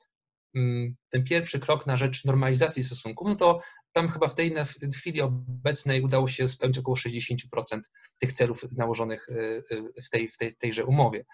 mm, 0.55 0.96
ten 1.11 1.24
pierwszy 1.24 1.61
krok 1.61 1.87
na 1.87 1.96
rzecz 1.96 2.24
normalizacji 2.24 2.85
stosunków, 2.85 3.29
no 3.29 3.37
to 3.37 3.61
tam 3.92 4.09
chyba 4.09 4.29
w 4.29 4.35
tej 4.35 4.55
chwili 4.94 5.20
obecnej 5.20 6.03
udało 6.03 6.29
się 6.29 6.48
spełnić 6.48 6.79
około 6.79 6.96
60% 6.96 7.81
tych 8.18 8.33
celów 8.33 8.62
nałożonych 8.72 9.29
y, 9.29 9.62
y, 9.72 10.03
w, 10.03 10.11
tej, 10.11 10.29
w 10.29 10.37
tej, 10.37 10.57
tejże 10.57 10.85
umowie. 10.85 11.24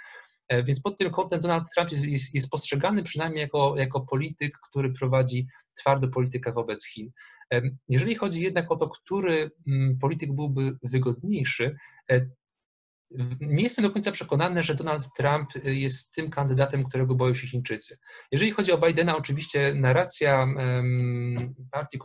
E, 0.48 0.62
więc 0.62 0.80
pod 0.80 0.98
tym 0.98 1.10
kątem 1.10 1.40
Donald 1.40 1.64
Trump 1.74 1.92
jest, 1.92 2.06
jest, 2.06 2.34
jest, 2.34 2.50
postrzegany 2.50 3.02
przynajmniej 3.02 3.42
jako, 3.42 3.76
jako 3.76 4.00
polityk, 4.00 4.58
który 4.70 4.92
prowadzi 4.92 5.46
twardą 5.78 6.10
politykę 6.10 6.52
wobec 6.52 6.86
Chin. 6.86 7.10
E, 7.52 7.62
jeżeli 7.88 8.14
chodzi 8.14 8.40
jednak 8.40 8.72
o 8.72 8.76
to, 8.76 8.88
który 8.88 9.50
mm, 9.66 9.98
polityk 9.98 10.35
byłby 10.35 10.78
wygodniejszy, 10.83 11.76
e, 12.11 12.26
nie 13.40 13.62
jestem 13.62 13.83
do 13.83 13.90
końca 13.90 14.12
przekonany, 14.12 14.62
że 14.62 14.74
Donald 14.74 15.09
Trump 15.16 15.50
jest 15.64 16.14
tym 16.14 16.30
kandydatem, 16.30 16.85
którego 16.85 17.14
boją 17.14 17.35
się 17.35 17.46
Chińczycy. 17.46 17.98
Jeżeli 18.33 18.50
chodzi 18.50 18.72
o 18.72 18.78
Bidena, 18.78 19.16
oczywiście 19.16 19.74
narracja 19.74 20.46
partii, 21.70 21.98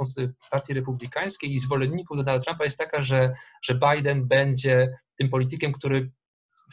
partii 0.52 0.73
republikańskiej 0.73 1.54
i 1.54 1.58
zwolenników 1.58 2.17
Donalda 2.17 2.45
Trumpa 2.45 2.63
jest 2.63 2.78
taka, 2.78 3.02
że, 3.02 3.34
że 3.63 3.80
Biden 3.80 4.28
będzie 4.28 4.88
tym 5.15 5.30
politykiem, 5.30 5.71
który 5.71 6.12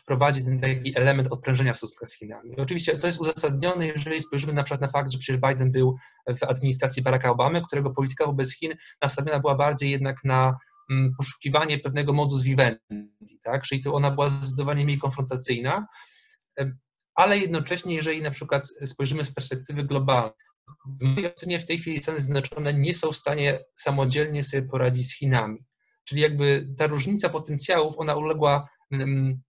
wprowadzi 0.07 0.45
ten 0.45 0.59
taki 0.59 0.99
element 0.99 1.29
odprężenia 1.29 1.73
w 1.73 1.77
stosunkach 1.77 2.09
z 2.09 2.19
Chinami. 2.19 2.57
Oczywiście 2.57 2.97
to 2.97 3.07
jest 3.07 3.21
uzasadnione, 3.21 3.87
jeżeli 3.87 4.21
spojrzymy 4.21 4.53
na 4.53 4.63
przykład 4.63 4.81
na 4.81 4.89
fakt, 4.89 5.13
że 5.13 5.19
przecież 5.19 5.41
Biden 5.49 5.73
był 5.73 5.97
w 6.39 6.43
administracji 6.43 7.03
Baracka 7.03 7.31
Obamy, 7.31 7.63
którego 7.67 7.91
polityka 7.91 8.27
wobec 8.27 8.55
Chin 8.55 8.75
nastawiona 9.03 9.41
była 9.41 9.55
bardziej 9.55 9.91
jednak 9.91 10.25
na 10.25 10.57
Mm, 10.91 11.15
poszukiwanie 11.19 11.79
pewnego 11.79 12.13
modus 12.13 12.43
vivendi, 12.43 13.41
tak? 13.43 13.63
czyli 13.63 13.83
to 13.83 13.95
ona 13.95 14.11
była 14.11 14.29
zdecydowanie 14.29 14.85
mniej 14.85 14.99
konfrontacyjna, 14.99 15.87
ale 17.15 17.39
jednocześnie, 17.39 17.95
jeżeli 17.95 18.23
na 18.23 18.31
przykład 18.31 18.69
spojrzymy 18.85 19.25
z 19.25 19.35
perspektywy 19.35 19.85
globalnej, 19.85 20.33
w 20.87 21.03
mojej 21.03 21.33
ocenie 21.33 21.59
w 21.59 21.65
tej 21.65 21.79
chwili 21.79 21.99
Stany 21.99 22.19
Zjednoczone 22.19 22.75
nie 22.75 22.95
są 22.95 23.13
w 23.13 23.17
stanie 23.17 23.65
samodzielnie 23.77 24.43
sobie 24.43 24.63
poradzić 24.63 25.09
z 25.09 25.15
Chinami. 25.15 25.59
Czyli 26.05 26.21
jakby 26.21 26.69
ta 26.79 26.87
różnica 26.87 27.29
potencjałów, 27.29 27.95
ona 27.99 28.15
uległa 28.15 28.69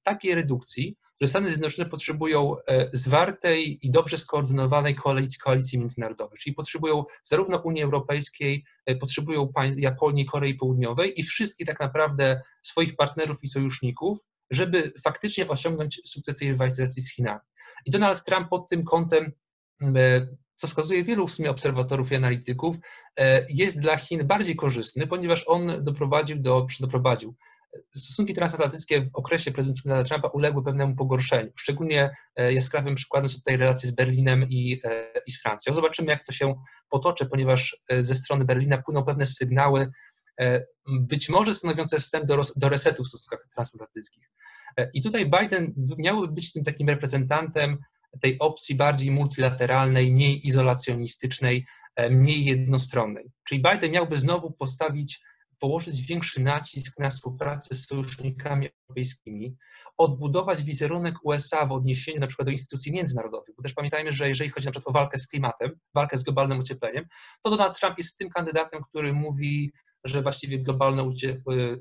takiej 0.04 0.36
redukcji, 0.36 0.97
że 1.21 1.28
Stany 1.28 1.50
Zjednoczone 1.50 1.89
potrzebują 1.89 2.56
e, 2.67 2.89
zwartej 2.93 3.80
i 3.88 3.91
dobrze 3.91 4.17
skoordynowanej 4.17 4.95
koalicji, 4.95 5.39
koalicji 5.39 5.80
międzynarodowej, 5.80 6.38
czyli 6.39 6.56
potrzebują 6.56 7.04
zarówno 7.23 7.58
Unii 7.58 7.84
Europejskiej, 7.84 8.65
e, 8.86 8.95
potrzebują 8.95 9.52
Japonii, 9.78 10.26
Korei 10.26 10.56
Południowej 10.56 11.19
i 11.19 11.23
wszystkich 11.23 11.67
tak 11.67 11.80
naprawdę 11.80 12.41
swoich 12.62 12.95
partnerów 12.95 13.38
i 13.43 13.47
sojuszników, 13.47 14.19
żeby 14.52 14.91
faktycznie 15.04 15.47
osiągnąć 15.47 16.02
sukces 16.06 16.36
tej 16.36 16.47
rywalizacji 16.47 17.02
z 17.02 17.13
Chinami. 17.13 17.39
I 17.86 17.91
Donald 17.91 18.23
Trump 18.23 18.50
pod 18.50 18.69
tym 18.69 18.84
kątem 18.84 19.32
e, 19.82 20.28
co 20.56 20.67
wskazuje 20.67 21.04
wielu 21.04 21.28
w 21.28 21.34
sumie 21.34 21.52
obserwatorów 21.52 22.12
i 22.12 22.15
analityków, 22.15 22.76
jest 23.50 23.80
dla 23.80 23.97
Chin 23.97 24.28
bardziej 24.28 24.56
korzystny, 24.56 25.08
ponieważ 25.08 25.43
on 25.47 25.84
doprowadził 25.84 26.39
do, 26.39 26.67
doprowadził 26.80 27.36
stosunki 27.95 28.33
transatlantyckie 28.33 29.01
w 29.05 29.09
okresie 29.13 29.51
prezydentury 29.51 29.89
Donalda 29.89 30.09
Trumpa 30.09 30.27
uległy 30.27 30.63
pewnemu 30.63 30.95
pogorszeniu. 30.95 31.51
Szczególnie 31.55 32.15
e, 32.35 32.53
jaskrawym 32.53 32.95
przykładem 32.95 33.29
są 33.29 33.37
tutaj 33.37 33.57
relacje 33.57 33.89
z 33.89 33.91
Berlinem 33.91 34.49
i, 34.49 34.79
e, 34.83 35.11
i 35.27 35.31
z 35.31 35.41
Francją. 35.41 35.73
Zobaczymy, 35.73 36.11
jak 36.11 36.25
to 36.25 36.31
się 36.31 36.55
potoczy, 36.89 37.25
ponieważ 37.25 37.77
e, 37.89 38.03
ze 38.03 38.15
strony 38.15 38.45
Berlina 38.45 38.77
płyną 38.77 39.03
pewne 39.03 39.27
sygnały, 39.27 39.91
być 40.87 41.29
może 41.29 41.53
stanowiące 41.53 41.99
wstęp 41.99 42.25
do, 42.25 42.41
do 42.55 42.69
resetu 42.69 43.03
w 43.03 43.07
stosunkach 43.07 43.47
transatlantyckich. 43.53 44.23
I 44.93 45.01
tutaj 45.01 45.29
Biden 45.39 45.73
miałby 45.97 46.27
być 46.27 46.51
tym 46.51 46.63
takim 46.63 46.89
reprezentantem 46.89 47.77
tej 48.21 48.39
opcji 48.39 48.75
bardziej 48.75 49.11
multilateralnej, 49.11 50.11
mniej 50.11 50.47
izolacjonistycznej, 50.47 51.65
mniej 52.09 52.45
jednostronnej. 52.45 53.31
Czyli 53.43 53.61
Biden 53.61 53.91
miałby 53.91 54.17
znowu 54.17 54.51
postawić 54.51 55.19
położyć 55.60 56.01
większy 56.01 56.41
nacisk 56.41 56.99
na 56.99 57.10
współpracę 57.10 57.75
z 57.75 57.87
sojusznikami 57.87 58.69
europejskimi, 58.89 59.55
odbudować 59.97 60.63
wizerunek 60.63 61.15
USA 61.23 61.65
w 61.65 61.71
odniesieniu 61.71 62.19
na 62.19 62.27
przykład 62.27 62.45
do 62.45 62.51
instytucji 62.51 62.91
międzynarodowych, 62.91 63.55
bo 63.55 63.63
też 63.63 63.73
pamiętajmy, 63.73 64.12
że 64.12 64.29
jeżeli 64.29 64.49
chodzi 64.49 64.65
na 64.65 64.71
przykład 64.71 64.95
o 64.95 64.99
walkę 64.99 65.17
z 65.17 65.27
klimatem, 65.27 65.71
walkę 65.93 66.17
z 66.17 66.23
globalnym 66.23 66.60
ociepleniem, 66.60 67.05
to 67.43 67.49
Donald 67.49 67.79
Trump 67.79 67.97
jest 67.97 68.17
tym 68.17 68.29
kandydatem, 68.29 68.83
który 68.83 69.13
mówi, 69.13 69.71
że 70.03 70.21
właściwie 70.21 70.60
globalne 70.60 71.12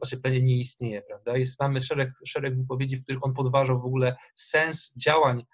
ocieplenie 0.01 0.43
nie 0.43 0.57
istnieje, 0.57 1.03
prawda? 1.03 1.37
Jest, 1.37 1.61
mamy 1.61 1.81
szereg, 1.81 2.11
szereg 2.27 2.57
wypowiedzi, 2.57 2.97
w 2.97 3.03
których 3.03 3.25
on 3.25 3.35
podważał 3.35 3.81
w 3.81 3.85
ogóle 3.85 4.17
sens 4.37 4.95
działań 4.97 5.45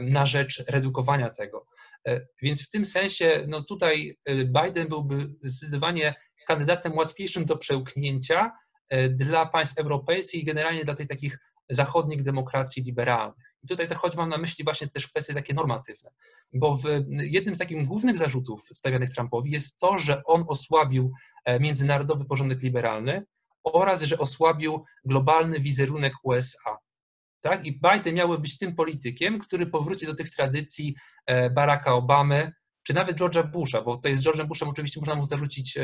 na 0.00 0.26
rzecz 0.26 0.64
redukowania 0.68 1.30
tego. 1.30 1.66
E, 2.06 2.26
więc 2.42 2.64
w 2.64 2.68
tym 2.68 2.86
sensie, 2.86 3.44
no 3.48 3.64
tutaj 3.64 4.18
e, 4.24 4.34
Biden 4.44 4.88
byłby 4.88 5.34
zdecydowanie 5.44 6.14
kandydatem 6.48 6.96
łatwiejszym 6.96 7.44
do 7.44 7.56
przełknięcia 7.56 8.52
e, 8.90 9.08
dla 9.08 9.46
państw 9.46 9.78
europejskich 9.78 10.42
i 10.42 10.44
generalnie 10.44 10.84
dla 10.84 10.94
tych 10.94 11.08
takich 11.08 11.38
zachodnich 11.70 12.22
demokracji 12.22 12.82
liberalnych. 12.82 13.48
I 13.62 13.66
tutaj 13.66 13.88
choć 13.96 14.16
mam 14.16 14.28
na 14.28 14.38
myśli 14.38 14.64
właśnie 14.64 14.88
też 14.88 15.08
kwestie 15.08 15.34
takie 15.34 15.54
normatywne, 15.54 16.10
bo 16.52 16.76
w 16.76 16.84
jednym 17.08 17.54
z 17.54 17.58
takich 17.58 17.86
głównych 17.86 18.18
zarzutów 18.18 18.62
stawianych 18.72 19.10
Trumpowi 19.10 19.50
jest 19.50 19.78
to, 19.78 19.98
że 19.98 20.22
on 20.24 20.44
osłabił 20.48 21.12
e, 21.44 21.60
międzynarodowy 21.60 22.24
porządek 22.24 22.62
liberalny 22.62 23.24
oraz, 23.64 24.02
że 24.02 24.18
osłabił 24.18 24.84
globalny 25.04 25.60
wizerunek 25.60 26.12
USA. 26.22 26.78
Tak? 27.42 27.66
I 27.66 27.80
Biden 27.80 28.14
miałby 28.14 28.38
być 28.38 28.58
tym 28.58 28.74
politykiem, 28.74 29.38
który 29.38 29.66
powróci 29.66 30.06
do 30.06 30.14
tych 30.14 30.30
tradycji 30.30 30.94
e, 31.26 31.50
Baracka 31.50 31.94
Obamy, 31.94 32.52
czy 32.88 32.94
nawet 32.94 33.18
George'a 33.18 33.50
Busha, 33.50 33.82
bo 33.82 33.96
to 33.96 34.08
jest 34.08 34.24
George'em 34.24 34.46
Bushem 34.46 34.68
oczywiście 34.68 35.00
można 35.00 35.14
mu 35.14 35.24
zarzucić 35.24 35.78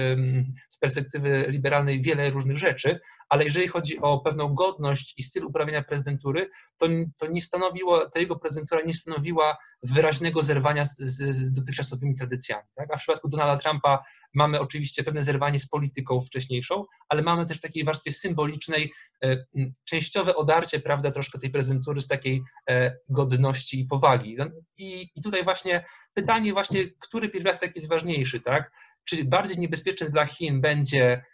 z 0.69 0.79
perspektywy 0.79 1.47
liberalnej 1.49 2.03
wiele 2.03 2.31
różnych 2.31 2.57
rzeczy, 2.57 3.01
ale 3.29 3.45
jeżeli 3.45 3.69
chodzi 3.69 3.99
o 3.99 4.21
pewną 4.21 4.55
godność 4.55 5.15
i 5.17 5.23
styl 5.23 5.45
uprawiania 5.45 5.83
prezydentury, 5.83 6.51
to, 6.79 6.87
to 7.19 7.27
nie 7.27 7.43
stanowiło, 7.43 8.11
ta 8.11 8.21
jego 8.21 8.37
prezydentura 8.37 8.83
nie 8.87 8.95
stanowiła 8.95 9.57
wyraźnego 9.83 10.43
zerwania 10.43 10.85
z, 10.85 10.97
z, 10.99 11.37
z 11.37 11.53
dotychczasowymi 11.53 12.15
tradycjami. 12.15 12.69
Tak? 12.75 12.89
A 12.93 12.97
w 12.97 12.99
przypadku 12.99 13.29
Donalda 13.29 13.57
Trumpa 13.57 14.05
mamy 14.35 14.61
oczywiście 14.61 15.05
pewne 15.05 15.23
zerwanie 15.23 15.59
z 15.59 15.69
polityką 15.69 16.21
wcześniejszą, 16.21 16.85
ale 17.09 17.23
mamy 17.23 17.47
też 17.47 17.59
w 17.59 17.61
takiej 17.61 17.85
warstwie 17.85 18.13
symbolicznej 18.13 18.93
e, 19.25 19.45
częściowe 19.85 20.37
odarcie, 20.37 20.81
prawda, 20.81 21.11
troszkę 21.11 21.39
tej 21.39 21.51
prezydentury 21.51 22.01
z 22.01 22.07
takiej 22.07 22.43
e, 22.71 22.97
godności 23.09 23.81
i 23.81 23.85
powagi. 23.85 24.37
I, 24.77 25.11
i 25.15 25.23
tutaj 25.23 25.45
właśnie 25.45 25.85
pytanie 26.15 26.53
właśnie, 26.53 26.81
który 27.01 27.28
pierwiastek 27.28 27.74
jest 27.74 27.88
ważniejszy, 27.88 28.40
tak? 28.40 28.70
Czy 29.05 29.24
bardziej 29.24 29.59
niebezpieczny 29.59 30.11
dla 30.11 30.26
Chin 30.26 30.61
będzie 30.61 31.24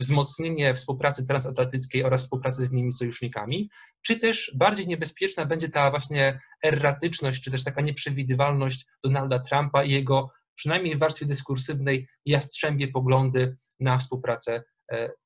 wzmocnienie 0.00 0.74
współpracy 0.74 1.24
transatlantyckiej 1.24 2.04
oraz 2.04 2.22
współpracy 2.22 2.64
z 2.64 2.72
innymi 2.72 2.92
sojusznikami, 2.92 3.70
czy 4.02 4.18
też 4.18 4.52
bardziej 4.58 4.86
niebezpieczna 4.86 5.46
będzie 5.46 5.68
ta 5.68 5.90
właśnie 5.90 6.40
erratyczność, 6.64 7.42
czy 7.42 7.50
też 7.50 7.64
taka 7.64 7.80
nieprzewidywalność 7.80 8.86
Donalda 9.02 9.38
Trumpa 9.38 9.84
i 9.84 9.90
jego 9.90 10.30
przynajmniej 10.54 10.96
w 10.96 10.98
warstwie 10.98 11.26
dyskursywnej 11.26 12.08
jastrzębie 12.26 12.88
poglądy 12.88 13.56
na 13.80 13.98
współpracę 13.98 14.62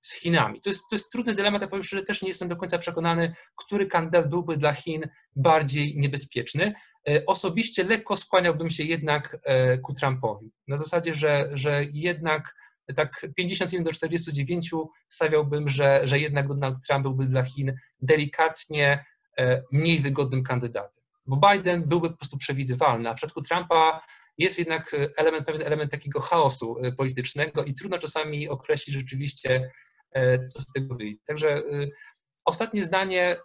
z 0.01 0.15
Chinami. 0.15 0.61
To 0.61 0.69
jest, 0.69 0.85
to 0.91 0.97
jest 0.97 1.13
trudny 1.13 1.35
dylemat, 1.35 1.63
ja 1.63 1.69
powiem 1.69 1.83
szczerze, 1.83 2.03
też 2.03 2.23
nie 2.23 2.29
jestem 2.29 2.49
do 2.49 2.57
końca 2.57 2.79
przekonany, 2.79 3.35
który 3.57 3.87
kandydat 3.87 4.29
byłby 4.29 4.57
dla 4.57 4.73
Chin 4.73 5.09
bardziej 5.37 5.97
niebezpieczny. 5.97 6.75
E, 7.09 7.27
osobiście 7.27 7.85
lekko 7.85 8.17
skłaniałbym 8.17 8.71
się 8.71 8.85
jednak 8.85 9.39
e, 9.45 9.79
ku 9.79 9.93
Trumpowi. 9.93 10.53
Na 10.69 10.77
zasadzie, 10.77 11.15
że, 11.15 11.49
że 11.53 11.85
jednak 11.93 12.55
tak 12.97 13.27
51 13.37 13.85
do 13.85 13.93
49 13.93 14.71
stawiałbym, 15.09 15.69
że, 15.69 16.01
że 16.05 16.19
jednak 16.19 16.49
Donald 16.49 16.87
Trump 16.87 17.03
byłby 17.03 17.27
dla 17.27 17.43
Chin 17.43 17.75
delikatnie 18.01 19.05
e, 19.39 19.63
mniej 19.73 19.99
wygodnym 19.99 20.43
kandydatem. 20.43 21.05
Bo 21.27 21.51
Biden 21.51 21.83
byłby 21.89 22.11
po 22.11 22.17
prostu 22.17 22.39
przewidywalny, 22.39 23.09
a 23.09 23.13
w 23.13 23.17
przypadku 23.17 23.43
Trumpa 23.43 24.01
jest 24.39 24.59
jednak 24.59 24.97
element, 25.17 25.47
pewien 25.47 25.63
element 25.63 25.91
takiego 25.91 26.21
chaosu 26.21 26.77
e, 26.83 26.93
politycznego 26.93 27.65
i 27.65 27.75
trudno 27.75 27.99
czasami 27.99 28.49
określić 28.49 28.97
rzeczywiście, 28.97 29.71
e, 30.13 30.45
co 30.45 30.61
z 30.61 30.73
tego 30.73 30.95
wyjdzie. 30.95 31.19
Także 31.27 31.63
ostatnie 32.45 32.85
zdanie, 32.85 33.37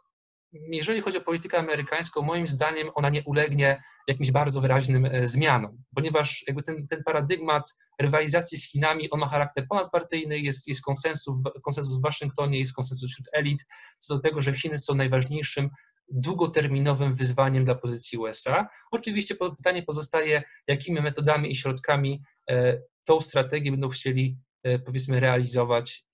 jeżeli 0.54 1.02
chodzi 1.02 1.18
o 1.18 1.22
politykę 1.22 1.60
amerykańską, 1.60 2.22
moim 2.22 2.48
zdaniem 2.48 2.90
ona 2.96 3.10
nie 3.10 3.24
ulegnie 3.24 3.84
jakimś 4.08 4.32
bardzo 4.32 4.62
wyraźnym 4.62 5.06
e, 5.06 5.28
zmianom, 5.28 5.84
ponieważ 5.96 6.44
jakby 6.48 6.64
ten, 6.64 6.88
ten 6.88 7.04
paradygmat 7.04 7.74
rywalizacji 8.00 8.58
z 8.58 8.70
Chinami, 8.70 9.10
on 9.10 9.20
ma 9.20 9.28
charakter 9.28 9.68
ponadpartyjny, 9.68 10.40
jest, 10.40 10.68
jest 10.68 10.82
konsensus, 10.82 11.38
konsensus 11.64 12.00
w 12.00 12.02
Waszyngtonie, 12.02 12.60
jest 12.60 12.74
konsensus 12.74 13.12
wśród 13.12 13.28
elit 13.34 13.66
co 14.00 14.16
do 14.16 14.22
tego, 14.22 14.42
że 14.42 14.54
Chiny 14.54 14.78
są 14.78 14.96
najważniejszym 14.96 15.70
długoterminowym 16.10 17.16
wyzwaniem 17.16 17.66
dla 17.66 17.76
pozycji 17.76 18.18
USA. 18.18 18.68
Oczywiście 18.92 19.36
pytanie 19.36 19.84
pozostaje, 19.84 20.44
jakimi 20.68 21.02
metodami 21.02 21.52
i 21.52 21.56
środkami 21.56 22.24
e, 22.50 22.82
tą 23.06 23.22
strategię 23.22 23.72
będą 23.72 23.90
chcieli 23.90 24.38
e, 24.64 24.80
powiedzmy 24.80 25.20
realizować, 25.20 26.06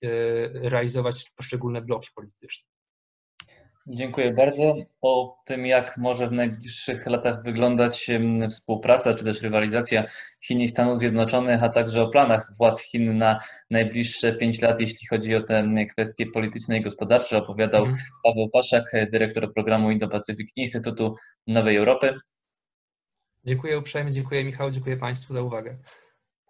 realizować 0.54 1.30
poszczególne 1.36 1.82
bloki 1.82 2.08
polityczne. 2.14 2.69
Dziękuję 3.94 4.32
bardzo. 4.32 4.74
O 5.02 5.42
tym, 5.44 5.66
jak 5.66 5.96
może 5.96 6.28
w 6.28 6.32
najbliższych 6.32 7.06
latach 7.06 7.42
wyglądać 7.42 8.10
współpraca 8.50 9.14
czy 9.14 9.24
też 9.24 9.42
rywalizacja 9.42 10.04
Chin 10.40 10.60
i 10.60 10.68
Stanów 10.68 10.98
Zjednoczonych, 10.98 11.62
a 11.62 11.68
także 11.68 12.02
o 12.02 12.08
planach 12.08 12.50
władz 12.58 12.82
Chin 12.82 13.18
na 13.18 13.40
najbliższe 13.70 14.32
pięć 14.32 14.62
lat, 14.62 14.80
jeśli 14.80 15.06
chodzi 15.06 15.34
o 15.34 15.42
te 15.42 15.86
kwestie 15.90 16.26
polityczne 16.26 16.78
i 16.78 16.82
gospodarcze, 16.82 17.38
opowiadał 17.38 17.84
mm. 17.84 17.96
Paweł 18.24 18.50
Paszak, 18.50 18.84
dyrektor 19.12 19.54
programu 19.54 19.90
Indo-Pacyfik 19.90 20.48
Instytutu 20.56 21.14
Nowej 21.46 21.76
Europy. 21.76 22.14
Dziękuję 23.44 23.78
uprzejmie, 23.78 24.12
dziękuję 24.12 24.44
Michał, 24.44 24.70
dziękuję 24.70 24.96
Państwu 24.96 25.32
za 25.32 25.42
uwagę. 25.42 25.76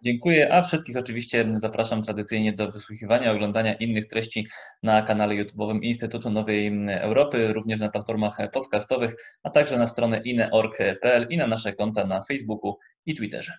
Dziękuję, 0.03 0.53
a 0.53 0.61
wszystkich 0.61 0.97
oczywiście 0.97 1.51
zapraszam 1.53 2.03
tradycyjnie 2.03 2.53
do 2.53 2.71
wysłuchiwania, 2.71 3.31
oglądania 3.31 3.73
innych 3.73 4.07
treści 4.07 4.47
na 4.83 5.01
kanale 5.01 5.35
YouTube'owym 5.35 5.83
Instytutu 5.83 6.29
Nowej 6.29 6.87
Europy, 6.89 7.53
również 7.53 7.79
na 7.79 7.89
platformach 7.89 8.37
podcastowych, 8.53 9.15
a 9.43 9.49
także 9.49 9.77
na 9.77 9.85
stronę 9.85 10.21
ine.org.pl 10.25 11.27
i 11.29 11.37
na 11.37 11.47
nasze 11.47 11.73
konta 11.73 12.05
na 12.05 12.21
Facebooku 12.21 12.77
i 13.05 13.15
Twitterze. 13.15 13.53